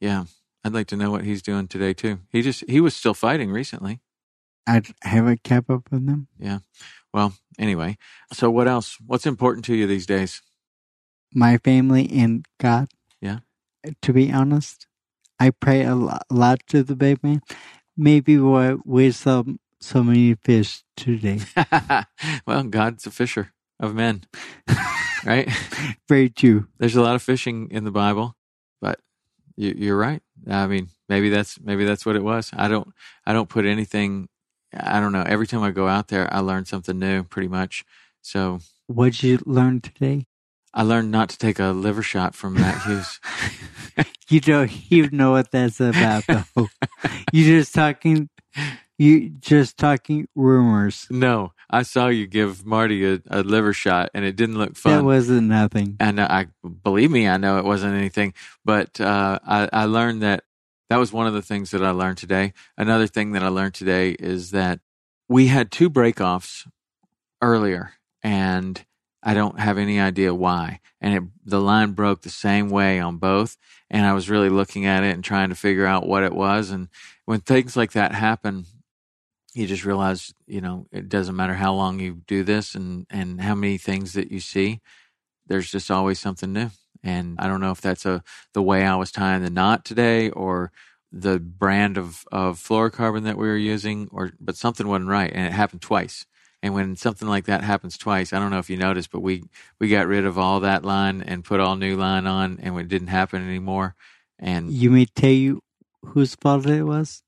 yeah. 0.00 0.24
I'd 0.64 0.72
like 0.72 0.88
to 0.88 0.96
know 0.96 1.12
what 1.12 1.24
he's 1.24 1.42
doing 1.42 1.68
today 1.68 1.92
too. 1.92 2.18
He 2.32 2.42
just 2.42 2.64
he 2.68 2.80
was 2.80 2.96
still 2.96 3.14
fighting 3.14 3.52
recently. 3.52 4.00
I 4.66 4.82
haven't 5.02 5.44
kept 5.44 5.70
up 5.70 5.88
with 5.92 6.06
them. 6.06 6.26
Yeah. 6.38 6.58
Well, 7.14 7.34
anyway. 7.58 7.98
So 8.32 8.50
what 8.50 8.66
else? 8.66 8.96
What's 9.06 9.26
important 9.26 9.64
to 9.66 9.76
you 9.76 9.86
these 9.86 10.06
days? 10.06 10.42
My 11.32 11.58
family 11.58 12.10
and 12.10 12.44
God. 12.58 12.88
Yeah. 13.20 13.40
To 14.02 14.12
be 14.12 14.32
honest, 14.32 14.86
I 15.38 15.50
pray 15.50 15.84
a 15.84 15.94
lot, 15.94 16.60
to 16.68 16.82
the 16.82 16.96
big 16.96 17.22
man. 17.22 17.42
Maybe 17.96 18.38
we 18.38 18.74
we 18.84 19.10
saw 19.12 19.44
so 19.80 20.02
many 20.02 20.34
fish 20.34 20.82
today. 20.96 21.40
well, 22.46 22.64
God's 22.64 23.06
a 23.06 23.10
fisher 23.10 23.52
of 23.78 23.94
men, 23.94 24.24
right? 25.26 25.48
Very 26.08 26.30
true. 26.30 26.66
There's 26.78 26.96
a 26.96 27.02
lot 27.02 27.14
of 27.16 27.22
fishing 27.22 27.68
in 27.70 27.84
the 27.84 27.90
Bible, 27.90 28.36
but 28.80 29.00
you, 29.56 29.74
you're 29.76 29.98
right. 29.98 30.22
I 30.48 30.66
mean, 30.66 30.88
maybe 31.08 31.28
that's 31.28 31.60
maybe 31.60 31.84
that's 31.84 32.06
what 32.06 32.16
it 32.16 32.22
was. 32.24 32.50
I 32.54 32.68
don't 32.68 32.92
I 33.26 33.32
don't 33.32 33.48
put 33.48 33.66
anything. 33.66 34.28
I 34.74 35.00
don't 35.00 35.12
know. 35.12 35.24
Every 35.26 35.46
time 35.46 35.62
I 35.62 35.70
go 35.70 35.88
out 35.88 36.08
there, 36.08 36.32
I 36.32 36.40
learn 36.40 36.64
something 36.64 36.98
new, 36.98 37.24
pretty 37.24 37.48
much. 37.48 37.84
So 38.22 38.60
What'd 38.86 39.22
you 39.22 39.40
learn 39.44 39.80
today? 39.80 40.26
I 40.72 40.82
learned 40.82 41.10
not 41.10 41.30
to 41.30 41.38
take 41.38 41.58
a 41.58 41.68
liver 41.68 42.02
shot 42.02 42.34
from 42.34 42.54
Matt 42.54 42.82
Hughes. 42.82 43.20
You 44.28 44.40
don't 44.40 44.72
even 44.90 45.16
know 45.16 45.30
what 45.30 45.52
that's 45.52 45.78
about, 45.78 46.24
though. 46.26 46.44
You're 47.32 47.60
just 47.60 47.72
talking. 47.72 48.28
You 48.98 49.28
just 49.28 49.76
talking 49.76 50.26
rumors. 50.34 51.06
no, 51.10 51.52
I 51.68 51.82
saw 51.82 52.08
you 52.08 52.26
give 52.26 52.64
Marty 52.64 53.04
a, 53.04 53.20
a 53.28 53.42
liver 53.42 53.72
shot, 53.72 54.10
and 54.14 54.24
it 54.24 54.36
didn't 54.36 54.56
look 54.56 54.76
fun. 54.76 54.98
That 54.98 55.04
wasn't 55.04 55.48
nothing. 55.48 55.96
and 56.00 56.20
I 56.20 56.46
believe 56.82 57.10
me, 57.10 57.28
I 57.28 57.36
know 57.36 57.58
it 57.58 57.64
wasn't 57.64 57.94
anything, 57.94 58.32
but 58.64 59.00
uh, 59.00 59.38
I, 59.46 59.68
I 59.72 59.84
learned 59.84 60.22
that 60.22 60.44
that 60.88 60.98
was 60.98 61.12
one 61.12 61.26
of 61.26 61.34
the 61.34 61.42
things 61.42 61.72
that 61.72 61.82
I 61.82 61.90
learned 61.90 62.18
today. 62.18 62.52
Another 62.78 63.06
thing 63.06 63.32
that 63.32 63.42
I 63.42 63.48
learned 63.48 63.74
today 63.74 64.12
is 64.12 64.52
that 64.52 64.80
we 65.28 65.48
had 65.48 65.70
two 65.70 65.90
breakoffs 65.90 66.66
earlier, 67.42 67.92
and 68.22 68.84
I 69.22 69.34
don't 69.34 69.58
have 69.58 69.78
any 69.78 69.98
idea 70.00 70.32
why. 70.32 70.80
And 71.00 71.14
it, 71.14 71.22
the 71.44 71.60
line 71.60 71.92
broke 71.92 72.22
the 72.22 72.30
same 72.30 72.70
way 72.70 73.00
on 73.00 73.18
both, 73.18 73.56
and 73.90 74.06
I 74.06 74.12
was 74.12 74.30
really 74.30 74.48
looking 74.48 74.86
at 74.86 75.04
it 75.04 75.14
and 75.14 75.24
trying 75.24 75.48
to 75.50 75.54
figure 75.54 75.86
out 75.86 76.06
what 76.06 76.22
it 76.22 76.32
was. 76.32 76.70
And 76.70 76.88
when 77.24 77.40
things 77.40 77.76
like 77.76 77.92
that 77.92 78.14
happen, 78.14 78.66
you 79.56 79.66
just 79.68 79.84
realize, 79.86 80.34
you 80.46 80.60
know, 80.62 80.86
it 80.92 81.08
doesn't 81.08 81.36
matter 81.36 81.54
how 81.54 81.74
long 81.74 82.00
you 82.00 82.22
do 82.28 82.44
this 82.44 82.74
and 82.76 83.06
and 83.10 83.40
how 83.42 83.56
many 83.56 83.78
things 83.78 84.14
that 84.14 84.32
you 84.32 84.40
see 84.40 84.78
there's 85.48 85.70
just 85.72 85.92
always 85.92 86.20
something 86.20 86.52
new. 86.54 86.70
And 87.04 87.38
I 87.40 87.48
don't 87.48 87.60
know 87.60 87.72
if 87.72 87.82
that's 87.82 88.06
a 88.06 88.24
the 88.54 88.62
way 88.62 88.86
I 88.86 88.96
was 88.96 89.12
tying 89.12 89.44
the 89.44 89.50
knot 89.50 89.84
today 89.84 90.30
or 90.30 90.72
the 91.12 91.40
brand 91.40 91.98
of, 91.98 92.24
of 92.32 92.58
fluorocarbon 92.58 93.24
that 93.24 93.38
we 93.38 93.48
were 93.48 93.58
using 93.58 94.08
or 94.12 94.32
but 94.40 94.56
something 94.56 94.88
wasn't 94.88 95.10
right 95.10 95.32
and 95.34 95.46
it 95.46 95.52
happened 95.52 95.82
twice. 95.82 96.26
And 96.62 96.74
when 96.74 96.96
something 96.96 97.28
like 97.28 97.46
that 97.46 97.62
happens 97.62 97.98
twice, 97.98 98.32
I 98.32 98.40
don't 98.40 98.50
know 98.52 98.58
if 98.60 98.70
you 98.70 98.78
noticed, 98.78 99.12
but 99.12 99.20
we 99.20 99.44
we 99.80 99.90
got 99.90 100.08
rid 100.08 100.26
of 100.26 100.38
all 100.38 100.62
that 100.62 100.86
line 100.86 101.22
and 101.22 101.44
put 101.44 101.60
all 101.60 101.76
new 101.76 101.98
line 101.98 102.26
on 102.26 102.58
and 102.62 102.78
it 102.80 102.88
didn't 102.88 103.08
happen 103.08 103.46
anymore. 103.46 103.96
And 104.40 104.72
You 104.72 104.90
may 104.90 105.06
tell 105.06 105.30
you 105.30 105.62
whose 106.02 106.36
fault 106.36 106.66
it 106.66 106.84
was. 106.84 107.22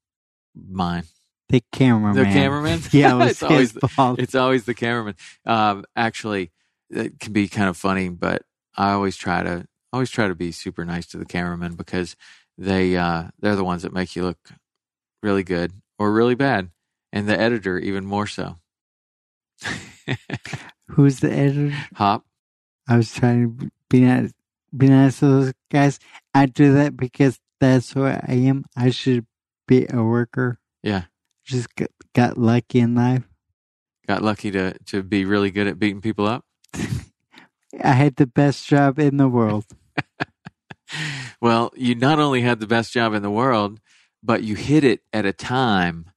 mine. 0.57 1.05
The 1.49 1.63
cameraman. 1.73 2.17
The 2.17 2.31
cameraman? 2.31 2.81
Yeah, 2.93 3.23
it 3.23 3.31
It's 3.31 3.43
always 3.43 3.73
fault. 3.73 4.19
It's 4.19 4.35
always 4.35 4.65
the 4.65 4.75
cameraman. 4.75 5.15
Um, 5.47 5.85
actually, 5.97 6.53
it 6.91 7.19
can 7.19 7.33
be 7.33 7.49
kind 7.49 7.69
of 7.69 7.77
funny, 7.77 8.09
but 8.09 8.43
I 8.77 8.93
always 8.93 9.17
try 9.17 9.43
to 9.43 9.67
always 9.93 10.11
try 10.11 10.29
to 10.29 10.35
be 10.35 10.53
super 10.53 10.85
nice 10.85 11.07
to 11.09 11.17
the 11.17 11.25
cameraman 11.25 11.75
because 11.75 12.17
they 12.57 12.97
uh, 12.97 13.29
they're 13.41 13.57
the 13.57 13.65
ones 13.65 13.83
that 13.83 13.93
make 13.93 14.15
you 14.15 14.25
look 14.25 14.39
really 15.23 15.43
good 15.43 15.73
or 15.99 16.13
really 16.13 16.35
bad, 16.35 16.71
and 17.13 17.29
the 17.29 17.39
editor 17.39 17.79
even 17.79 18.05
more 18.05 18.27
so. 18.27 18.57
Who's 20.89 21.21
the 21.21 21.33
editor? 21.33 21.77
Hop, 21.95 22.25
I 22.89 22.97
was 22.97 23.13
trying 23.13 23.59
to 23.59 23.71
be 23.89 24.01
nice, 24.01 24.33
be 24.77 24.89
nice 24.89 25.19
to 25.21 25.27
those 25.27 25.53
guys. 25.71 25.99
I 26.35 26.47
do 26.47 26.75
that 26.75 26.97
because 26.97 27.39
that's 27.61 27.93
who 27.93 28.05
I 28.05 28.21
am. 28.29 28.65
I 28.77 28.91
should 28.91 29.27
be 29.67 29.87
a 29.89 30.03
worker. 30.03 30.59
Yeah. 30.83 31.05
Just 31.49 31.75
got, 31.75 31.89
got 32.15 32.39
lucky 32.39 32.81
in 32.81 32.95
life. 32.95 33.25
got 34.07 34.23
lucky 34.23 34.51
to 34.51 34.75
to 34.87 35.03
be 35.03 35.25
really 35.25 35.51
good 35.51 35.67
at 35.67 35.79
beating 35.79 36.01
people 36.03 36.27
up. 36.27 36.45
I 37.83 37.93
had 37.93 38.17
the 38.17 38.27
best 38.27 38.67
job 38.67 38.99
in 38.99 39.17
the 39.17 39.29
world. 39.29 39.65
well, 41.41 41.73
you 41.75 41.95
not 41.95 42.19
only 42.19 42.43
had 42.43 42.61
the 42.61 42.67
best 42.67 42.93
job 42.93 43.15
in 43.15 43.23
the 43.23 43.31
world, 43.31 43.81
but 44.23 44.43
you 44.43 44.55
hit 44.57 44.85
it 44.85 45.01
at 45.13 45.25
a 45.27 45.33
time 45.33 46.11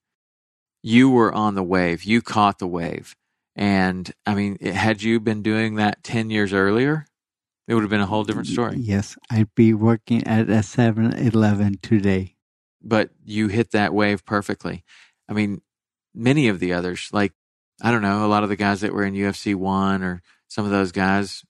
you 0.84 1.10
were 1.10 1.32
on 1.34 1.56
the 1.56 1.64
wave. 1.64 2.04
You 2.04 2.22
caught 2.22 2.60
the 2.60 2.68
wave. 2.68 3.16
And 3.56 4.12
I 4.26 4.34
mean, 4.34 4.60
had 4.60 5.04
you 5.04 5.20
been 5.20 5.42
doing 5.44 5.76
that 5.76 6.04
10 6.04 6.30
years 6.30 6.54
earlier, 6.54 7.06
it 7.68 7.74
would 7.74 7.84
have 7.84 7.90
been 7.90 8.02
a 8.02 8.06
whole 8.06 8.24
different 8.24 8.48
story. 8.48 8.78
Yes, 8.78 9.16
I'd 9.30 9.54
be 9.56 9.74
working 9.74 10.26
at 10.26 10.50
a 10.50 10.64
7 10.64 11.14
Eleven 11.14 11.78
today. 11.82 12.36
But 12.82 13.12
you 13.24 13.48
hit 13.48 13.72
that 13.72 13.94
wave 13.94 14.26
perfectly. 14.26 14.84
I 15.30 15.34
mean, 15.34 15.62
many 16.14 16.48
of 16.48 16.60
the 16.60 16.74
others, 16.74 17.10
like, 17.12 17.34
I 17.82 17.92
don't 17.92 18.02
know, 18.02 18.26
a 18.26 18.28
lot 18.28 18.44
of 18.44 18.50
the 18.50 18.56
guys 18.56 18.82
that 18.82 18.94
were 18.94 19.04
in 19.04 19.14
UFC 19.16 19.56
1 19.56 20.04
or 20.04 20.22
some 20.48 20.66
of 20.66 20.72
those 20.72 20.92
guys, 20.92 21.44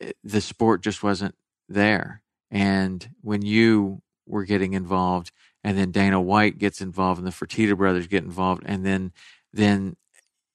eh, 0.00 0.12
the 0.24 0.40
sport 0.40 0.82
just 0.82 1.02
wasn't 1.02 1.34
there. 1.68 2.22
And 2.50 3.08
when 3.20 3.42
you 3.42 4.02
were 4.26 4.44
getting 4.44 4.74
involved, 4.74 5.32
and 5.64 5.76
then 5.76 5.90
Dana 5.90 6.20
White 6.20 6.58
gets 6.58 6.80
involved, 6.80 7.18
and 7.18 7.26
the 7.26 7.32
Fertitta 7.32 7.76
brothers 7.76 8.06
get 8.06 8.24
involved, 8.24 8.62
and 8.66 8.84
then, 8.84 9.12
then, 9.52 9.96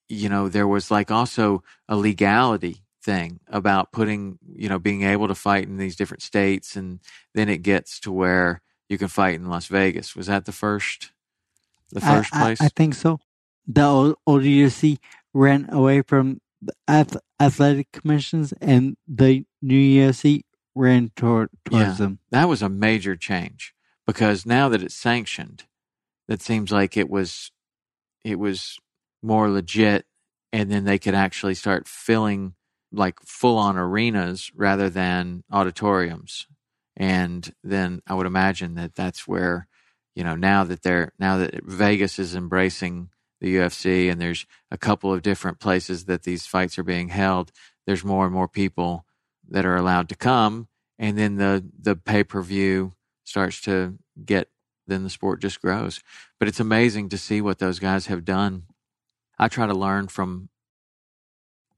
you 0.09 0.29
know, 0.29 0.49
there 0.49 0.67
was 0.67 0.89
like 0.91 1.11
also 1.11 1.63
a 1.87 1.95
legality 1.95 2.83
thing 3.03 3.39
about 3.47 3.91
putting, 3.91 4.37
you 4.55 4.69
know, 4.69 4.79
being 4.79 5.03
able 5.03 5.27
to 5.27 5.35
fight 5.35 5.63
in 5.65 5.77
these 5.77 5.95
different 5.95 6.21
states, 6.21 6.75
and 6.75 6.99
then 7.33 7.49
it 7.49 7.61
gets 7.61 7.99
to 8.01 8.11
where 8.11 8.61
you 8.89 8.97
can 8.97 9.07
fight 9.07 9.35
in 9.35 9.49
Las 9.49 9.67
Vegas. 9.67 10.15
Was 10.15 10.27
that 10.27 10.45
the 10.45 10.51
first, 10.51 11.11
the 11.91 12.01
first 12.01 12.33
I, 12.33 12.41
place? 12.41 12.61
I, 12.61 12.69
think 12.69 12.95
so. 12.95 13.19
The 13.67 14.15
UFC 14.25 14.97
ran 15.33 15.67
away 15.71 16.01
from 16.01 16.39
the 16.61 16.73
athletic 17.39 17.91
commissions, 17.91 18.53
and 18.61 18.97
the 19.07 19.45
new 19.61 19.79
UFC 19.79 20.41
ran 20.75 21.11
toward 21.15 21.49
towards 21.65 21.85
Yeah. 21.85 21.93
them. 21.93 22.19
that 22.31 22.47
was 22.47 22.61
a 22.61 22.69
major 22.69 23.15
change 23.15 23.73
because 24.05 24.45
now 24.45 24.69
that 24.69 24.83
it's 24.83 24.95
sanctioned, 24.95 25.65
that 26.27 26.41
seems 26.41 26.71
like 26.71 26.95
it 26.97 27.09
was 27.09 27.51
it 28.23 28.37
was 28.39 28.77
more 29.23 29.49
legit 29.49 30.05
and 30.53 30.71
then 30.71 30.83
they 30.83 30.99
could 30.99 31.15
actually 31.15 31.55
start 31.55 31.87
filling 31.87 32.53
like 32.91 33.19
full 33.25 33.57
on 33.57 33.77
arenas 33.77 34.51
rather 34.55 34.89
than 34.89 35.43
auditoriums. 35.51 36.47
And 36.95 37.53
then 37.63 38.01
I 38.07 38.13
would 38.13 38.25
imagine 38.25 38.75
that 38.75 38.95
that's 38.95 39.27
where, 39.27 39.67
you 40.17 40.23
know, 40.23 40.35
now 40.35 40.63
that 40.63 40.81
they're 40.81 41.13
now 41.19 41.37
that 41.37 41.63
Vegas 41.63 42.17
is 42.17 42.33
embracing 42.33 43.09
the 43.39 43.55
UFC 43.57 44.09
and 44.11 44.19
there's 44.19 44.47
a 44.71 44.77
couple 44.77 45.13
of 45.13 45.21
different 45.21 45.59
places 45.59 46.05
that 46.05 46.23
these 46.23 46.47
fights 46.47 46.79
are 46.79 46.83
being 46.83 47.09
held, 47.09 47.51
there's 47.85 48.03
more 48.03 48.25
and 48.25 48.33
more 48.33 48.47
people 48.47 49.05
that 49.47 49.63
are 49.63 49.75
allowed 49.75 50.09
to 50.09 50.15
come 50.15 50.69
and 50.97 51.19
then 51.19 51.35
the 51.35 51.63
the 51.79 51.95
pay-per-view 51.95 52.93
starts 53.25 53.61
to 53.61 53.99
get 54.25 54.49
then 54.87 55.03
the 55.03 55.09
sport 55.11 55.39
just 55.39 55.61
grows. 55.61 56.01
But 56.39 56.47
it's 56.47 56.59
amazing 56.59 57.09
to 57.09 57.17
see 57.19 57.39
what 57.39 57.59
those 57.59 57.77
guys 57.77 58.07
have 58.07 58.25
done. 58.25 58.63
I 59.37 59.49
try 59.49 59.67
to 59.67 59.73
learn 59.75 60.07
from 60.07 60.49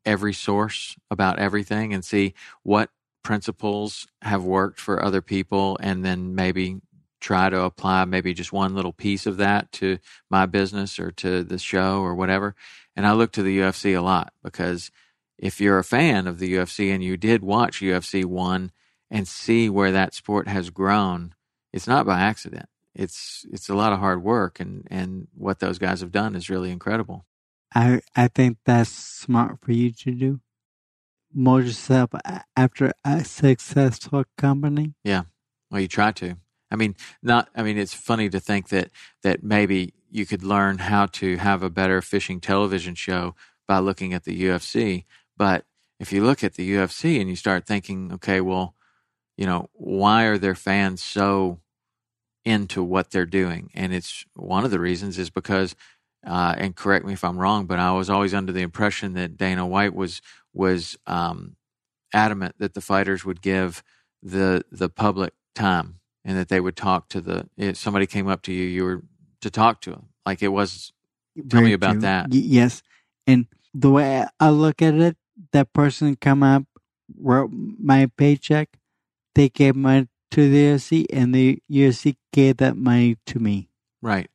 every 0.05 0.33
source 0.33 0.95
about 1.11 1.39
everything 1.39 1.93
and 1.93 2.05
see 2.05 2.35
what 2.63 2.89
principles 3.21 4.07
have 4.21 4.45
worked 4.45 4.79
for 4.79 5.03
other 5.03 5.21
people 5.21 5.77
and 5.81 6.05
then 6.05 6.35
maybe 6.35 6.79
try 7.19 7.49
to 7.49 7.61
apply 7.61 8.05
maybe 8.05 8.33
just 8.33 8.53
one 8.53 8.75
little 8.75 8.93
piece 8.93 9.25
of 9.25 9.37
that 9.37 9.71
to 9.73 9.99
my 10.29 10.45
business 10.45 10.99
or 10.99 11.11
to 11.11 11.43
the 11.43 11.57
show 11.57 12.01
or 12.01 12.15
whatever. 12.15 12.55
And 12.95 13.05
I 13.05 13.13
look 13.13 13.31
to 13.33 13.43
the 13.43 13.59
UFC 13.59 13.97
a 13.97 14.01
lot 14.01 14.33
because 14.43 14.91
if 15.37 15.61
you're 15.61 15.79
a 15.79 15.83
fan 15.83 16.27
of 16.27 16.39
the 16.39 16.53
UFC 16.55 16.93
and 16.93 17.03
you 17.03 17.17
did 17.17 17.43
watch 17.43 17.81
UFC 17.81 18.25
1 18.25 18.71
and 19.09 19.27
see 19.27 19.69
where 19.69 19.91
that 19.91 20.13
sport 20.13 20.47
has 20.47 20.69
grown, 20.69 21.33
it's 21.71 21.87
not 21.87 22.05
by 22.05 22.19
accident. 22.19 22.67
It's 22.95 23.45
it's 23.51 23.69
a 23.69 23.75
lot 23.75 23.93
of 23.93 23.99
hard 23.99 24.23
work 24.23 24.59
and 24.59 24.85
and 24.89 25.27
what 25.33 25.59
those 25.59 25.77
guys 25.77 26.01
have 26.01 26.11
done 26.11 26.35
is 26.35 26.49
really 26.49 26.71
incredible. 26.71 27.25
I 27.73 28.01
I 28.15 28.27
think 28.27 28.57
that's 28.65 28.89
smart 28.89 29.59
for 29.61 29.71
you 29.71 29.91
to 29.91 30.11
do. 30.11 30.39
Mold 31.33 31.65
yourself 31.65 32.09
after 32.57 32.91
a 33.05 33.23
successful 33.23 34.23
company. 34.37 34.95
Yeah. 35.03 35.23
Well, 35.69 35.81
you 35.81 35.87
try 35.87 36.11
to. 36.13 36.37
I 36.71 36.75
mean, 36.75 36.95
not. 37.23 37.49
I 37.55 37.63
mean, 37.63 37.77
it's 37.77 37.93
funny 37.93 38.29
to 38.29 38.39
think 38.39 38.69
that 38.69 38.89
that 39.23 39.43
maybe 39.43 39.93
you 40.11 40.25
could 40.25 40.43
learn 40.43 40.79
how 40.79 41.05
to 41.07 41.37
have 41.37 41.63
a 41.63 41.69
better 41.69 42.01
fishing 42.01 42.39
television 42.39 42.95
show 42.95 43.35
by 43.67 43.79
looking 43.79 44.13
at 44.13 44.23
the 44.23 44.43
UFC. 44.43 45.05
But 45.37 45.65
if 45.99 46.11
you 46.11 46.23
look 46.23 46.43
at 46.43 46.55
the 46.55 46.73
UFC 46.73 47.19
and 47.19 47.29
you 47.29 47.35
start 47.35 47.65
thinking, 47.65 48.11
okay, 48.13 48.41
well, 48.41 48.75
you 49.37 49.45
know, 49.45 49.69
why 49.73 50.23
are 50.25 50.37
their 50.37 50.55
fans 50.55 51.03
so 51.03 51.59
into 52.45 52.83
what 52.83 53.11
they're 53.11 53.25
doing? 53.25 53.69
And 53.73 53.93
it's 53.93 54.25
one 54.35 54.65
of 54.65 54.71
the 54.71 54.79
reasons 54.79 55.17
is 55.19 55.29
because, 55.29 55.75
uh, 56.25 56.55
and 56.57 56.75
correct 56.75 57.05
me 57.05 57.13
if 57.13 57.23
I'm 57.23 57.37
wrong, 57.37 57.65
but 57.65 57.79
I 57.79 57.91
was 57.91 58.09
always 58.09 58.33
under 58.33 58.51
the 58.51 58.61
impression 58.61 59.13
that 59.13 59.37
Dana 59.37 59.65
White 59.65 59.93
was 59.93 60.21
was 60.53 60.97
um, 61.05 61.55
adamant 62.13 62.55
that 62.57 62.73
the 62.73 62.81
fighters 62.81 63.23
would 63.23 63.41
give 63.41 63.83
the 64.21 64.63
the 64.71 64.89
public 64.89 65.33
time 65.53 65.98
and 66.25 66.37
that 66.37 66.49
they 66.49 66.59
would 66.59 66.75
talk 66.75 67.09
to 67.09 67.21
the 67.21 67.49
if 67.57 67.77
somebody 67.77 68.05
came 68.05 68.27
up 68.27 68.41
to 68.43 68.53
you 68.53 68.63
you 68.65 68.83
were 68.83 69.03
to 69.41 69.49
talk 69.49 69.81
to 69.81 69.91
them 69.91 70.07
like 70.25 70.41
it 70.43 70.49
was 70.49 70.91
tell 71.49 71.61
Very 71.61 71.67
me 71.69 71.73
about 71.73 71.93
true. 71.93 72.01
that. 72.01 72.29
Y- 72.31 72.41
yes, 72.43 72.83
and 73.25 73.47
the 73.73 73.89
way 73.89 74.25
I 74.39 74.49
look 74.49 74.81
at 74.81 74.93
it, 74.95 75.17
that 75.53 75.71
person 75.73 76.15
come 76.15 76.43
up, 76.43 76.63
wrote 77.17 77.49
my 77.51 78.07
paycheck, 78.17 78.69
they 79.35 79.49
gave 79.49 79.75
money 79.75 80.07
to 80.31 80.49
the 80.49 80.57
UFC, 80.75 81.05
and 81.11 81.33
the 81.33 81.61
UFC 81.71 82.15
gave 82.33 82.57
that 82.57 82.75
money 82.77 83.17
to 83.27 83.39
me. 83.39 83.69
right. 84.01 84.29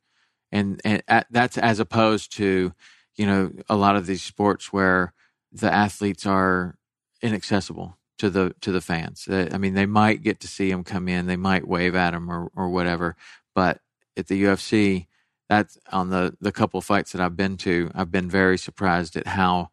And 0.51 0.81
and 0.85 1.03
at, 1.07 1.27
that's 1.29 1.57
as 1.57 1.79
opposed 1.79 2.31
to 2.37 2.73
you 3.15 3.25
know 3.25 3.51
a 3.69 3.75
lot 3.75 3.95
of 3.95 4.05
these 4.05 4.21
sports 4.23 4.71
where 4.73 5.13
the 5.51 5.71
athletes 5.71 6.25
are 6.25 6.77
inaccessible 7.21 7.97
to 8.17 8.29
the 8.29 8.55
to 8.61 8.71
the 8.71 8.81
fans 8.81 9.27
i 9.29 9.57
mean 9.57 9.73
they 9.73 9.85
might 9.85 10.23
get 10.23 10.39
to 10.39 10.47
see 10.47 10.71
him 10.71 10.83
come 10.83 11.07
in 11.07 11.25
they 11.27 11.35
might 11.35 11.67
wave 11.67 11.95
at 11.95 12.13
him 12.13 12.29
or 12.29 12.49
or 12.55 12.69
whatever 12.69 13.15
but 13.53 13.81
at 14.17 14.27
the 14.27 14.43
UFC 14.43 15.07
that's 15.49 15.77
on 15.91 16.09
the 16.09 16.35
the 16.41 16.51
couple 16.51 16.81
fights 16.81 17.11
that 17.11 17.21
I've 17.21 17.37
been 17.37 17.57
to 17.57 17.91
I've 17.93 18.11
been 18.11 18.29
very 18.29 18.57
surprised 18.57 19.15
at 19.15 19.27
how 19.27 19.69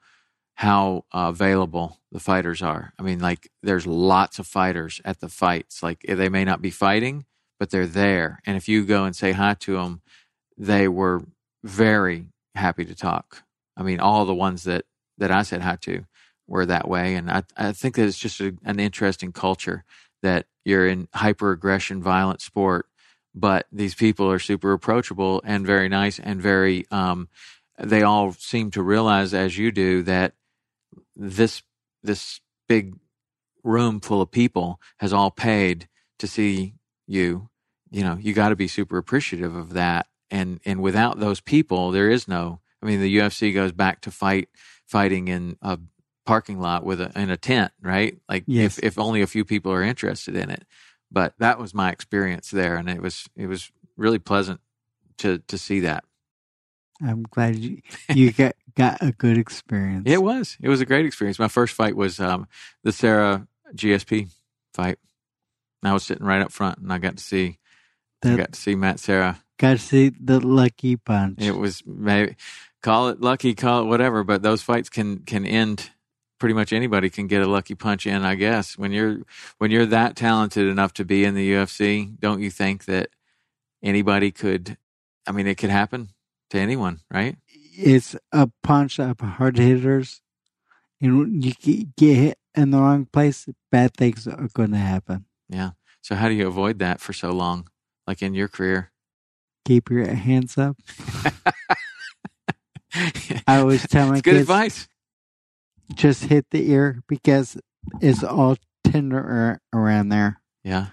how 0.55 1.05
uh, 1.12 1.30
available 1.30 1.99
the 2.11 2.20
fighters 2.20 2.62
are. 2.62 2.93
I 2.99 3.03
mean 3.03 3.20
like 3.20 3.51
there's 3.62 3.86
lots 3.86 4.38
of 4.38 4.47
fighters 4.47 5.01
at 5.05 5.20
the 5.20 5.28
fights. 5.28 5.82
Like 5.82 6.05
they 6.07 6.28
may 6.28 6.45
not 6.45 6.62
be 6.62 6.70
fighting 6.70 7.24
but 7.59 7.70
they're 7.70 7.86
there 7.86 8.40
and 8.47 8.57
if 8.57 8.68
you 8.68 8.84
go 8.84 9.05
and 9.05 9.14
say 9.14 9.32
hi 9.32 9.55
to 9.55 9.74
them 9.74 10.03
they 10.59 10.88
were 10.88 11.22
very 11.64 12.26
happy 12.55 12.84
to 12.84 12.95
talk. 12.95 13.45
I 13.76 13.82
mean 13.82 14.01
all 14.01 14.24
the 14.24 14.34
ones 14.34 14.64
that 14.64 14.84
that 15.18 15.30
I 15.30 15.43
said 15.43 15.62
hi 15.62 15.76
to 15.82 16.05
were 16.47 16.66
that 16.66 16.88
way 16.88 17.14
and 17.14 17.30
I 17.30 17.43
I 17.57 17.72
think 17.72 17.97
that 17.97 18.07
it's 18.07 18.18
just 18.18 18.40
a, 18.40 18.55
an 18.64 18.80
interesting 18.80 19.32
culture 19.32 19.84
that 20.22 20.47
you're 20.64 20.86
in 20.86 21.09
hyper 21.14 21.53
aggression 21.53 22.03
violent 22.03 22.40
sport 22.40 22.86
but 23.34 23.66
these 23.72 23.95
people 23.95 24.30
are 24.30 24.38
super 24.38 24.72
approachable 24.72 25.40
and 25.45 25.66
very 25.66 25.88
nice 25.88 26.18
and 26.18 26.40
very 26.40 26.86
um, 26.90 27.28
they 27.78 28.03
all 28.03 28.32
seem 28.32 28.70
to 28.72 28.82
realize 28.82 29.32
as 29.32 29.57
you 29.57 29.72
do 29.72 30.03
that 30.03 30.34
this 31.16 31.62
this 32.03 32.40
big 32.68 32.95
room 33.64 34.01
full 34.01 34.20
of 34.20 34.30
people 34.30 34.80
has 34.99 35.12
all 35.12 35.30
paid 35.30 35.88
to 36.18 36.26
see 36.26 36.74
you. 37.07 37.49
You 37.90 38.03
know 38.03 38.18
you 38.20 38.32
got 38.32 38.51
to 38.51 38.57
be 38.57 38.68
super 38.68 38.99
appreciative 38.99 39.55
of 39.55 39.74
that 39.74 40.07
and 40.30 40.61
and 40.64 40.80
without 40.80 41.20
those 41.20 41.40
people 41.40 41.90
there 41.90 42.09
is 42.09 42.26
no 42.26 42.61
i 42.82 42.86
mean 42.86 43.01
the 43.01 43.18
UFC 43.18 43.53
goes 43.53 43.70
back 43.72 44.01
to 44.01 44.11
fight 44.11 44.49
fighting 44.86 45.28
in 45.28 45.59
a 45.61 45.78
parking 46.25 46.61
lot 46.61 46.85
with 46.85 47.01
a 47.01 47.11
in 47.18 47.31
a 47.31 47.37
tent 47.37 47.73
right? 47.83 48.18
Like 48.29 48.45
Yes. 48.47 48.79
if 48.79 48.85
if 48.85 48.99
only 48.99 49.23
a 49.23 49.27
few 49.27 49.45
people 49.45 49.73
are 49.73 49.83
interested 49.83 50.37
in 50.37 50.51
it. 50.51 50.64
But 51.11 51.35
that 51.39 51.59
was 51.59 51.75
my 51.75 51.91
experience 51.91 52.51
there 52.51 52.77
and 52.77 52.89
it 52.89 53.03
was 53.03 53.29
it 53.37 53.47
was 53.47 53.70
really 53.97 54.18
pleasant 54.18 54.61
to 55.18 55.39
to 55.49 55.59
see 55.59 55.81
that. 55.81 56.05
I'm 57.05 57.25
glad 57.25 57.57
you, 57.57 57.79
you 58.14 58.33
got 58.43 58.55
got 58.77 59.03
a 59.03 59.12
good 59.12 59.37
experience. 59.37 60.05
it 60.07 60.23
was. 60.23 60.57
It 60.61 60.68
was 60.68 60.81
a 60.81 60.87
great 60.87 61.05
experience. 61.05 61.39
My 61.39 61.49
first 61.49 61.75
fight 61.75 61.97
was 61.97 62.20
um 62.20 62.47
the 62.85 62.93
Serra 62.93 63.47
gsp 63.75 64.29
fight. 64.75 64.99
And 65.83 65.91
i 65.91 65.93
was 65.93 66.05
sitting 66.05 66.25
right 66.27 66.43
up 66.43 66.53
front 66.53 66.79
and 66.79 66.93
i 66.93 66.99
got 66.99 67.16
to 67.16 67.23
see 67.25 67.59
i 68.25 68.37
got 68.37 68.53
to 68.53 68.61
see 68.61 68.75
matt 68.77 69.01
Serra. 69.01 69.43
Got 69.59 69.73
to 69.73 69.79
see 69.79 70.11
the 70.11 70.39
lucky 70.41 70.97
punch. 70.97 71.39
it 71.41 71.57
was 71.57 71.83
maybe 71.87 72.37
call 72.83 73.09
it 73.09 73.20
lucky 73.20 73.55
call 73.55 73.83
it 73.83 73.87
whatever 73.87 74.23
but 74.25 74.43
those 74.43 74.62
fights 74.62 74.89
can 74.91 75.20
can 75.20 75.45
end 75.47 75.91
pretty 76.43 76.55
much 76.55 76.72
anybody 76.72 77.09
can 77.09 77.28
get 77.28 77.40
a 77.40 77.47
lucky 77.47 77.76
punch 77.76 78.05
in 78.05 78.24
i 78.24 78.34
guess. 78.34 78.76
When 78.76 78.90
you're 78.90 79.18
when 79.59 79.70
you're 79.70 79.86
that 79.86 80.16
talented 80.16 80.66
enough 80.66 80.93
to 80.95 81.05
be 81.05 81.24
in 81.24 81.36
the 81.36 81.53
ufc 81.53 82.18
don't 82.18 82.43
you 82.43 82.51
think 82.51 82.86
that 82.86 83.11
anybody 83.80 84.32
could 84.32 84.76
i 85.24 85.30
mean 85.30 85.47
it 85.47 85.57
could 85.57 85.70
happen 85.70 86.09
to 86.51 86.59
anyone 86.59 86.99
right? 87.12 87.36
It's 87.78 88.16
a 88.32 88.51
punch 88.64 88.99
of 88.99 89.20
hard 89.20 89.57
hitters, 89.57 90.20
and 91.01 91.16
when 91.16 91.43
you 91.43 91.53
get 91.53 91.95
get 91.95 92.16
hit 92.16 92.38
in 92.57 92.72
the 92.72 92.78
wrong 92.78 93.07
place, 93.07 93.49
bad 93.70 93.95
things 93.95 94.26
are 94.26 94.49
going 94.53 94.72
to 94.72 94.78
happen. 94.78 95.26
yeah. 95.49 95.70
So 96.01 96.16
how 96.16 96.26
do 96.26 96.34
you 96.34 96.49
avoid 96.49 96.80
that 96.80 97.01
for 97.01 97.12
so 97.12 97.30
long 97.30 97.68
like 98.09 98.20
in 98.20 98.34
your 98.34 98.49
career? 98.49 98.90
Keep 99.64 99.90
your 99.90 100.12
hands 100.12 100.59
up. 100.59 100.76
I 103.47 103.61
always 103.61 103.86
tell 103.86 104.09
my 104.09 104.14
it's 104.14 104.22
good 104.22 104.32
kids, 104.32 104.40
advice 104.40 104.88
just 105.95 106.24
hit 106.24 106.47
the 106.51 106.70
ear 106.70 107.03
because 107.09 107.57
it's 108.01 108.22
all 108.24 108.57
tender 108.85 109.61
around 109.72 110.09
there. 110.09 110.41
yeah 110.64 110.89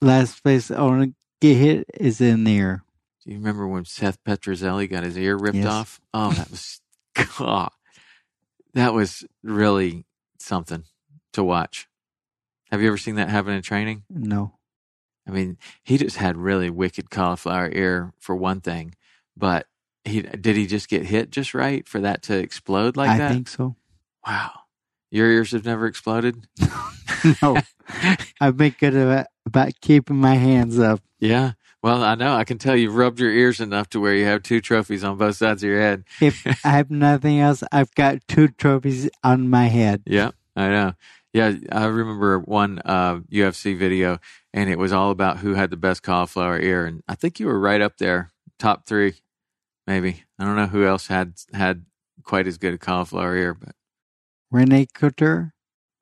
Last 0.00 0.42
place 0.42 0.70
I 0.70 0.80
want 0.82 1.02
to 1.02 1.14
get 1.40 1.56
hit 1.56 1.86
is 1.98 2.20
in 2.20 2.44
the 2.44 2.54
ear. 2.54 2.84
do 3.24 3.30
you 3.32 3.36
remember 3.38 3.66
when 3.66 3.84
seth 3.84 4.22
Petruzelli 4.24 4.88
got 4.88 5.02
his 5.04 5.16
ear 5.18 5.36
ripped 5.36 5.56
Yes. 5.56 5.66
off 5.66 6.00
oh 6.14 6.32
that 6.32 6.50
was 6.50 6.80
God, 7.38 7.70
that 8.74 8.94
was 8.94 9.24
really 9.42 10.04
something 10.38 10.84
to 11.32 11.42
watch 11.42 11.88
have 12.70 12.80
you 12.80 12.88
ever 12.88 12.98
seen 12.98 13.16
that 13.16 13.28
happen 13.28 13.52
in 13.52 13.62
training 13.62 14.04
No, 14.10 14.54
I 15.26 15.30
mean, 15.30 15.58
he 15.82 15.98
just 15.98 16.16
had 16.16 16.36
really 16.36 16.70
wicked 16.70 17.10
cauliflower 17.10 17.70
ear 17.72 18.12
for 18.18 18.34
one 18.36 18.60
thing, 18.62 18.94
but 19.36 19.66
he 20.04 20.22
did 20.22 20.56
he 20.56 20.66
just 20.66 20.88
get 20.88 21.04
hit 21.04 21.30
just 21.30 21.52
right 21.54 21.86
for 21.88 22.00
that 22.00 22.22
to 22.24 22.38
explode 22.38 22.96
like 22.96 23.10
I 23.10 23.18
that? 23.18 23.30
I 23.30 23.34
think 23.34 23.48
so. 23.48 23.76
Wow, 24.26 24.50
your 25.10 25.30
ears 25.30 25.52
have 25.52 25.64
never 25.64 25.86
exploded. 25.86 26.46
no, 27.42 27.56
I've 28.40 28.56
been 28.56 28.74
good 28.78 28.94
about, 28.96 29.26
about 29.46 29.72
keeping 29.80 30.16
my 30.16 30.34
hands 30.34 30.78
up. 30.78 31.00
yeah. 31.18 31.52
Well, 31.80 32.02
I 32.02 32.16
know. 32.16 32.34
I 32.34 32.42
can 32.42 32.58
tell 32.58 32.74
you've 32.74 32.96
rubbed 32.96 33.20
your 33.20 33.30
ears 33.30 33.60
enough 33.60 33.88
to 33.90 34.00
where 34.00 34.12
you 34.12 34.24
have 34.24 34.42
two 34.42 34.60
trophies 34.60 35.04
on 35.04 35.16
both 35.16 35.36
sides 35.36 35.62
of 35.62 35.68
your 35.70 35.80
head. 35.80 36.02
If 36.20 36.44
I 36.64 36.70
have 36.70 36.90
nothing 37.06 37.38
else, 37.38 37.62
I've 37.70 37.94
got 37.94 38.18
two 38.26 38.48
trophies 38.48 39.08
on 39.22 39.48
my 39.48 39.66
head. 39.68 40.02
Yeah, 40.04 40.32
I 40.56 40.70
know. 40.70 40.94
Yeah, 41.32 41.54
I 41.70 41.84
remember 41.84 42.40
one 42.40 42.80
uh, 42.84 43.18
UFC 43.30 43.78
video, 43.78 44.18
and 44.52 44.68
it 44.68 44.76
was 44.76 44.92
all 44.92 45.12
about 45.12 45.38
who 45.38 45.54
had 45.54 45.70
the 45.70 45.76
best 45.76 46.02
cauliflower 46.02 46.58
ear, 46.58 46.84
and 46.84 47.04
I 47.06 47.14
think 47.14 47.38
you 47.38 47.46
were 47.46 47.60
right 47.60 47.80
up 47.80 47.98
there, 47.98 48.32
top 48.58 48.84
three, 48.84 49.14
maybe. 49.86 50.24
I 50.36 50.46
don't 50.46 50.56
know 50.56 50.66
who 50.66 50.84
else 50.84 51.06
had 51.06 51.34
had 51.52 51.84
quite 52.24 52.48
as 52.48 52.58
good 52.58 52.74
a 52.74 52.78
cauliflower 52.78 53.36
ear, 53.36 53.54
but 53.54 53.76
Randy 54.50 54.86
Couture. 54.92 55.54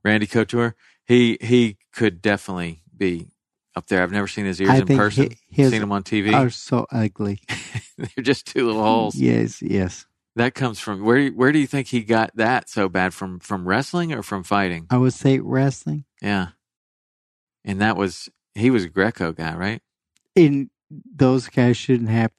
Randy 0.05 0.27
Couture, 0.27 0.77
he 1.05 1.39
he 1.41 1.79
could 1.93 2.23
definitely 2.23 2.83
be 2.97 3.29
up 3.75 3.87
there. 3.89 4.03
I've 4.03 4.13
never 4.13 4.29
seen 4.29 4.47
his 4.47 4.61
ears 4.61 4.71
I 4.71 4.79
in 4.79 4.87
person. 4.87 5.31
hi- 5.31 5.37
his 5.51 5.71
seen 5.71 5.83
him 5.83 5.93
on 5.93 6.03
TV. 6.03 6.33
are 6.33 6.51
so 6.51 6.87
ugly. 6.93 7.41
They're 7.99 8.23
just 8.23 8.47
two 8.47 8.67
little 8.67 8.83
holes. 8.83 9.17
Yes, 9.17 9.63
yes. 9.63 10.07
That 10.37 10.55
comes 10.55 10.79
from 10.79 11.03
where? 11.03 11.29
Where 11.29 11.51
do 11.51 11.59
you 11.59 11.67
think 11.67 11.89
he 11.89 12.03
got 12.03 12.31
that 12.37 12.69
so 12.69 12.89
bad 12.89 13.15
from? 13.15 13.41
From 13.41 13.67
wrestling 13.67 14.13
or 14.13 14.23
from 14.23 14.43
fighting? 14.43 14.87
I 14.91 14.99
would 14.99 15.15
say 15.15 15.39
wrestling. 15.39 16.05
Yeah, 16.21 16.49
and 17.65 17.81
that 17.81 17.97
was 17.97 18.29
he 18.55 18.71
was 18.71 18.85
a 18.85 18.89
Greco 18.89 19.33
guy, 19.33 19.55
right? 19.57 19.83
And 20.37 20.69
those 20.91 21.49
guys 21.49 21.77
shouldn't 21.79 22.11
have 22.11 22.31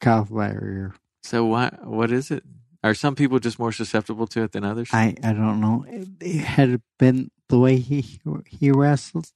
cauliflower 0.00 0.62
ear. 0.62 0.94
So 1.22 1.44
what? 1.46 1.86
What 1.86 2.12
is 2.12 2.30
it? 2.30 2.44
Are 2.82 2.94
some 2.94 3.14
people 3.14 3.38
just 3.38 3.58
more 3.58 3.72
susceptible 3.72 4.26
to 4.28 4.42
it 4.42 4.52
than 4.52 4.64
others? 4.64 4.88
I, 4.92 5.14
I 5.22 5.32
don't 5.32 5.60
know. 5.60 5.84
It 5.88 6.40
had 6.40 6.80
been 6.98 7.30
the 7.48 7.58
way 7.58 7.76
he 7.76 8.20
he 8.46 8.70
wrestles. 8.70 9.32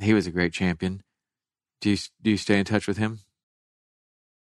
He 0.00 0.14
was 0.14 0.26
a 0.26 0.30
great 0.30 0.52
champion. 0.52 1.02
Do 1.80 1.90
you 1.90 1.96
do 2.22 2.30
you 2.30 2.36
stay 2.36 2.58
in 2.58 2.64
touch 2.64 2.86
with 2.86 2.96
him? 2.96 3.20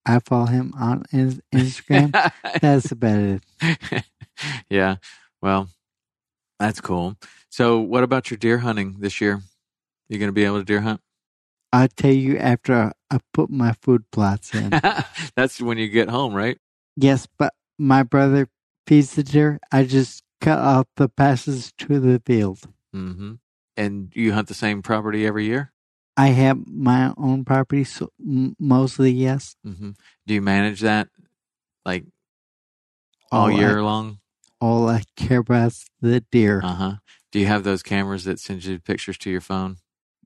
I 0.07 0.21
follow 0.21 0.47
him 0.47 0.73
on 0.79 1.05
Instagram. 1.13 2.13
That's 2.61 2.93
about 2.93 3.19
it. 3.19 4.05
yeah. 4.71 4.97
Well, 5.43 5.69
that's 6.59 6.81
cool. 6.81 7.17
So, 7.51 7.79
what 7.79 8.03
about 8.03 8.31
your 8.31 8.39
deer 8.39 8.59
hunting 8.59 8.97
this 8.99 9.21
year? 9.21 9.43
You 10.09 10.19
going 10.19 10.29
to 10.29 10.33
be 10.33 10.45
able 10.45 10.59
to 10.59 10.65
deer 10.65 10.81
hunt? 10.81 11.01
I'll 11.73 11.89
tell 11.89 12.13
you 12.13 12.39
after 12.39 12.93
I 13.11 13.19
put 13.33 13.51
my 13.51 13.75
food 13.83 14.11
plots 14.11 14.55
in. 14.55 14.71
that's 15.37 15.61
when 15.61 15.79
you 15.79 15.89
get 15.89 16.09
home, 16.09 16.35
right? 16.35 16.59
yes, 16.97 17.29
but 17.39 17.55
my 17.79 18.03
brother 18.03 18.49
feeds 18.87 19.15
the 19.15 19.23
deer. 19.23 19.59
I 19.73 19.85
just 19.85 20.23
cut 20.41 20.59
out 20.59 20.89
the 20.97 21.09
passes 21.09 21.73
to 21.79 21.99
the 22.01 22.21
field. 22.25 22.61
Mm-hmm. 22.95 23.35
And 23.77 24.13
you 24.15 24.33
hunt 24.33 24.49
the 24.49 24.55
same 24.55 24.83
property 24.83 25.27
every 25.27 25.45
year? 25.45 25.73
I 26.17 26.29
have 26.29 26.67
my 26.67 27.13
own 27.17 27.45
property, 27.45 27.85
so 27.85 28.11
mostly 28.19 29.13
yes. 29.13 29.55
Mm-hmm. 29.65 29.91
Do 30.27 30.35
you 30.35 30.43
manage 30.43 30.81
that 30.81 31.09
like 31.87 32.05
all 33.31 33.43
All 33.43 33.51
year 33.53 33.79
I, 33.79 33.83
long? 33.83 34.19
all 34.61 34.89
I 34.89 35.05
care 35.17 35.39
about 35.39 35.69
is 35.69 35.87
the 36.01 36.21
deer. 36.33 36.61
Uh 36.65 36.75
huh. 36.75 36.95
Do 37.31 37.39
you 37.39 37.47
have 37.47 37.63
those 37.63 37.83
cameras 37.85 38.25
that 38.25 38.41
send 38.41 38.65
you 38.65 38.81
pictures 38.81 39.19
to 39.19 39.31
your 39.31 39.41
phone? 39.41 39.77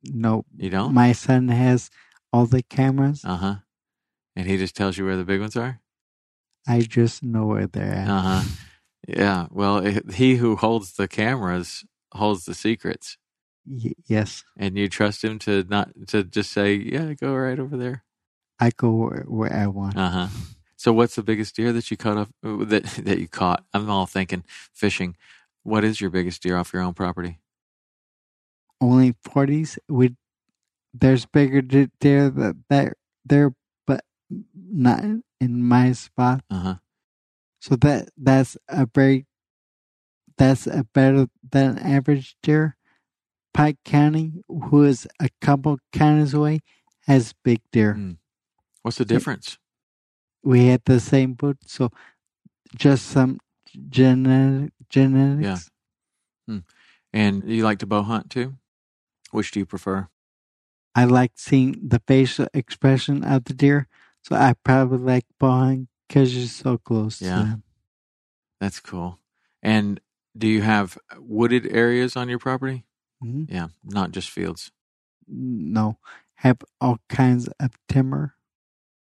no, 0.05 0.45
You 0.57 0.71
don't? 0.71 0.95
my 0.95 1.13
son 1.13 1.49
has 1.49 1.91
all 2.33 2.47
the 2.47 2.63
cameras. 2.63 3.23
Uh 3.25 3.37
huh. 3.37 3.55
And 4.35 4.49
he 4.49 4.57
just 4.57 4.75
tells 4.75 4.97
you 4.97 5.05
where 5.05 5.17
the 5.19 5.25
big 5.25 5.41
ones 5.41 5.57
are? 5.57 5.81
I 6.67 6.81
just 6.81 7.23
know 7.23 7.47
where 7.47 7.67
they're 7.67 7.93
at. 7.93 8.09
Uh 8.09 8.21
huh. 8.21 8.43
Yeah. 9.09 9.47
Well, 9.51 9.79
it, 9.79 10.13
he 10.13 10.37
who 10.37 10.57
holds 10.57 10.93
the 10.95 11.09
cameras 11.09 11.85
holds 12.15 12.45
the 12.45 12.55
secrets. 12.55 13.19
Y- 13.67 13.95
yes, 14.07 14.45
And 14.57 14.77
you 14.77 14.89
trust 14.89 15.25
him 15.25 15.39
to 15.41 15.65
not, 15.69 15.91
to 16.09 16.25
just 16.25 16.53
say, 16.53 16.75
yeah, 16.75 17.15
go 17.15 17.35
right 17.35 17.59
over 17.59 17.77
there. 17.77 18.05
I 18.61 18.71
go 18.77 18.91
where, 18.91 19.25
where 19.27 19.53
I 19.53 19.67
want. 19.67 19.97
Uh 19.97 20.09
huh. 20.11 20.29
So, 20.77 20.93
what's 20.93 21.15
the 21.15 21.23
biggest 21.23 21.55
deer 21.57 21.73
that 21.73 21.91
you 21.91 21.97
caught 21.97 22.17
off, 22.17 22.29
that, 22.43 22.85
that 23.05 23.19
you 23.19 23.29
caught? 23.29 23.65
I'm 23.73 23.89
all 23.91 24.07
thinking 24.07 24.45
fishing. 24.73 25.17
What 25.63 25.85
is 25.85 26.01
your 26.01 26.11
biggest 26.11 26.43
deer 26.43 26.57
off 26.57 26.73
your 26.73 26.83
own 26.83 26.95
property? 26.95 27.39
Only 28.81 29.15
forties. 29.23 29.79
We 29.89 30.17
there's 30.93 31.25
bigger 31.27 31.63
deer 31.63 32.31
that 32.31 32.57
there, 33.25 33.51
but 33.51 33.57
not 34.55 35.05
in 35.41 35.63
my 35.63 35.93
spot. 35.93 36.43
Uh 36.51 36.59
huh. 36.59 36.75
So 37.61 37.77
that 37.77 38.09
that's 38.17 38.57
a 38.69 38.87
very 38.93 39.27
that's 40.37 40.67
a 40.67 40.85
better 40.95 41.29
than 41.49 41.79
average 41.79 42.37
deer. 42.43 42.77
Pike 43.55 43.79
County, 43.85 44.33
who 44.49 44.85
is 44.85 45.07
a 45.21 45.29
couple 45.41 45.79
counties 45.93 46.33
away, 46.33 46.61
has 47.07 47.35
big 47.45 47.61
deer. 47.71 47.95
Mm. 47.95 48.17
What's 48.83 48.97
the 48.97 49.05
difference? 49.05 49.59
We 50.43 50.67
had 50.67 50.83
the 50.87 51.01
same 51.01 51.37
food, 51.37 51.59
so 51.67 51.91
just 52.75 53.07
some 53.07 53.39
genetic 53.91 54.73
genetics. 54.89 55.71
Yeah, 56.49 56.61
and 57.13 57.45
you 57.45 57.63
like 57.65 57.79
to 57.81 57.87
bow 57.87 58.03
hunt 58.03 58.31
too? 58.31 58.55
Which 59.31 59.51
do 59.51 59.61
you 59.61 59.67
prefer? 59.67 60.09
I 60.95 61.05
like 61.05 61.33
seeing 61.37 61.89
the 61.89 62.03
facial 62.07 62.49
expression 62.53 63.25
of 63.25 63.45
the 63.45 63.55
deer, 63.55 63.89
so 64.23 64.37
I 64.37 64.55
probably 64.65 64.99
like 64.99 65.25
bowing 65.39 65.89
because 66.09 66.37
you're 66.37 66.47
so 66.47 66.79
close 66.79 67.21
Yeah. 67.21 67.37
to 67.39 67.43
them. 67.45 67.63
That's 68.61 68.81
cool. 68.81 69.19
And 69.63 70.01
do 70.37 70.47
you 70.49 70.63
have 70.63 70.97
wooded 71.19 71.67
areas 71.75 72.17
on 72.17 72.29
your 72.29 72.39
property? 72.39 72.85
Mhm. 73.23 73.51
Yeah, 73.51 73.69
not 73.85 74.13
just 74.13 74.31
fields. 74.31 74.71
No, 75.29 75.99
have 76.37 76.59
all 76.81 76.99
kinds 77.09 77.49
of 77.61 77.71
timber. 77.89 78.35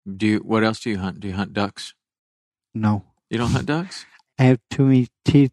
Do 0.07 0.27
you? 0.27 0.39
What 0.39 0.65
else 0.65 0.81
do 0.81 0.91
you 0.91 0.99
hunt? 0.99 1.21
Do 1.21 1.29
you 1.29 1.35
hunt 1.35 1.53
ducks? 1.53 1.95
No, 2.75 3.05
You 3.31 3.37
don't 3.39 3.51
hunt 3.51 3.67
ducks? 3.67 4.07
I 4.39 4.45
have 4.45 4.61
too 4.71 4.85
many 4.87 5.09
teeth 5.25 5.53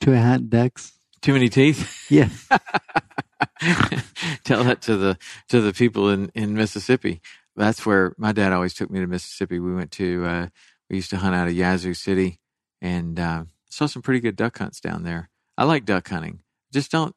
to 0.00 0.18
hunt 0.18 0.48
ducks. 0.50 0.98
Too 1.20 1.32
many 1.34 1.48
teeth. 1.50 2.06
Yes. 2.10 2.48
Tell 4.44 4.64
that 4.64 4.80
to 4.82 4.96
the 4.96 5.18
to 5.48 5.60
the 5.60 5.72
people 5.72 6.08
in 6.08 6.30
in 6.34 6.54
Mississippi. 6.54 7.20
That's 7.56 7.84
where 7.84 8.14
my 8.16 8.32
dad 8.32 8.52
always 8.52 8.74
took 8.74 8.90
me 8.90 9.00
to 9.00 9.06
Mississippi. 9.06 9.58
We 9.58 9.74
went 9.74 9.90
to 9.92 10.24
uh, 10.24 10.46
we 10.88 10.96
used 10.96 11.10
to 11.10 11.16
hunt 11.18 11.34
out 11.34 11.48
of 11.48 11.54
Yazoo 11.54 11.94
City 11.94 12.38
and 12.80 13.18
uh, 13.18 13.44
saw 13.68 13.86
some 13.86 14.02
pretty 14.02 14.20
good 14.20 14.36
duck 14.36 14.58
hunts 14.58 14.80
down 14.80 15.02
there. 15.02 15.28
I 15.58 15.64
like 15.64 15.84
duck 15.84 16.08
hunting. 16.08 16.40
Just 16.72 16.90
don't. 16.90 17.14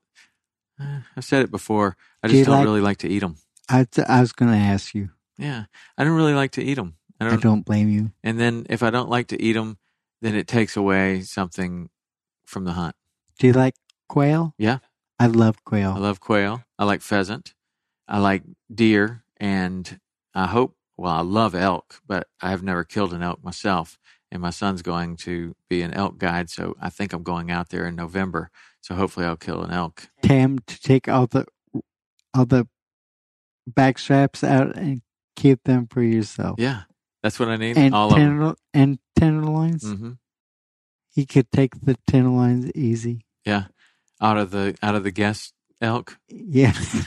Uh, 0.79 0.99
I've 1.15 1.23
said 1.23 1.43
it 1.43 1.51
before. 1.51 1.95
I 2.21 2.27
just 2.27 2.39
you 2.39 2.45
don't 2.45 2.55
like- 2.57 2.65
really 2.65 2.81
like 2.81 2.97
to 2.97 3.07
eat 3.07 3.19
them. 3.19 3.38
I, 3.69 3.88
I 4.07 4.19
was 4.19 4.34
going 4.34 4.51
to 4.51 4.57
ask 4.57 4.93
you. 4.93 5.11
Yeah, 5.38 5.65
I 5.97 6.03
don't 6.03 6.15
really 6.15 6.34
like 6.34 6.51
to 6.51 6.63
eat 6.63 6.73
them. 6.73 6.95
I 7.19 7.25
I 7.25 7.29
don't, 7.29 7.41
don't 7.41 7.65
blame 7.65 7.89
you. 7.89 8.11
And 8.23 8.38
then 8.39 8.65
if 8.69 8.84
I 8.84 8.89
don't 8.89 9.09
like 9.09 9.27
to 9.27 9.41
eat 9.41 9.53
them, 9.53 9.77
then 10.21 10.36
it 10.36 10.47
takes 10.47 10.75
away 10.75 11.21
something 11.21 11.89
from 12.45 12.65
the 12.65 12.73
hunt. 12.73 12.95
Do 13.39 13.47
you 13.47 13.53
like 13.53 13.75
quail? 14.09 14.53
Yeah. 14.57 14.79
I 15.19 15.27
love 15.27 15.63
quail. 15.63 15.93
I 15.95 15.99
love 15.99 16.19
quail. 16.19 16.63
I 16.77 16.84
like 16.84 17.01
pheasant. 17.01 17.53
I 18.07 18.19
like 18.19 18.43
deer, 18.73 19.23
and 19.38 19.99
I 20.34 20.47
hope. 20.47 20.75
Well, 20.95 21.11
I 21.13 21.21
love 21.21 21.55
elk, 21.55 22.01
but 22.07 22.27
I 22.41 22.51
have 22.51 22.61
never 22.61 22.84
killed 22.84 23.13
an 23.13 23.23
elk 23.23 23.43
myself. 23.43 23.97
And 24.31 24.41
my 24.41 24.51
son's 24.51 24.81
going 24.81 25.15
to 25.17 25.55
be 25.69 25.81
an 25.81 25.93
elk 25.93 26.17
guide, 26.17 26.49
so 26.49 26.75
I 26.81 26.89
think 26.89 27.13
I'm 27.13 27.23
going 27.23 27.51
out 27.51 27.69
there 27.69 27.86
in 27.88 27.95
November. 27.95 28.49
So 28.81 28.95
hopefully, 28.95 29.25
I'll 29.25 29.36
kill 29.38 29.61
an 29.63 29.71
elk. 29.71 30.09
Tam 30.21 30.59
to 30.67 30.79
take 30.81 31.07
all 31.07 31.27
the 31.27 31.45
all 32.34 32.45
the 32.45 32.67
back 33.67 33.97
straps 33.99 34.43
out 34.43 34.75
and 34.75 35.01
keep 35.36 35.63
them 35.65 35.88
for 35.88 36.01
yourself. 36.01 36.59
Yeah, 36.59 36.81
that's 37.21 37.39
what 37.39 37.49
I 37.49 37.57
need. 37.57 37.77
And 37.77 37.93
All 37.93 38.11
of 38.13 38.19
them. 38.19 38.29
tender, 38.39 38.55
and 38.73 38.99
tenderloins. 39.15 39.84
hmm 39.84 40.11
He 41.13 41.25
could 41.25 41.51
take 41.51 41.79
the 41.81 41.95
tenderloins 42.07 42.71
easy. 42.73 43.25
Yeah, 43.45 43.65
out 44.21 44.38
of 44.38 44.49
the 44.51 44.75
out 44.81 44.95
of 44.95 45.03
the 45.03 45.11
guest 45.11 45.53
elk. 45.79 46.17
Yes, 46.27 47.05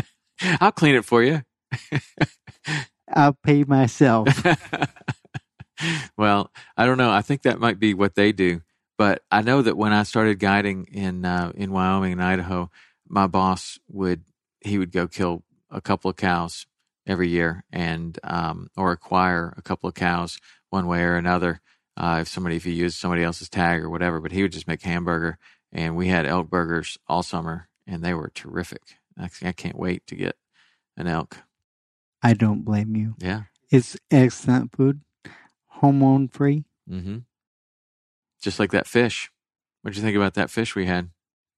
I'll 0.60 0.72
clean 0.72 0.94
it 0.94 1.04
for 1.04 1.22
you. 1.24 1.42
I'll 3.12 3.38
pay 3.42 3.64
myself. 3.64 4.28
well, 6.16 6.50
I 6.76 6.86
don't 6.86 6.98
know. 6.98 7.10
I 7.10 7.22
think 7.22 7.42
that 7.42 7.60
might 7.60 7.78
be 7.78 7.94
what 7.94 8.14
they 8.14 8.32
do. 8.32 8.62
But 8.96 9.22
I 9.30 9.42
know 9.42 9.62
that 9.62 9.76
when 9.76 9.92
I 9.92 10.02
started 10.02 10.40
guiding 10.40 10.86
in 10.92 11.24
uh, 11.24 11.52
in 11.54 11.70
Wyoming 11.70 12.12
and 12.12 12.22
Idaho, 12.22 12.70
my 13.08 13.28
boss 13.28 13.78
would 13.88 14.24
he 14.60 14.76
would 14.76 14.90
go 14.90 15.06
kill 15.06 15.44
a 15.70 15.80
couple 15.80 16.10
of 16.10 16.16
cows 16.16 16.66
every 17.06 17.28
year 17.28 17.64
and 17.72 18.18
um, 18.24 18.68
or 18.76 18.90
acquire 18.90 19.54
a 19.56 19.62
couple 19.62 19.88
of 19.88 19.94
cows 19.94 20.38
one 20.70 20.86
way 20.86 21.02
or 21.02 21.14
another. 21.14 21.60
Uh, 21.96 22.18
if 22.22 22.28
somebody 22.28 22.56
if 22.56 22.64
he 22.64 22.72
used 22.72 22.98
somebody 22.98 23.22
else's 23.22 23.48
tag 23.48 23.82
or 23.82 23.90
whatever, 23.90 24.20
but 24.20 24.32
he 24.32 24.42
would 24.42 24.52
just 24.52 24.68
make 24.68 24.82
hamburger, 24.82 25.38
and 25.72 25.96
we 25.96 26.08
had 26.08 26.26
elk 26.26 26.50
burgers 26.50 26.98
all 27.06 27.22
summer, 27.22 27.68
and 27.86 28.02
they 28.02 28.14
were 28.14 28.30
terrific. 28.34 28.82
I, 29.16 29.28
I 29.42 29.52
can't 29.52 29.78
wait 29.78 30.06
to 30.08 30.16
get 30.16 30.36
an 30.96 31.06
elk. 31.06 31.38
I 32.22 32.34
don't 32.34 32.64
blame 32.64 32.96
you. 32.96 33.14
Yeah. 33.18 33.42
It's 33.70 33.96
excellent 34.10 34.74
food, 34.74 35.00
hormone 35.66 36.28
free. 36.28 36.64
Mm-hmm. 36.90 37.18
Just 38.42 38.58
like 38.58 38.70
that 38.72 38.86
fish. 38.86 39.30
What'd 39.82 39.96
you 39.96 40.02
think 40.02 40.16
about 40.16 40.34
that 40.34 40.50
fish 40.50 40.74
we 40.74 40.86
had? 40.86 41.10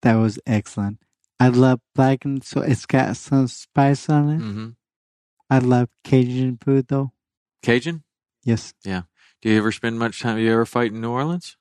That 0.03 0.15
was 0.17 0.39
excellent. 0.47 0.99
I 1.39 1.49
love 1.49 1.81
blackened, 1.95 2.45
so 2.45 2.61
it's 2.61 2.85
got 2.87 3.17
some 3.17 3.47
spice 3.49 4.09
on 4.09 4.29
it. 4.29 4.41
Mm-hmm. 4.41 4.69
I 5.49 5.59
love 5.59 5.89
Cajun 6.05 6.59
food 6.63 6.89
though. 6.89 7.13
Cajun? 7.63 8.03
Yes, 8.45 8.75
Yeah. 8.85 9.03
Do 9.43 9.49
you 9.49 9.57
ever 9.59 9.73
spend 9.73 9.99
much 9.99 10.21
time? 10.21 10.37
Do 10.37 10.43
You 10.43 10.53
ever 10.53 10.67
fight 10.67 10.93
in 10.93 11.01
New 11.01 11.11
Orleans? 11.11 11.57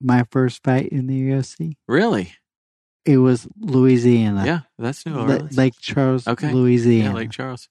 my 0.00 0.24
first 0.30 0.62
fight 0.62 0.88
in 0.88 1.06
the 1.06 1.30
UFC. 1.30 1.72
Really? 1.88 2.34
It 3.06 3.18
was 3.18 3.46
Louisiana. 3.58 4.44
Yeah, 4.44 4.60
that's 4.78 5.06
New 5.06 5.16
Orleans. 5.16 5.56
Lake 5.56 5.74
Charles, 5.80 6.26
Okay. 6.26 6.52
Louisiana. 6.52 7.10
yeah, 7.10 7.14
Lake 7.14 7.30
Charles. 7.30 7.68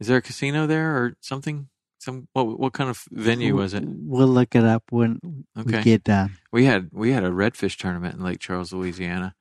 Is 0.00 0.06
there 0.06 0.16
a 0.16 0.22
casino 0.22 0.66
there 0.66 0.96
or 0.96 1.14
something? 1.20 1.68
Some 1.98 2.26
what? 2.32 2.58
What 2.58 2.72
kind 2.72 2.88
of 2.88 3.04
venue 3.10 3.54
was 3.56 3.74
it? 3.74 3.84
We'll 3.86 4.28
look 4.28 4.54
it 4.54 4.64
up 4.64 4.84
when 4.90 5.44
Okay. 5.58 5.76
we 5.78 5.82
get 5.84 6.04
done. 6.04 6.38
We 6.50 6.64
had 6.64 6.88
we 6.92 7.12
had 7.12 7.22
a 7.24 7.30
redfish 7.30 7.76
tournament 7.76 8.14
in 8.14 8.22
Lake 8.24 8.38
Charles, 8.40 8.72
Louisiana. 8.72 9.34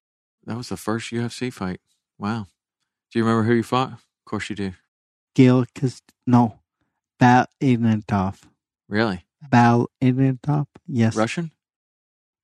That 0.46 0.58
was 0.58 0.68
the 0.68 0.76
first 0.78 1.12
UFC 1.14 1.52
fight. 1.54 1.80
Wow. 2.18 2.48
Do 3.12 3.20
you 3.20 3.24
remember 3.26 3.48
who 3.48 3.54
you 3.56 3.64
fought? 3.64 3.94
Of 3.94 4.04
course 4.26 4.50
you 4.50 4.56
do. 4.58 4.74
Gil 5.36 5.66
Cast 5.74 6.04
no, 6.28 6.60
Val 7.22 7.46
Ignatov. 7.62 8.42
Really? 8.90 9.26
Val 9.50 9.88
Ignatov. 10.02 10.68
Yes, 10.86 11.16
Russian? 11.16 11.52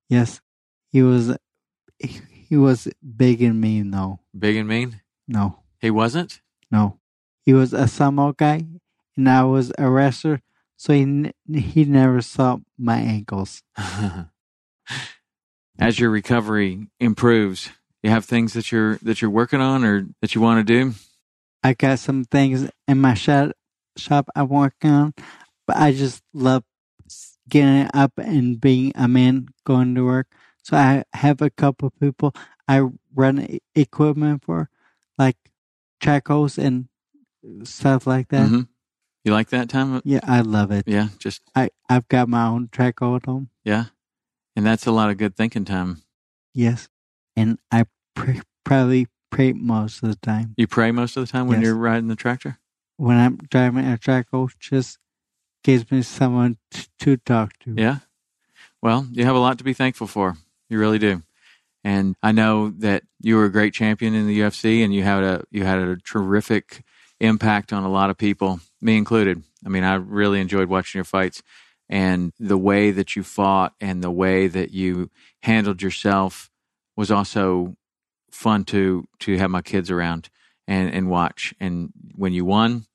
yes. 0.08 0.40
He 0.94 1.04
was 1.04 1.36
he, 2.00 2.22
he 2.48 2.56
was 2.58 2.88
big 3.16 3.42
and 3.42 3.60
mean 3.60 3.92
though. 3.92 4.20
Big 4.38 4.56
and 4.56 4.68
mean? 4.68 5.02
No, 5.28 5.60
He 5.80 5.90
wasn't? 5.92 6.42
no. 6.72 7.00
He 7.46 7.54
was 7.54 7.74
a 7.74 7.84
sumo 7.86 8.36
guy, 8.36 8.66
and 9.16 9.30
I 9.30 9.44
was 9.44 9.72
a 9.78 9.88
wrestler, 9.90 10.42
so 10.78 10.94
he 10.94 11.02
n- 11.04 11.34
he 11.54 11.86
never 11.86 12.22
saw 12.22 12.58
my 12.78 12.98
ankles. 12.98 13.62
as 15.80 16.00
your 16.00 16.10
recovery 16.10 16.88
improves, 17.00 17.70
you 18.02 18.10
have 18.10 18.26
things 18.26 18.54
that 18.54 18.72
you're 18.72 18.98
that 19.04 19.22
you're 19.22 19.32
working 19.32 19.62
on 19.62 19.84
or 19.84 20.08
that 20.22 20.34
you 20.36 20.42
want 20.42 20.66
to 20.66 20.74
do. 20.74 20.94
I 21.64 21.74
got 21.74 22.00
some 22.00 22.24
things 22.26 22.70
in 22.88 23.00
my 23.02 23.14
shop 23.14 23.52
shop 23.98 24.30
I'm 24.36 24.50
working 24.50 24.90
on, 24.92 25.14
but 25.68 25.78
I 25.78 25.92
just 25.92 26.22
love 26.34 26.64
getting 27.48 27.90
up 27.94 28.14
and 28.18 28.60
being 28.60 28.92
a 28.96 29.08
man 29.08 29.48
going 29.66 29.94
to 29.96 30.04
work. 30.06 30.28
So 30.66 30.76
I 30.76 31.04
have 31.14 31.42
a 31.44 31.52
couple 31.52 31.92
people 31.92 32.34
I 32.68 32.82
run 33.14 33.60
equipment 33.76 34.44
for, 34.44 34.68
like 35.16 35.38
charcoals 36.02 36.58
and 36.58 36.88
stuff 37.64 38.08
like 38.08 38.30
that. 38.30 38.50
Mhm. 38.50 38.68
You 39.24 39.32
like 39.32 39.50
that 39.50 39.70
time? 39.70 40.02
Yeah, 40.04 40.22
I 40.24 40.42
love 40.42 40.72
it. 40.72 40.88
Yeah, 40.88 41.10
just 41.20 41.44
I 41.56 41.70
I've 41.88 42.08
got 42.08 42.30
my 42.30 42.48
own 42.48 42.70
charcoal 42.76 43.16
at 43.16 43.26
home. 43.28 43.50
yeah, 43.64 43.86
and 44.56 44.66
that's 44.66 44.88
a 44.88 44.92
lot 44.92 45.12
of 45.12 45.18
good 45.18 45.36
thinking 45.36 45.66
time. 45.66 46.02
Yes, 46.56 46.90
and 47.36 47.60
I 47.72 47.86
pr- 48.16 48.42
probably 48.64 49.06
pray 49.30 49.54
most 49.54 50.02
of 50.02 50.10
the 50.10 50.16
time 50.16 50.56
You 50.58 50.66
pray 50.66 50.92
most 50.92 51.16
of 51.18 51.26
the 51.26 51.32
time 51.32 51.46
when 51.48 51.60
Yes. 51.62 51.66
you're 51.68 51.76
riding 51.78 52.08
the 52.08 52.16
tractor. 52.16 52.58
when 52.98 53.18
I'm 53.18 53.38
driving 53.52 53.86
a 53.86 53.98
charcoal. 54.00 54.50
Just 54.60 54.98
gives 55.64 55.92
me 55.92 56.02
someone 56.02 56.58
t- 56.72 56.88
to 57.00 57.18
talk 57.18 57.54
to. 57.60 57.76
Yeah. 57.78 58.00
Well, 58.82 59.06
you 59.12 59.26
have 59.26 59.36
a 59.36 59.40
lot 59.40 59.58
to 59.60 59.64
be 59.64 59.74
thankful 59.74 60.08
for. 60.08 60.38
You 60.70 60.80
really 60.80 61.00
do. 61.00 61.24
And 61.84 62.16
I 62.24 62.32
know 62.32 62.72
that 62.80 63.04
you 63.22 63.36
were 63.36 63.46
a 63.46 63.52
great 63.52 63.74
champion 63.74 64.16
in 64.16 64.28
the 64.28 64.40
UFC 64.40 64.84
and 64.84 64.94
you 64.94 65.04
had 65.04 65.24
a 65.24 65.44
you 65.52 65.64
had 65.64 65.80
a 65.80 65.98
terrific 65.98 66.84
impact 67.20 67.72
on 67.72 67.84
a 67.84 67.92
lot 67.92 68.10
of 68.10 68.18
people, 68.18 68.60
me 68.82 68.98
included. 68.98 69.44
I 69.66 69.70
mean, 69.70 69.84
I 69.84 69.96
really 69.96 70.42
enjoyed 70.42 70.68
watching 70.68 71.00
your 71.00 71.06
fights 71.06 71.44
and 71.88 72.34
the 72.40 72.58
way 72.58 72.92
that 72.92 73.16
you 73.16 73.24
fought 73.24 73.74
and 73.80 74.04
the 74.04 74.12
way 74.12 74.48
that 74.48 74.72
you 74.72 75.10
handled 75.44 75.82
yourself 75.82 76.50
was 76.98 77.12
also 77.12 77.76
fun 78.32 78.66
to 78.66 79.08
to 79.20 79.38
have 79.38 79.52
my 79.52 79.62
kids 79.62 79.92
around 79.92 80.30
and 80.68 80.94
and 80.94 81.10
watch. 81.10 81.54
And 81.60 81.92
when 82.16 82.34
you 82.34 82.46
won, 82.46 82.86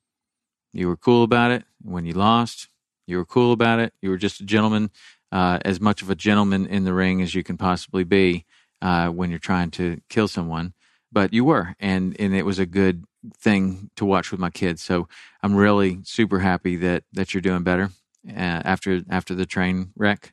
you 0.73 0.89
were 0.89 0.97
cool 0.97 1.23
about 1.23 1.51
it. 1.51 1.65
When 1.83 2.05
you 2.05 2.13
lost, 2.13 2.69
you 3.07 3.17
were 3.17 3.25
cool 3.25 3.53
about 3.53 3.79
it. 3.79 3.93
You 4.03 4.11
were 4.11 4.19
just 4.19 4.41
a 4.41 4.45
gentleman, 4.45 4.91
uh, 5.33 5.59
as 5.65 5.81
much 5.81 6.03
of 6.03 6.11
a 6.11 6.15
gentleman 6.15 6.67
in 6.67 6.85
the 6.85 6.93
ring 6.93 7.23
as 7.23 7.35
you 7.35 7.43
can 7.43 7.57
possibly 7.57 8.05
be 8.05 8.45
uh, 8.83 9.09
when 9.09 9.31
you're 9.31 9.39
trying 9.39 9.71
to 9.73 10.01
kill 10.09 10.29
someone. 10.29 10.75
But 11.13 11.33
you 11.33 11.45
were, 11.45 11.75
and 11.81 12.17
and 12.21 12.35
it 12.35 12.45
was 12.45 12.59
a 12.59 12.67
good 12.67 13.05
thing 13.37 13.91
to 13.97 14.05
watch 14.05 14.31
with 14.31 14.41
my 14.41 14.51
kids. 14.51 14.83
So 14.83 15.09
I'm 15.43 15.57
really 15.57 16.01
super 16.05 16.39
happy 16.39 16.77
that 16.77 17.05
that 17.13 17.35
you're 17.35 17.41
doing 17.41 17.65
better 17.65 17.91
uh, 18.29 18.63
after 18.65 19.03
after 19.11 19.35
the 19.35 19.47
train 19.47 19.93
wreck, 19.97 20.33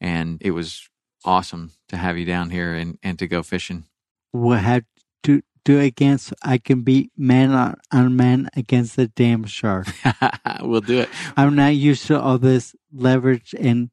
and 0.00 0.40
it 0.40 0.52
was 0.52 0.88
awesome 1.24 1.72
to 1.88 1.96
have 1.96 2.16
you 2.16 2.24
down 2.24 2.50
here 2.50 2.74
and 2.74 2.98
and 3.02 3.18
to 3.18 3.26
go 3.26 3.42
fishing. 3.42 3.84
We'll 4.32 4.58
have 4.58 4.84
to 5.24 5.42
do 5.64 5.78
it 5.78 5.86
again 5.86 6.18
so 6.18 6.34
I 6.42 6.58
can 6.58 6.82
beat 6.82 7.10
man 7.16 7.52
on, 7.52 7.76
on 7.92 8.16
man 8.16 8.48
against 8.56 8.96
the 8.96 9.08
damn 9.08 9.44
shark. 9.44 9.86
we'll 10.60 10.80
do 10.80 11.00
it. 11.00 11.08
I'm 11.36 11.54
not 11.54 11.74
used 11.74 12.06
to 12.06 12.20
all 12.20 12.38
this 12.38 12.74
leverage 12.92 13.54
and 13.58 13.90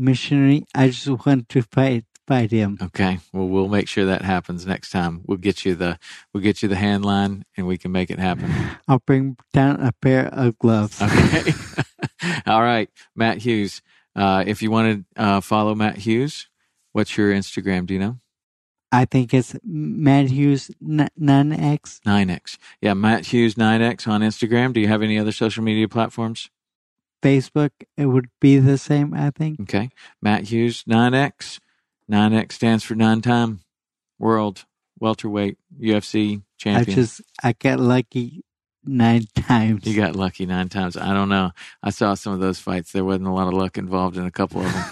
machinery. 0.00 0.64
I 0.74 0.88
just 0.88 1.26
want 1.26 1.48
to 1.50 1.62
fight 1.62 2.04
fight 2.26 2.50
him. 2.52 2.78
Okay. 2.80 3.18
Well, 3.32 3.48
we'll 3.48 3.68
make 3.68 3.88
sure 3.88 4.06
that 4.06 4.22
happens 4.22 4.64
next 4.64 4.90
time. 4.90 5.22
We'll 5.26 5.38
get 5.38 5.64
you 5.64 5.74
the 5.74 5.98
we'll 6.32 6.42
get 6.42 6.62
you 6.62 6.68
the 6.68 6.76
hand 6.76 7.04
line, 7.04 7.44
and 7.56 7.66
we 7.66 7.76
can 7.76 7.92
make 7.92 8.10
it 8.10 8.18
happen. 8.18 8.52
I'll 8.88 9.02
bring 9.04 9.36
down 9.52 9.80
a 9.80 9.92
pair 9.92 10.26
of 10.26 10.58
gloves. 10.58 11.00
Okay. 11.10 11.52
All 12.46 12.62
right, 12.62 12.88
Matt 13.16 13.38
Hughes. 13.38 13.82
Uh, 14.14 14.44
if 14.46 14.62
you 14.62 14.70
want 14.70 15.06
to 15.16 15.22
uh, 15.22 15.40
follow 15.40 15.74
Matt 15.74 15.98
Hughes, 15.98 16.48
what's 16.92 17.16
your 17.16 17.32
Instagram? 17.32 17.86
Do 17.86 17.94
you 17.94 18.00
know? 18.00 18.18
I 18.92 19.04
think 19.04 19.32
it's 19.32 19.54
Matt 19.62 20.28
Hughes 20.28 20.70
nine 20.80 21.52
X. 21.52 22.00
Nine 22.04 22.28
X. 22.30 22.58
Yeah, 22.80 22.94
Matt 22.94 23.26
Hughes 23.26 23.56
nine 23.56 23.82
X 23.82 24.06
on 24.06 24.20
Instagram. 24.20 24.72
Do 24.72 24.80
you 24.80 24.88
have 24.88 25.02
any 25.02 25.18
other 25.18 25.32
social 25.32 25.62
media 25.62 25.88
platforms? 25.88 26.50
Facebook. 27.22 27.70
It 27.96 28.06
would 28.06 28.28
be 28.40 28.58
the 28.58 28.78
same. 28.78 29.14
I 29.14 29.30
think. 29.30 29.60
Okay, 29.60 29.90
Matt 30.22 30.44
Hughes 30.44 30.84
nine 30.86 31.14
X. 31.14 31.60
Nine 32.08 32.32
X 32.32 32.56
stands 32.56 32.82
for 32.82 32.94
nine 32.94 33.20
time 33.20 33.60
world 34.18 34.64
welterweight 34.98 35.58
UFC 35.80 36.42
champion. 36.58 36.98
I 36.98 37.00
just 37.00 37.22
I 37.42 37.52
got 37.52 37.80
lucky 37.80 38.44
nine 38.84 39.24
times. 39.34 39.86
You 39.86 39.96
got 39.96 40.16
lucky 40.16 40.46
nine 40.46 40.68
times. 40.68 40.96
I 40.96 41.12
don't 41.12 41.28
know. 41.28 41.50
I 41.82 41.90
saw 41.90 42.14
some 42.14 42.32
of 42.32 42.40
those 42.40 42.58
fights. 42.58 42.92
There 42.92 43.04
wasn't 43.04 43.28
a 43.28 43.32
lot 43.32 43.48
of 43.48 43.54
luck 43.54 43.78
involved 43.78 44.16
in 44.16 44.24
a 44.24 44.30
couple 44.30 44.62
of 44.62 44.72
them. 44.72 44.84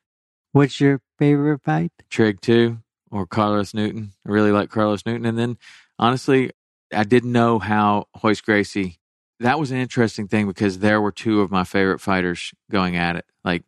What's 0.52 0.80
your 0.80 1.00
favorite 1.18 1.62
fight? 1.62 1.92
Trigg 2.08 2.40
two 2.40 2.78
or 3.10 3.26
Carlos 3.26 3.74
Newton. 3.74 4.12
I 4.26 4.30
really 4.30 4.52
like 4.52 4.70
Carlos 4.70 5.04
Newton. 5.04 5.26
And 5.26 5.38
then 5.38 5.58
honestly, 5.98 6.50
I 6.92 7.04
didn't 7.04 7.32
know 7.32 7.58
how 7.58 8.06
Royce 8.22 8.40
Gracie. 8.40 8.98
That 9.40 9.58
was 9.58 9.70
an 9.70 9.78
interesting 9.78 10.28
thing 10.28 10.46
because 10.46 10.78
there 10.78 11.00
were 11.00 11.12
two 11.12 11.40
of 11.42 11.50
my 11.50 11.64
favorite 11.64 12.00
fighters 12.00 12.54
going 12.70 12.96
at 12.96 13.16
it. 13.16 13.26
Like 13.44 13.64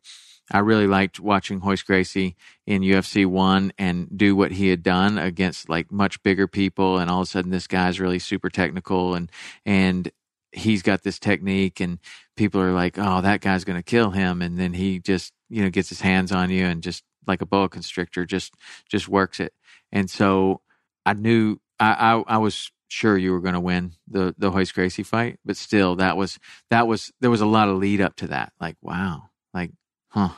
I 0.51 0.59
really 0.59 0.87
liked 0.87 1.19
watching 1.19 1.59
Royce 1.59 1.83
Gracie 1.83 2.35
in 2.65 2.81
UFC 2.81 3.25
one 3.25 3.71
and 3.77 4.07
do 4.17 4.35
what 4.35 4.51
he 4.53 4.69
had 4.69 4.81
done 4.81 5.19
against 5.19 5.69
like 5.69 5.91
much 5.91 6.23
bigger 6.23 6.47
people, 6.47 6.97
and 6.97 7.09
all 7.09 7.21
of 7.21 7.27
a 7.27 7.29
sudden 7.29 7.51
this 7.51 7.67
guy's 7.67 7.99
really 7.99 8.19
super 8.19 8.49
technical 8.49 9.13
and 9.13 9.31
and 9.65 10.11
he's 10.51 10.81
got 10.81 11.03
this 11.03 11.19
technique, 11.19 11.79
and 11.79 11.99
people 12.35 12.59
are 12.59 12.71
like, 12.71 12.97
oh, 12.97 13.21
that 13.21 13.41
guy's 13.41 13.63
going 13.63 13.77
to 13.77 13.83
kill 13.83 14.09
him, 14.11 14.41
and 14.41 14.57
then 14.57 14.73
he 14.73 14.99
just 14.99 15.33
you 15.49 15.61
know 15.61 15.69
gets 15.69 15.89
his 15.89 16.01
hands 16.01 16.31
on 16.31 16.49
you 16.49 16.65
and 16.65 16.81
just 16.81 17.03
like 17.27 17.41
a 17.41 17.45
boa 17.45 17.69
constrictor 17.69 18.25
just 18.25 18.55
just 18.89 19.07
works 19.07 19.39
it, 19.39 19.53
and 19.91 20.09
so 20.09 20.61
I 21.05 21.13
knew 21.13 21.59
I 21.79 22.15
I, 22.27 22.35
I 22.35 22.37
was 22.39 22.71
sure 22.89 23.17
you 23.17 23.31
were 23.31 23.39
going 23.39 23.53
to 23.53 23.59
win 23.59 23.93
the 24.07 24.35
the 24.37 24.51
Royce 24.51 24.71
Gracie 24.71 25.03
fight, 25.03 25.39
but 25.45 25.55
still 25.57 25.95
that 25.95 26.17
was 26.17 26.37
that 26.69 26.87
was 26.87 27.11
there 27.21 27.29
was 27.31 27.41
a 27.41 27.45
lot 27.45 27.69
of 27.69 27.77
lead 27.77 28.01
up 28.01 28.15
to 28.17 28.27
that. 28.27 28.51
Like 28.59 28.75
wow, 28.81 29.29
like 29.53 29.71
huh, 30.09 30.29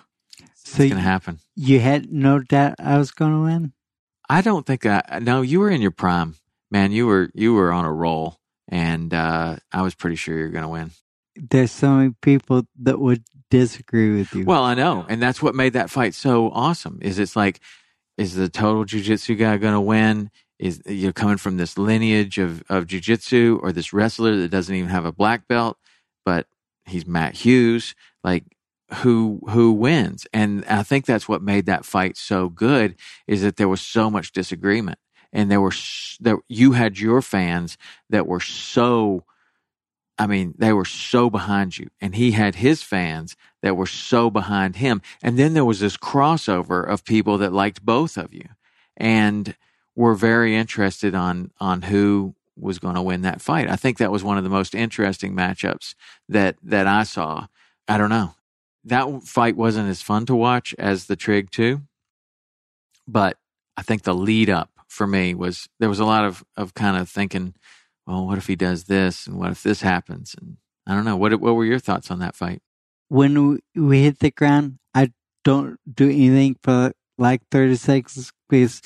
So 0.54 0.84
it's 0.84 0.92
going 0.92 0.92
to 0.92 1.00
happen. 1.00 1.40
you 1.56 1.80
had 1.80 2.12
no 2.12 2.40
doubt 2.40 2.76
I 2.80 2.98
was 2.98 3.12
going 3.12 3.32
to 3.34 3.42
win. 3.42 3.74
I 4.30 4.42
don't 4.42 4.66
think 4.66 4.86
I 4.86 5.20
no, 5.22 5.42
you 5.42 5.60
were 5.60 5.70
in 5.70 5.82
your 5.82 5.92
prime, 5.92 6.36
man. 6.70 6.92
You 6.92 7.08
were 7.08 7.30
you 7.34 7.54
were 7.54 7.72
on 7.72 7.86
a 7.86 7.92
roll, 7.92 8.38
and 8.68 9.14
uh, 9.14 9.58
I 9.72 9.82
was 9.82 9.96
pretty 9.96 10.16
sure 10.16 10.38
you 10.38 10.44
were 10.46 10.50
going 10.52 10.64
to 10.64 10.70
win. 10.70 10.92
There's 11.36 11.72
so 11.72 11.92
many 11.96 12.14
people 12.22 12.64
that 12.82 13.00
would 13.00 13.24
disagree 13.50 14.18
with 14.18 14.34
you. 14.34 14.46
Well, 14.46 14.64
I 14.64 14.74
know, 14.74 15.06
and 15.10 15.22
that's 15.22 15.42
what 15.42 15.56
made 15.56 15.74
that 15.74 15.90
fight 15.90 16.14
so 16.14 16.50
awesome. 16.52 17.00
Is 17.02 17.20
it's 17.20 17.36
like, 17.36 17.60
is 18.18 18.36
the 18.36 18.48
total 18.50 18.86
jujitsu 18.86 19.38
guy 19.38 19.58
going 19.58 19.74
to 19.74 19.82
win? 19.82 20.30
Is 20.62 20.80
you're 20.86 21.12
coming 21.12 21.38
from 21.38 21.58
this 21.58 21.76
lineage 21.76 22.38
of 22.38 22.64
of 22.70 22.86
jujitsu, 22.86 23.60
or 23.64 23.72
this 23.72 23.94
wrestler 23.94 24.38
that 24.38 24.52
doesn't 24.52 24.76
even 24.76 24.92
have 24.92 25.06
a 25.06 25.12
black 25.12 25.48
belt, 25.48 25.78
but 26.24 26.46
he's 26.86 27.08
Matt 27.08 27.36
Hughes? 27.38 27.96
Like, 28.24 28.44
who 28.98 29.42
who 29.50 29.72
wins? 29.72 30.28
And 30.32 30.64
I 30.66 30.84
think 30.84 31.08
that's 31.08 31.28
what 31.28 31.42
made 31.42 31.66
that 31.66 31.84
fight 31.84 32.16
so 32.16 32.48
good. 32.48 32.96
Is 33.26 33.42
that 33.42 33.58
there 33.58 33.68
was 33.68 33.82
so 33.82 34.12
much 34.12 34.34
disagreement, 34.34 35.00
and 35.34 35.50
there 35.50 35.60
were 35.60 35.74
there 36.20 36.38
you 36.48 36.74
had 36.74 37.00
your 37.00 37.24
fans 37.24 37.76
that 38.12 38.28
were 38.28 38.40
so. 38.40 39.26
I 40.20 40.28
mean, 40.28 40.54
they 40.60 40.74
were 40.74 40.86
so 40.86 41.32
behind 41.32 41.80
you, 41.80 41.88
and 42.00 42.14
he 42.14 42.34
had 42.34 42.54
his 42.54 42.84
fans 42.84 43.36
that 43.64 43.76
were 43.76 43.88
so 43.88 44.30
behind 44.30 44.76
him. 44.76 45.02
And 45.24 45.40
then 45.40 45.56
there 45.56 45.66
was 45.66 45.80
this 45.80 45.98
crossover 45.98 46.88
of 46.88 47.04
people 47.04 47.40
that 47.40 47.52
liked 47.52 47.84
both 47.84 48.16
of 48.16 48.32
you 48.32 48.48
and 48.96 49.56
were 49.96 50.16
very 50.16 50.56
interested 50.56 51.16
on 51.16 51.52
on 51.60 51.84
who 51.84 52.36
was 52.58 52.80
going 52.80 52.96
to 52.96 53.02
win 53.02 53.22
that 53.22 53.42
fight. 53.42 53.70
I 53.70 53.76
think 53.76 53.98
that 53.98 54.12
was 54.12 54.24
one 54.24 54.38
of 54.38 54.44
the 54.44 54.50
most 54.50 54.76
interesting 54.76 55.34
matchups 55.36 55.96
that 56.30 56.58
that 56.64 56.88
I 56.88 57.04
saw. 57.04 57.48
I 57.88 57.98
don't 57.98 58.10
know. 58.10 58.36
That 58.84 59.24
fight 59.24 59.56
wasn't 59.56 59.90
as 59.90 60.02
fun 60.02 60.26
to 60.26 60.36
watch 60.36 60.74
as 60.80 61.06
the 61.06 61.16
Trigg 61.16 61.52
2, 61.52 61.82
but 63.08 63.38
I 63.78 63.84
think 63.84 64.04
the 64.04 64.16
lead 64.16 64.50
up 64.50 64.72
for 64.88 65.06
me 65.06 65.36
was 65.36 65.70
there 65.80 65.90
was 65.90 66.00
a 66.00 66.06
lot 66.06 66.26
of 66.26 66.44
of 66.58 66.74
kind 66.74 66.98
of 66.98 67.10
thinking, 67.10 67.54
well, 68.08 68.26
what 68.26 68.38
if 68.38 68.48
he 68.48 68.56
does 68.56 68.86
this 68.86 69.28
and 69.28 69.38
what 69.38 69.52
if 69.52 69.64
this 69.64 69.82
happens 69.82 70.36
and 70.40 70.58
I 70.88 70.96
don't 70.96 71.06
know. 71.06 71.16
What 71.16 71.40
what 71.40 71.56
were 71.56 71.66
your 71.66 71.80
thoughts 71.80 72.10
on 72.10 72.20
that 72.20 72.36
fight? 72.36 72.62
when 73.12 73.60
we, 73.76 74.04
hit 74.04 74.20
the 74.20 74.32
ground, 74.32 74.80
I 74.96 75.12
don't 75.44 75.78
do 75.94 76.06
anything 76.06 76.56
for 76.64 76.94
like 77.18 77.42
30 77.52 77.76
seconds 77.76 78.32
because 78.50 78.82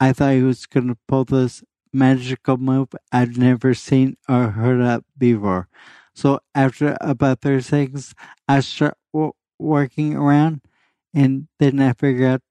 I 0.00 0.12
thought 0.12 0.32
he 0.32 0.42
was 0.42 0.66
going 0.66 0.88
to 0.88 0.96
pull 1.06 1.24
this 1.24 1.62
magical 1.92 2.56
move 2.56 2.88
I'd 3.12 3.36
never 3.36 3.74
seen 3.74 4.16
or 4.28 4.50
heard 4.50 4.80
of 4.80 5.04
before. 5.16 5.68
So 6.14 6.40
after 6.54 6.96
about 7.00 7.40
30 7.42 7.62
seconds, 7.62 8.14
I 8.48 8.60
start 8.60 8.96
w- 9.12 9.32
working 9.58 10.16
around 10.16 10.62
and 11.14 11.48
then 11.58 11.80
I 11.80 11.92
figure 11.92 12.26
out 12.28 12.42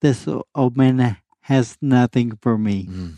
this 0.00 0.28
old 0.54 0.76
man 0.76 1.16
has 1.42 1.78
nothing 1.80 2.38
for 2.40 2.58
me. 2.58 2.86
Mm. 2.86 3.14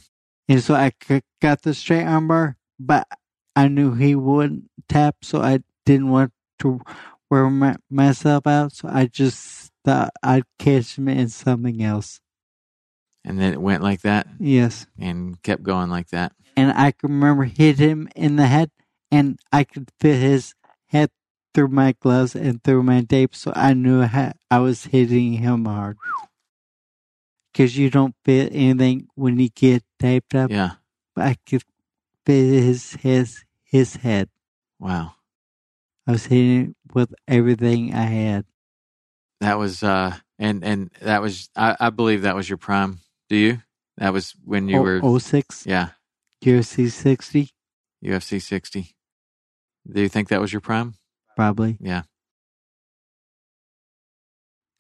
And 0.49 0.63
so 0.63 0.75
I 0.75 0.93
c- 1.03 1.23
got 1.41 1.63
the 1.63 1.75
straight 1.75 2.05
armbar, 2.05 2.57
but 2.79 3.09
I 3.57 3.69
knew 3.69 3.95
he 3.95 4.15
wouldn't 4.15 4.71
tap, 4.89 5.17
so 5.23 5.41
I 5.41 5.61
didn't 5.87 6.11
want 6.11 6.33
to 6.61 6.81
wear 7.31 7.49
my, 7.49 7.77
myself 7.91 8.47
out. 8.47 8.73
So 8.73 8.89
I 8.89 9.07
just 9.07 9.73
thought 9.85 10.11
I'd 10.23 10.45
catch 10.59 10.99
him 10.99 11.09
in 11.09 11.29
something 11.29 11.83
else. 11.83 12.21
And 13.25 13.39
then 13.41 13.53
it 13.53 13.61
went 13.61 13.83
like 13.83 14.03
that 14.03 14.27
Yes. 14.39 14.87
and 14.99 15.43
kept 15.43 15.63
going 15.63 15.89
like 15.91 16.09
that. 16.11 16.33
And 16.57 16.73
I 16.73 16.93
can 16.93 17.11
remember 17.11 17.45
hit 17.45 17.79
him 17.79 18.09
in 18.15 18.37
the 18.37 18.47
head, 18.47 18.71
and 19.11 19.39
I 19.53 19.65
could 19.65 19.91
fit 19.99 20.21
his 20.21 20.55
head 20.87 21.11
through 21.55 21.69
my 21.69 21.93
gloves 21.99 22.37
and 22.37 22.63
through 22.63 22.83
my 22.83 23.01
tape, 23.03 23.35
so 23.35 23.53
I 23.57 23.75
knew 23.75 24.03
ha- 24.03 24.33
I 24.51 24.59
was 24.59 24.85
hitting 24.85 25.35
him 25.35 25.65
hard. 25.65 25.97
Because 27.53 27.77
you 27.79 27.89
don't 27.91 28.15
fit 28.25 28.53
anything 28.53 29.09
when 29.15 29.39
you 29.39 29.49
get 29.49 29.85
taped 30.01 30.35
up. 30.35 30.51
Yeah. 30.51 30.73
But 31.15 31.25
I 31.27 31.37
could 31.47 31.63
feel 32.27 32.63
his 32.63 32.95
his 32.95 33.45
his 33.63 33.97
head. 33.97 34.29
Wow. 34.81 35.15
I 36.07 36.13
was 36.13 36.27
hitting 36.27 36.61
it 36.71 36.77
with 36.93 37.15
everything 37.29 37.95
I 37.95 38.03
had. 38.05 38.45
That 39.41 39.59
was 39.59 39.83
uh 39.83 40.17
and 40.39 40.65
and 40.65 40.91
that 41.01 41.23
was 41.23 41.49
I, 41.57 41.77
I 41.79 41.91
believe 41.91 42.23
that 42.23 42.35
was 42.35 42.49
your 42.49 42.59
prime. 42.59 42.99
Do 43.29 43.37
you? 43.37 43.63
That 43.99 44.13
was 44.13 44.35
when 44.45 44.69
you 44.69 44.79
oh, 44.79 44.83
were 44.83 45.01
Oh, 45.03 45.19
06, 45.19 45.67
yeah, 45.67 45.91
UFC 46.45 46.91
60, 46.91 47.51
UFC 48.05 48.43
60. 48.43 48.95
Do 49.93 50.01
you 50.01 50.09
think 50.09 50.29
that 50.29 50.41
was 50.41 50.53
your 50.53 50.61
prime? 50.61 50.95
probably. 51.37 51.77
Yeah. 51.81 52.03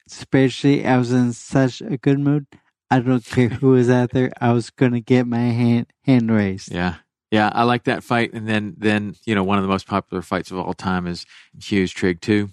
Especially, 0.08 0.86
I 0.86 0.98
was 0.98 1.12
in 1.12 1.32
such 1.32 1.80
a 1.80 1.96
good 1.96 2.18
mood. 2.18 2.46
I 2.90 3.00
don't 3.00 3.24
care 3.24 3.48
who 3.48 3.70
was 3.70 3.90
out 3.90 4.10
there. 4.10 4.30
I 4.40 4.52
was 4.52 4.70
gonna 4.70 5.00
get 5.00 5.26
my 5.26 5.38
hand 5.38 5.86
hand 6.02 6.30
raised. 6.30 6.72
Yeah. 6.72 6.96
Yeah, 7.30 7.50
I 7.52 7.64
like 7.64 7.84
that 7.84 8.04
fight. 8.04 8.32
And 8.32 8.46
then, 8.46 8.74
then 8.78 9.16
you 9.24 9.34
know, 9.34 9.42
one 9.42 9.58
of 9.58 9.62
the 9.62 9.68
most 9.68 9.88
popular 9.88 10.22
fights 10.22 10.52
of 10.52 10.58
all 10.58 10.72
time 10.74 11.08
is 11.08 11.26
Hughes 11.60 11.90
Trigg 11.90 12.20
two. 12.20 12.50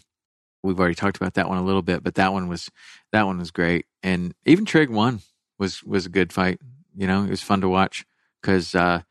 We've 0.63 0.79
already 0.79 0.95
talked 0.95 1.17
about 1.17 1.35
that 1.35 1.49
one 1.49 1.57
a 1.59 1.63
little 1.63 1.81
bit, 1.83 2.03
but 2.03 2.15
that 2.15 2.33
one 2.33 2.47
was 2.47 2.69
that 3.11 3.25
one 3.27 3.37
was 3.37 3.51
great. 3.51 3.85
And 4.01 4.33
even 4.45 4.65
Trigg 4.65 4.89
one 4.89 5.21
was 5.62 5.84
was 5.84 6.07
a 6.07 6.09
good 6.09 6.34
fight. 6.34 6.59
You 6.97 7.07
know, 7.07 7.24
it 7.24 7.30
was 7.30 7.43
fun 7.43 7.62
to 7.62 7.70
watch 7.70 8.03
because 8.41 8.74
uh, 8.76 9.03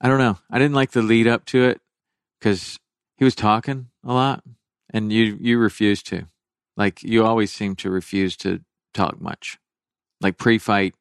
I 0.00 0.08
don't 0.08 0.18
know, 0.18 0.38
I 0.50 0.58
didn't 0.58 0.74
like 0.74 0.92
the 0.92 1.02
lead 1.02 1.28
up 1.28 1.44
to 1.46 1.64
it 1.64 1.80
because 2.40 2.78
he 3.16 3.24
was 3.24 3.34
talking 3.34 3.88
a 4.02 4.12
lot, 4.12 4.42
and 4.90 5.12
you 5.12 5.36
you 5.38 5.58
refused 5.58 6.06
to. 6.08 6.26
Like 6.76 7.02
you 7.02 7.24
always 7.24 7.52
seem 7.52 7.76
to 7.76 7.90
refuse 7.90 8.36
to 8.38 8.62
talk 8.94 9.20
much, 9.20 9.58
like 10.20 10.38
pre 10.38 10.58
fight 10.58 10.94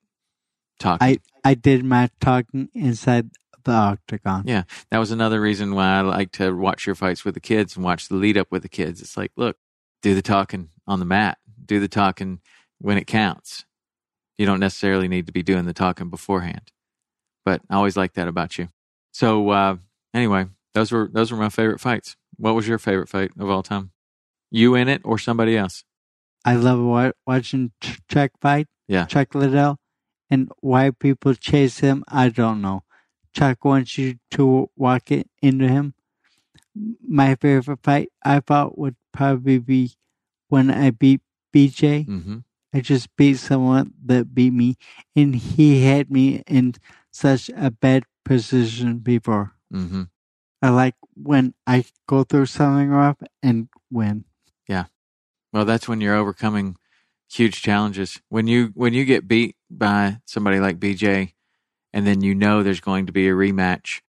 talking. 0.77 1.07
I 1.07 1.49
I 1.49 1.53
did 1.53 1.85
my 1.85 2.09
talking 2.19 2.67
inside 2.73 3.31
the 3.63 3.71
octagon. 3.71 4.43
Yeah, 4.45 4.63
that 4.91 4.97
was 4.97 5.11
another 5.11 5.39
reason 5.39 5.73
why 5.73 5.97
I 5.97 6.01
like 6.01 6.33
to 6.33 6.51
watch 6.51 6.85
your 6.85 6.95
fights 6.95 7.23
with 7.23 7.33
the 7.33 7.39
kids 7.39 7.77
and 7.77 7.85
watch 7.85 8.09
the 8.09 8.15
lead 8.15 8.37
up 8.37 8.51
with 8.51 8.61
the 8.61 8.69
kids. 8.69 9.01
It's 9.01 9.15
like, 9.15 9.31
look, 9.37 9.57
do 10.01 10.13
the 10.13 10.21
talking 10.21 10.69
on 10.85 10.99
the 10.99 11.05
mat, 11.05 11.37
do 11.65 11.79
the 11.79 11.87
talking 11.87 12.41
when 12.79 12.97
it 12.97 13.07
counts. 13.07 13.65
You 14.37 14.45
don't 14.45 14.59
necessarily 14.59 15.07
need 15.07 15.27
to 15.27 15.33
be 15.33 15.43
doing 15.43 15.65
the 15.65 15.73
talking 15.73 16.09
beforehand. 16.09 16.71
But 17.45 17.61
I 17.69 17.75
always 17.75 17.95
like 17.95 18.13
that 18.13 18.27
about 18.27 18.57
you. 18.57 18.69
So 19.11 19.49
uh, 19.49 19.77
anyway, 20.13 20.47
those 20.73 20.91
were 20.91 21.09
those 21.11 21.31
were 21.31 21.37
my 21.37 21.49
favorite 21.49 21.79
fights. 21.79 22.17
What 22.37 22.55
was 22.55 22.67
your 22.67 22.79
favorite 22.79 23.07
fight 23.09 23.31
of 23.39 23.49
all 23.49 23.63
time? 23.63 23.91
You 24.51 24.75
in 24.75 24.87
it 24.89 25.01
or 25.05 25.17
somebody 25.17 25.55
else? 25.55 25.83
I 26.43 26.55
love 26.55 26.79
wa- 26.79 27.11
watching 27.25 27.71
Chuck 28.09 28.31
fight. 28.41 28.67
Yeah. 28.87 29.05
Chuck 29.05 29.33
Liddell, 29.33 29.79
and 30.29 30.51
why 30.59 30.91
people 30.91 31.33
chase 31.33 31.79
him, 31.79 32.03
I 32.07 32.29
don't 32.29 32.61
know. 32.61 32.83
Chuck 33.33 33.65
wants 33.65 33.97
you 33.97 34.15
to 34.31 34.69
walk 34.75 35.11
it 35.11 35.27
into 35.41 35.67
him. 35.67 35.93
My 37.07 37.35
favorite 37.35 37.79
fight 37.83 38.09
I 38.23 38.41
thought 38.41 38.77
would 38.77 38.95
probably 39.11 39.59
be 39.59 39.93
when 40.49 40.69
I 40.69 40.91
beat 40.91 41.21
BJ. 41.53 42.05
Mm-hmm. 42.05 42.37
I 42.75 42.81
just 42.81 43.15
beat 43.15 43.37
someone 43.37 43.93
that 44.03 44.35
beat 44.35 44.51
me, 44.51 44.75
and 45.15 45.33
he 45.33 45.85
had 45.85 46.11
me 46.11 46.43
in 46.45 46.75
such 47.09 47.49
a 47.55 47.71
bad 47.71 48.03
position 48.25 48.97
before. 48.97 49.53
Mm-hmm. 49.73 50.03
I 50.61 50.69
like 50.71 50.95
when 51.13 51.53
I 51.65 51.85
go 52.05 52.25
through 52.25 52.47
something 52.47 52.89
rough 52.89 53.15
and 53.41 53.69
win. 53.89 54.25
Yeah, 54.67 54.85
well, 55.53 55.63
that's 55.63 55.87
when 55.87 56.01
you're 56.01 56.17
overcoming 56.17 56.75
huge 57.31 57.61
challenges. 57.61 58.19
When 58.27 58.45
you 58.45 58.73
when 58.73 58.93
you 58.93 59.05
get 59.05 59.25
beat 59.25 59.55
by 59.71 60.19
somebody 60.25 60.59
like 60.59 60.77
BJ, 60.77 61.31
and 61.93 62.05
then 62.05 62.19
you 62.19 62.35
know 62.35 62.61
there's 62.61 62.81
going 62.81 63.05
to 63.05 63.13
be 63.13 63.29
a 63.29 63.33
rematch, 63.33 64.01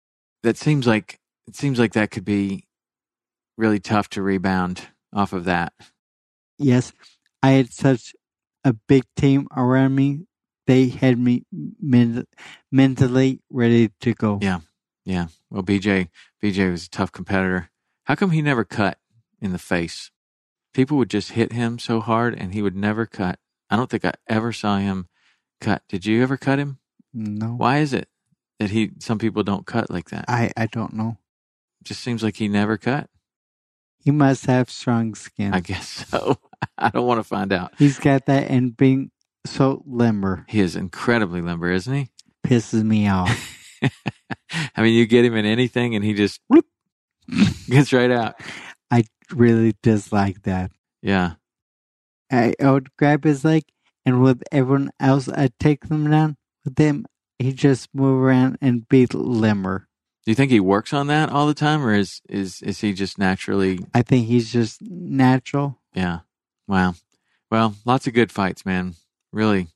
that 0.43 0.57
seems 0.57 0.89
like 0.89 1.21
it 1.47 1.55
seems 1.55 1.79
like 1.79 1.93
that 1.93 2.11
could 2.11 2.25
be 2.25 2.67
really 3.57 3.79
tough 3.79 4.09
to 4.11 4.23
rebound 4.23 4.89
off 5.12 5.33
of 5.33 5.45
that. 5.45 5.73
Yes, 6.59 6.93
I 7.45 7.51
had 7.53 7.73
such 7.73 8.12
a 8.67 8.73
big 8.89 9.05
team 9.17 9.47
around 9.57 9.95
me. 9.95 10.27
They 10.67 10.89
had 10.89 11.19
me 11.19 11.45
men- 11.81 12.27
mentally 12.73 13.41
ready 13.51 13.91
to 14.01 14.14
go. 14.14 14.39
Yeah. 14.43 14.61
Yeah. 15.05 15.29
Well, 15.51 15.62
BJ 15.62 16.09
BJ 16.43 16.71
was 16.71 16.87
a 16.87 16.91
tough 16.91 17.12
competitor. 17.12 17.71
How 18.05 18.17
come 18.17 18.33
he 18.33 18.43
never 18.43 18.64
cut 18.64 18.99
in 19.41 19.53
the 19.53 19.59
face? 19.59 20.11
People 20.75 20.97
would 20.99 21.09
just 21.11 21.33
hit 21.33 21.53
him 21.53 21.79
so 21.79 22.01
hard, 22.01 22.35
and 22.35 22.53
he 22.53 22.61
would 22.62 22.77
never 22.77 23.07
cut. 23.07 23.39
I 23.71 23.77
don't 23.77 23.89
think 23.89 24.05
I 24.05 24.12
ever 24.29 24.53
saw 24.53 24.79
him 24.79 25.09
cut. 25.61 25.83
Did 25.89 26.05
you 26.05 26.23
ever 26.23 26.37
cut 26.37 26.59
him? 26.59 26.79
No, 27.14 27.55
Why 27.55 27.79
is 27.79 27.93
it 27.95 28.09
that 28.59 28.71
he 28.71 28.91
some 28.99 29.19
people 29.19 29.43
don't 29.45 29.67
cut 29.67 29.89
like 29.89 30.11
that? 30.11 30.25
I 30.29 30.51
I 30.57 30.67
don't 30.67 30.93
know. 30.95 31.19
just 31.85 32.01
seems 32.03 32.23
like 32.25 32.37
he 32.37 32.49
never 32.49 32.77
cut. 32.77 33.09
He 34.07 34.13
must 34.13 34.47
have 34.47 34.71
strong 34.71 35.17
skin. 35.17 35.53
I 35.53 35.59
guess 35.59 36.07
so. 36.09 36.39
I 36.79 36.91
don't 36.91 37.09
want 37.09 37.19
to 37.19 37.25
find 37.25 37.53
out. 37.53 37.73
He's 37.77 37.99
got 37.99 38.27
that, 38.27 38.49
and 38.49 38.77
being 38.77 39.11
so 39.45 39.83
limber 39.85 40.45
He 40.49 40.61
is 40.61 40.77
incredibly 40.77 41.41
limber, 41.43 41.71
isn't 41.73 41.93
he? 41.93 42.09
pisses 42.47 42.85
me 42.85 43.09
off. 43.09 43.81
I 44.77 44.83
mean, 44.83 44.95
you 44.95 45.07
get 45.07 45.25
him 45.25 45.35
in 45.35 45.45
anything 45.45 45.97
and 45.97 46.05
he 46.05 46.15
just 46.15 46.41
whoop, 46.49 46.67
gets 47.69 47.93
right 47.93 48.13
out. 48.13 48.41
I 48.93 49.05
really 49.33 49.75
dislike 49.83 50.43
that. 50.43 50.71
Yeah. 51.03 51.33
I, 52.31 52.55
I 52.63 52.71
would 52.71 52.97
grab 52.97 53.25
his 53.25 53.45
leg, 53.45 53.65
and 54.05 54.23
with 54.23 54.43
everyone 54.53 54.93
else, 55.01 55.29
I'd 55.29 55.59
take 55.59 55.89
them 55.89 56.09
down. 56.09 56.37
With 56.65 56.79
him, 56.79 57.07
he 57.41 57.53
just 57.53 57.89
move 57.93 58.23
around 58.23 58.59
and 58.61 58.89
be 58.89 59.07
limber. 59.07 59.89
Do 60.27 60.33
you 60.33 60.35
think 60.35 60.51
he 60.51 60.59
works 60.59 60.93
on 60.93 61.07
that 61.07 61.31
all 61.31 61.47
the 61.47 61.55
time 61.55 61.87
or 61.87 61.95
is, 61.95 62.20
is, 62.29 62.61
is 62.61 62.81
he 62.81 62.93
just 62.93 63.16
naturally? 63.16 63.79
I 63.95 64.03
think 64.03 64.27
he's 64.27 64.53
just 64.53 64.83
natural. 64.83 65.79
Yeah. 65.95 66.20
Wow. 66.66 66.97
Well, 67.49 67.77
lots 67.85 68.09
of 68.09 68.12
good 68.12 68.33
fights, 68.33 68.66
man. 68.66 68.97
Really. 69.33 69.68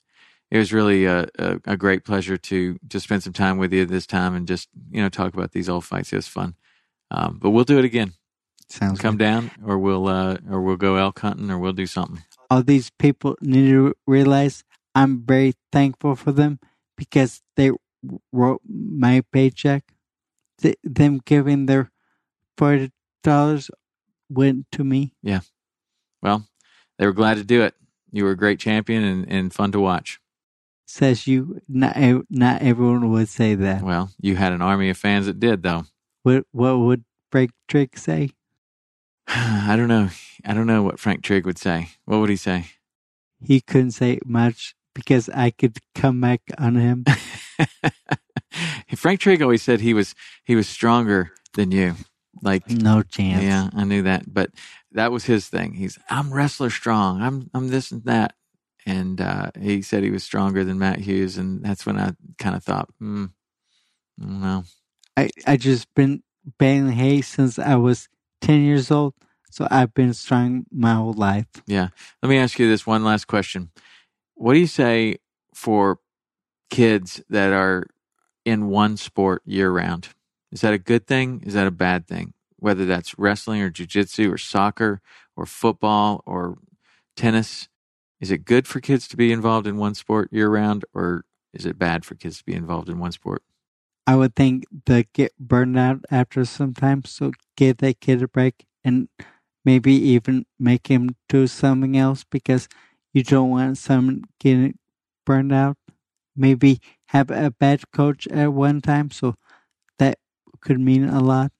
It 0.51 0.59
was 0.59 0.73
really 0.73 1.05
a, 1.05 1.29
a, 1.39 1.61
a 1.65 1.77
great 1.77 2.05
pleasure 2.05 2.37
to, 2.37 2.81
to 2.89 2.99
spend 2.99 3.23
some 3.23 3.33
time 3.33 3.59
with 3.59 3.73
you 3.73 3.87
this 3.87 4.09
time 4.09 4.35
and 4.35 4.49
just, 4.49 4.69
you 4.91 5.01
know, 5.01 5.09
talk 5.09 5.35
about 5.35 5.53
these 5.53 5.69
old 5.69 5.85
fights. 5.85 6.13
It 6.13 6.17
was 6.17 6.27
fun. 6.27 6.57
Um, 7.13 7.39
but 7.41 7.51
we'll 7.51 7.63
do 7.63 7.79
it 7.79 7.85
again. 7.85 8.15
Sounds 8.69 9.01
Come 9.01 9.19
good. 9.19 9.25
down 9.25 9.51
or 9.65 9.79
we'll, 9.79 10.09
uh, 10.09 10.39
or 10.51 10.63
we'll 10.63 10.75
go 10.77 10.97
elk 10.97 11.21
hunting 11.21 11.49
or 11.53 11.61
we'll 11.61 11.73
do 11.73 11.87
something. 11.87 12.25
All 12.51 12.65
these 12.65 12.91
people 12.99 13.37
need 13.41 13.69
to 13.69 13.95
realize 14.05 14.65
I'm 14.97 15.25
very 15.25 15.55
thankful 15.71 16.17
for 16.17 16.33
them 16.33 16.59
because 16.97 17.41
they 17.55 17.71
wrote 18.33 18.63
my 18.67 19.23
paycheck. 19.33 19.85
Th- 20.61 20.79
them 20.83 21.21
giving 21.25 21.67
their 21.67 21.91
forty 22.57 22.91
dollars 23.23 23.71
went 24.29 24.67
to 24.73 24.85
me. 24.85 25.15
Yeah. 25.23 25.41
Well, 26.23 26.47
they 26.99 27.07
were 27.07 27.13
glad 27.13 27.37
to 27.37 27.45
do 27.45 27.63
it. 27.63 27.75
You 28.13 28.25
were 28.25 28.33
a 28.33 28.37
great 28.37 28.59
champion 28.59 29.05
and, 29.05 29.31
and 29.31 29.55
fun 29.55 29.73
to 29.73 29.81
watch. 29.81 30.21
Says 30.87 31.27
you. 31.27 31.61
Not 31.69 31.97
not 32.29 32.63
everyone 32.63 33.11
would 33.11 33.29
say 33.29 33.55
that. 33.55 33.83
Well, 33.83 34.11
you 34.21 34.37
had 34.37 34.53
an 34.53 34.63
army 34.63 34.91
of 34.91 34.97
fans 34.97 35.27
that 35.27 35.39
did, 35.39 35.63
though. 35.63 35.85
What 36.23 36.45
what 36.53 36.79
would 36.79 37.05
Frank 37.31 37.53
Trigg 37.69 37.97
say? 37.97 38.31
I 39.29 39.75
don't 39.77 39.89
know. 39.89 40.11
I 40.45 40.55
don't 40.55 40.67
know 40.67 40.83
what 40.83 40.99
Frank 40.99 41.23
Trigg 41.23 41.47
would 41.47 41.59
say. 41.59 41.91
What 42.05 42.19
would 42.19 42.31
he 42.31 42.37
say? 42.37 42.67
He 43.41 43.61
couldn't 43.61 43.93
say 43.93 44.19
much 44.25 44.75
because 44.95 45.29
I 45.31 45.51
could 45.51 45.79
come 45.95 46.21
back 46.21 46.43
on 46.59 46.75
him. 46.75 47.05
Frank 48.97 49.21
Trigg 49.21 49.43
always 49.43 49.63
said 49.63 49.81
he 49.81 49.95
was 49.95 50.15
he 50.45 50.55
was 50.57 50.69
stronger 50.69 51.33
than 51.55 51.71
you. 51.71 51.95
Like 52.43 52.71
No 52.71 53.03
chance. 53.03 53.43
yeah, 53.43 53.69
I 53.75 53.85
knew 53.85 54.03
that, 54.03 54.33
but 54.33 54.51
that 54.93 55.13
was 55.13 55.25
his 55.25 55.49
thing. 55.49 55.75
He's 55.75 55.99
I'm 56.09 56.33
wrestler 56.33 56.71
strong. 56.71 57.23
I'm 57.23 57.51
I'm 57.55 57.69
this 57.69 57.91
and 57.91 58.05
that, 58.05 58.35
and 58.87 59.21
uh, 59.21 59.51
he 59.61 59.83
said 59.83 60.03
he 60.03 60.11
was 60.11 60.25
stronger 60.25 60.65
than 60.65 60.79
Matt 60.79 61.01
Hughes, 61.01 61.37
and 61.37 61.63
that's 61.65 61.85
when 61.87 61.99
I 61.99 62.13
kind 62.39 62.57
of 62.57 62.65
thought, 62.65 62.89
hmm, 62.99 63.27
I 64.21 64.25
don't 64.25 64.41
know. 64.41 64.65
I 65.17 65.31
I 65.47 65.57
just 65.57 65.93
been 65.95 66.23
banging 66.59 66.93
hay 66.93 67.21
since 67.21 67.59
I 67.59 67.77
was 67.77 68.09
ten 68.41 68.63
years 68.63 68.91
old, 68.91 69.15
so 69.51 69.67
I've 69.71 69.93
been 69.95 70.15
strong 70.15 70.65
my 70.73 70.95
whole 70.95 71.13
life. 71.13 71.47
Yeah. 71.67 71.89
Let 72.23 72.31
me 72.31 72.39
ask 72.39 72.59
you 72.59 72.69
this 72.69 72.87
one 72.87 73.05
last 73.05 73.27
question. 73.27 73.71
What 74.35 74.55
do 74.55 74.61
you 74.61 74.67
say 74.67 75.17
for 75.55 75.99
kids 76.71 77.21
that 77.29 77.53
are 77.53 77.87
in 78.45 78.69
one 78.69 78.97
sport 78.97 79.43
year 79.45 79.71
round? 79.71 80.09
Is 80.53 80.63
that 80.63 80.75
a 80.75 80.79
good 80.79 81.07
thing? 81.07 81.43
Is 81.45 81.55
that 81.55 81.67
a 81.67 81.73
bad 81.73 82.07
thing? 82.07 82.35
Whether 82.57 82.85
that's 82.85 83.19
wrestling 83.19 83.63
or 83.63 83.71
jujitsu 83.71 84.33
or 84.33 84.39
soccer 84.39 85.01
or 85.37 85.47
football 85.47 86.23
or 86.27 86.59
tennis, 87.17 87.69
is 88.21 88.31
it 88.31 88.45
good 88.45 88.67
for 88.67 88.81
kids 88.81 89.09
to 89.09 89.17
be 89.17 89.33
involved 89.33 89.67
in 89.67 89.77
one 89.77 89.95
sport 89.95 90.29
year 90.33 90.49
round, 90.49 90.85
or 90.93 91.25
is 91.55 91.65
it 91.65 91.79
bad 91.79 92.05
for 92.05 92.15
kids 92.15 92.39
to 92.39 92.45
be 92.45 92.55
involved 92.55 92.89
in 92.89 92.99
one 92.99 93.13
sport? 93.13 93.43
I 94.07 94.17
would 94.17 94.35
think 94.35 94.65
they 94.87 95.07
get 95.13 95.33
burned 95.39 95.79
out 95.79 96.05
after 96.11 96.45
some 96.45 96.75
time, 96.75 97.05
so 97.05 97.33
give 97.57 97.79
that 97.79 98.01
kid 98.01 98.23
a 98.23 98.29
break 98.29 98.67
and 98.83 99.09
maybe 99.65 99.93
even 99.95 100.47
make 100.59 100.89
him 100.89 101.17
do 101.29 101.47
something 101.47 101.97
else 101.97 102.25
because 102.25 102.69
you 103.13 103.23
don't 103.23 103.51
want 103.51 103.79
someone 103.79 104.25
getting 104.39 104.79
burned 105.25 105.53
out. 105.53 105.77
Maybe 106.37 106.81
have 107.11 107.31
a 107.31 107.51
bad 107.51 107.91
coach 107.91 108.29
at 108.29 108.53
one 108.53 108.81
time, 108.81 109.11
so 109.11 109.35
that 109.99 110.19
could 110.61 110.79
mean 110.79 111.05
a 111.05 111.21
lot. 111.21 111.51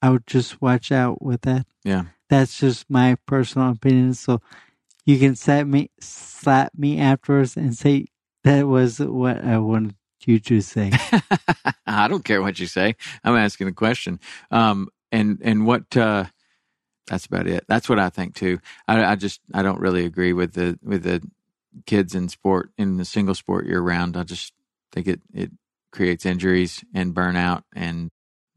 I 0.00 0.10
would 0.10 0.26
just 0.26 0.62
watch 0.62 0.92
out 0.92 1.20
with 1.20 1.42
that. 1.42 1.66
Yeah. 1.82 2.04
That's 2.28 2.60
just 2.60 2.88
my 2.88 3.16
personal 3.26 3.70
opinion. 3.70 4.14
So 4.14 4.40
you 5.04 5.18
can 5.18 5.34
slap 5.34 5.66
me, 5.66 5.90
slap 5.98 6.72
me 6.76 7.00
afterwards 7.00 7.56
and 7.56 7.76
say 7.76 8.06
that 8.44 8.68
was 8.68 9.00
what 9.00 9.44
I 9.44 9.58
wanted 9.58 9.96
you 10.26 10.38
to 10.38 10.60
say. 10.60 10.92
I 11.86 12.06
don't 12.06 12.24
care 12.24 12.40
what 12.40 12.60
you 12.60 12.66
say. 12.66 12.94
I'm 13.24 13.36
asking 13.36 13.66
the 13.66 13.72
question. 13.72 14.20
Um, 14.52 14.88
and 15.10 15.40
and 15.42 15.66
what 15.66 15.96
uh, 15.96 16.26
that's 17.08 17.26
about 17.26 17.48
it. 17.48 17.64
That's 17.66 17.88
what 17.88 17.98
I 17.98 18.10
think 18.10 18.36
too. 18.36 18.60
I, 18.86 19.04
I 19.04 19.14
just 19.16 19.40
I 19.52 19.62
don't 19.62 19.80
really 19.80 20.04
agree 20.04 20.32
with 20.32 20.54
the 20.54 20.78
with 20.82 21.02
the 21.02 21.20
kids 21.86 22.14
in 22.14 22.28
sport 22.28 22.70
in 22.78 22.96
the 22.96 23.04
single 23.04 23.34
sport 23.34 23.66
year 23.66 23.80
round. 23.80 24.16
I 24.16 24.22
just 24.22 24.52
think 24.94 25.08
it 25.08 25.20
it 25.32 25.50
creates 25.92 26.24
injuries 26.24 26.84
and 26.94 27.14
burnout, 27.14 27.62
and 27.74 28.10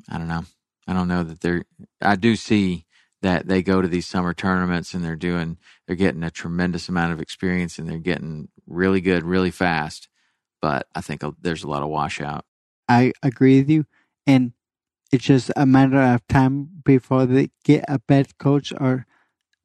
I 0.10 0.18
don't 0.18 0.28
know. 0.28 0.46
I 0.88 0.94
don't 0.94 1.08
know 1.08 1.24
that 1.24 1.42
they're. 1.42 1.66
I 2.02 2.16
do 2.16 2.36
see 2.36 2.86
that 3.22 3.48
they 3.48 3.64
go 3.64 3.82
to 3.82 3.88
these 3.88 4.06
summer 4.06 4.34
tournaments 4.34 4.94
and 4.94 5.04
they're 5.04 5.16
doing 5.16 5.58
they're 5.86 5.96
getting 5.96 6.24
a 6.24 6.32
tremendous 6.32 6.88
amount 6.88 7.12
of 7.14 7.20
experience 7.20 7.80
and 7.80 7.90
they're 7.90 7.98
getting 7.98 8.50
really 8.68 9.02
good 9.02 9.24
really 9.24 9.52
fast. 9.52 10.08
But 10.62 10.88
I 10.96 11.02
think 11.02 11.24
there's 11.42 11.64
a 11.64 11.70
lot 11.70 11.84
of 11.84 11.90
washout. 11.90 12.46
I 12.88 13.14
agree 13.22 13.60
with 13.60 13.70
you, 13.70 13.86
and 14.26 14.54
it's 15.12 15.26
just 15.26 15.52
a 15.56 15.66
matter 15.66 16.00
of 16.00 16.26
time 16.28 16.70
before 16.86 17.26
they 17.26 17.50
get 17.64 17.86
a 17.88 18.00
bad 18.00 18.38
coach 18.38 18.72
or 18.80 19.06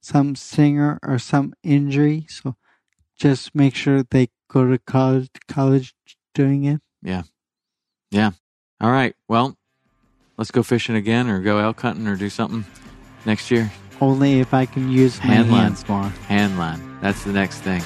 some 0.01 0.35
singer 0.35 0.99
or 1.03 1.19
some 1.19 1.55
injury. 1.63 2.27
So 2.29 2.57
just 3.17 3.55
make 3.55 3.75
sure 3.75 4.03
they 4.03 4.29
go 4.49 4.69
to 4.69 4.79
college 4.79 5.31
college 5.49 5.95
doing 6.35 6.65
it. 6.65 6.81
Yeah. 7.03 7.23
Yeah. 8.11 8.31
All 8.81 8.91
right. 8.91 9.15
Well, 9.29 9.57
let's 10.37 10.51
go 10.51 10.63
fishing 10.63 10.97
again 10.97 11.29
or 11.29 11.41
go 11.41 11.59
elk 11.59 11.81
hunting 11.81 12.07
or 12.07 12.17
do 12.17 12.29
something 12.31 12.65
next 13.25 13.51
year. 13.51 13.71
Only 14.01 14.41
if 14.41 14.53
I 14.53 14.67
can 14.67 14.91
use 14.91 15.19
my 15.21 15.27
Hand 15.27 15.51
line. 15.51 15.63
hands 15.63 15.89
more. 15.89 16.03
Hand 16.29 16.59
line. 16.59 16.99
That's 17.01 17.23
the 17.25 17.33
next 17.33 17.61
thing. 17.61 17.83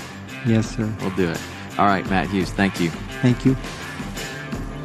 Yes, 0.47 0.74
sir. 0.74 0.92
We'll 1.01 1.11
do 1.11 1.28
it. 1.28 1.40
All 1.78 1.86
right, 1.86 2.09
Matt 2.09 2.28
Hughes. 2.30 2.51
Thank 2.51 2.80
you. 2.80 2.88
Thank 3.20 3.44
you. 3.44 3.57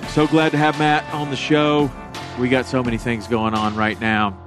So 0.10 0.28
glad 0.28 0.52
to 0.52 0.58
have 0.58 0.78
Matt 0.78 1.06
on 1.14 1.30
the 1.30 1.38
show. 1.38 1.90
We 2.40 2.50
got 2.50 2.66
so 2.66 2.84
many 2.84 2.98
things 2.98 3.28
going 3.28 3.54
on 3.54 3.76
right 3.78 4.00
now. 4.02 4.38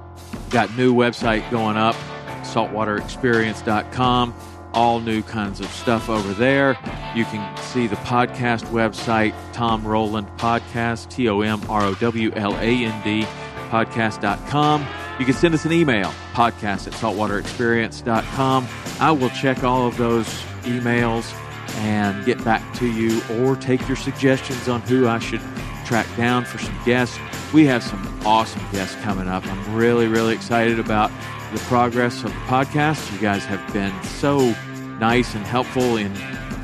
Got 0.51 0.75
new 0.77 0.93
website 0.93 1.49
going 1.49 1.75
up, 1.77 1.95
saltwaterexperience.com. 2.43 4.33
All 4.75 4.99
new 4.99 5.21
kinds 5.23 5.59
of 5.61 5.67
stuff 5.67 6.09
over 6.09 6.33
there. 6.33 6.77
You 7.15 7.23
can 7.25 7.57
see 7.57 7.87
the 7.87 7.95
podcast 7.97 8.65
website, 8.65 9.33
Tom 9.53 9.87
Rowland 9.87 10.27
Podcast, 10.37 11.09
T 11.09 11.29
O 11.29 11.41
M 11.41 11.61
R 11.69 11.83
O 11.83 11.93
W 11.95 12.31
L 12.35 12.53
A 12.57 12.85
N 12.85 13.03
D, 13.03 13.23
podcast.com. 13.69 14.85
You 15.17 15.25
can 15.25 15.33
send 15.33 15.53
us 15.53 15.63
an 15.63 15.71
email, 15.71 16.11
podcast 16.33 16.87
at 16.87 16.93
saltwaterexperience.com. 16.93 18.67
I 18.99 19.11
will 19.11 19.29
check 19.29 19.63
all 19.63 19.87
of 19.87 19.95
those 19.95 20.27
emails 20.63 21.33
and 21.77 22.25
get 22.25 22.43
back 22.43 22.61
to 22.75 22.85
you 22.85 23.21
or 23.39 23.55
take 23.55 23.87
your 23.87 23.97
suggestions 23.97 24.67
on 24.67 24.81
who 24.81 25.07
I 25.07 25.19
should 25.19 25.41
track 25.85 26.07
down 26.17 26.43
for 26.43 26.57
some 26.57 26.77
guests. 26.85 27.17
We 27.53 27.65
have 27.65 27.83
some 27.83 28.19
awesome 28.25 28.61
guests 28.71 28.95
coming 29.03 29.27
up. 29.27 29.45
I'm 29.45 29.75
really, 29.75 30.07
really 30.07 30.33
excited 30.33 30.79
about 30.79 31.11
the 31.55 31.63
progress 31.65 32.23
of 32.25 32.33
the 32.33 32.39
podcast. 32.41 33.11
You 33.13 33.19
guys 33.19 33.45
have 33.45 33.71
been 33.71 33.93
so 34.03 34.53
nice 34.99 35.35
and 35.35 35.45
helpful 35.45 35.95
in 35.95 36.11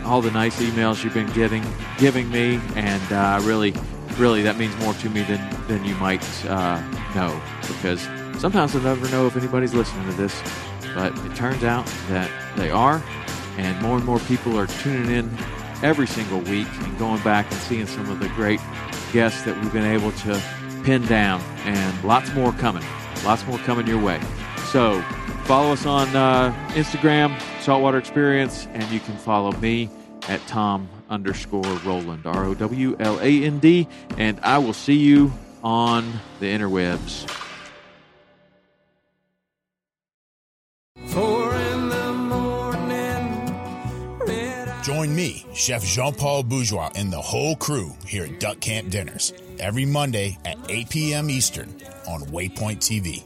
all 0.03 0.21
the 0.21 0.31
nice 0.31 0.61
emails 0.61 1.01
you've 1.03 1.13
been 1.13 1.31
getting, 1.31 1.63
giving 1.97 2.29
me, 2.29 2.59
and 2.75 3.13
uh, 3.13 3.39
really, 3.43 3.73
really, 4.17 4.41
that 4.41 4.57
means 4.57 4.75
more 4.79 4.93
to 4.95 5.09
me 5.09 5.23
than 5.23 5.39
than 5.67 5.85
you 5.85 5.95
might 5.95 6.23
uh, 6.45 6.81
know 7.15 7.41
because 7.67 8.01
sometimes 8.37 8.75
I 8.75 8.83
never 8.83 9.09
know 9.09 9.27
if 9.27 9.37
anybody's 9.37 9.73
listening 9.73 10.05
to 10.07 10.13
this, 10.17 10.41
but 10.93 11.17
it 11.25 11.35
turns 11.37 11.63
out 11.63 11.85
that 12.09 12.29
they 12.57 12.69
are, 12.69 13.01
and 13.57 13.81
more 13.81 13.95
and 13.95 14.05
more 14.05 14.19
people 14.19 14.57
are 14.57 14.67
tuning 14.67 15.09
in 15.09 15.37
every 15.83 16.07
single 16.07 16.39
week 16.39 16.67
and 16.81 16.99
going 16.99 17.21
back 17.23 17.49
and 17.49 17.61
seeing 17.61 17.87
some 17.87 18.09
of 18.09 18.19
the 18.19 18.27
great 18.29 18.59
guests 19.13 19.43
that 19.43 19.57
we've 19.61 19.71
been 19.71 19.85
able 19.85 20.11
to 20.11 20.41
pin 20.83 21.05
down, 21.05 21.39
and 21.63 22.03
lots 22.03 22.33
more 22.33 22.51
coming. 22.53 22.83
Lots 23.23 23.45
more 23.45 23.59
coming 23.59 23.87
your 23.87 24.03
way. 24.03 24.19
So 24.71 25.01
follow 25.43 25.73
us 25.73 25.85
on 25.85 26.15
uh, 26.15 26.53
Instagram, 26.69 27.37
Saltwater 27.59 27.97
Experience, 27.97 28.69
and 28.71 28.89
you 28.89 29.01
can 29.01 29.17
follow 29.17 29.51
me 29.51 29.89
at 30.29 30.39
Tom 30.47 30.87
underscore 31.09 31.61
Rowland, 31.83 32.25
R 32.25 32.45
O 32.45 32.53
W 32.53 32.95
L 32.97 33.19
A 33.19 33.43
N 33.43 33.59
D, 33.59 33.85
and 34.17 34.39
I 34.39 34.59
will 34.59 34.71
see 34.71 34.95
you 34.95 35.33
on 35.61 36.09
the 36.39 36.45
interwebs. 36.45 37.29
Four 41.07 41.53
in 41.53 41.89
the 41.89 42.13
morning. 42.13 43.53
Join 44.83 45.13
me, 45.13 45.45
Chef 45.53 45.83
Jean 45.83 46.13
Paul 46.13 46.43
Bourgeois, 46.43 46.91
and 46.95 47.11
the 47.11 47.19
whole 47.19 47.57
crew 47.57 47.93
here 48.07 48.23
at 48.23 48.39
Duck 48.39 48.61
Camp 48.61 48.89
Dinners 48.89 49.33
every 49.59 49.83
Monday 49.83 50.37
at 50.45 50.57
8 50.69 50.89
p.m. 50.89 51.29
Eastern 51.29 51.67
on 52.07 52.21
Waypoint 52.27 52.77
TV. 52.77 53.25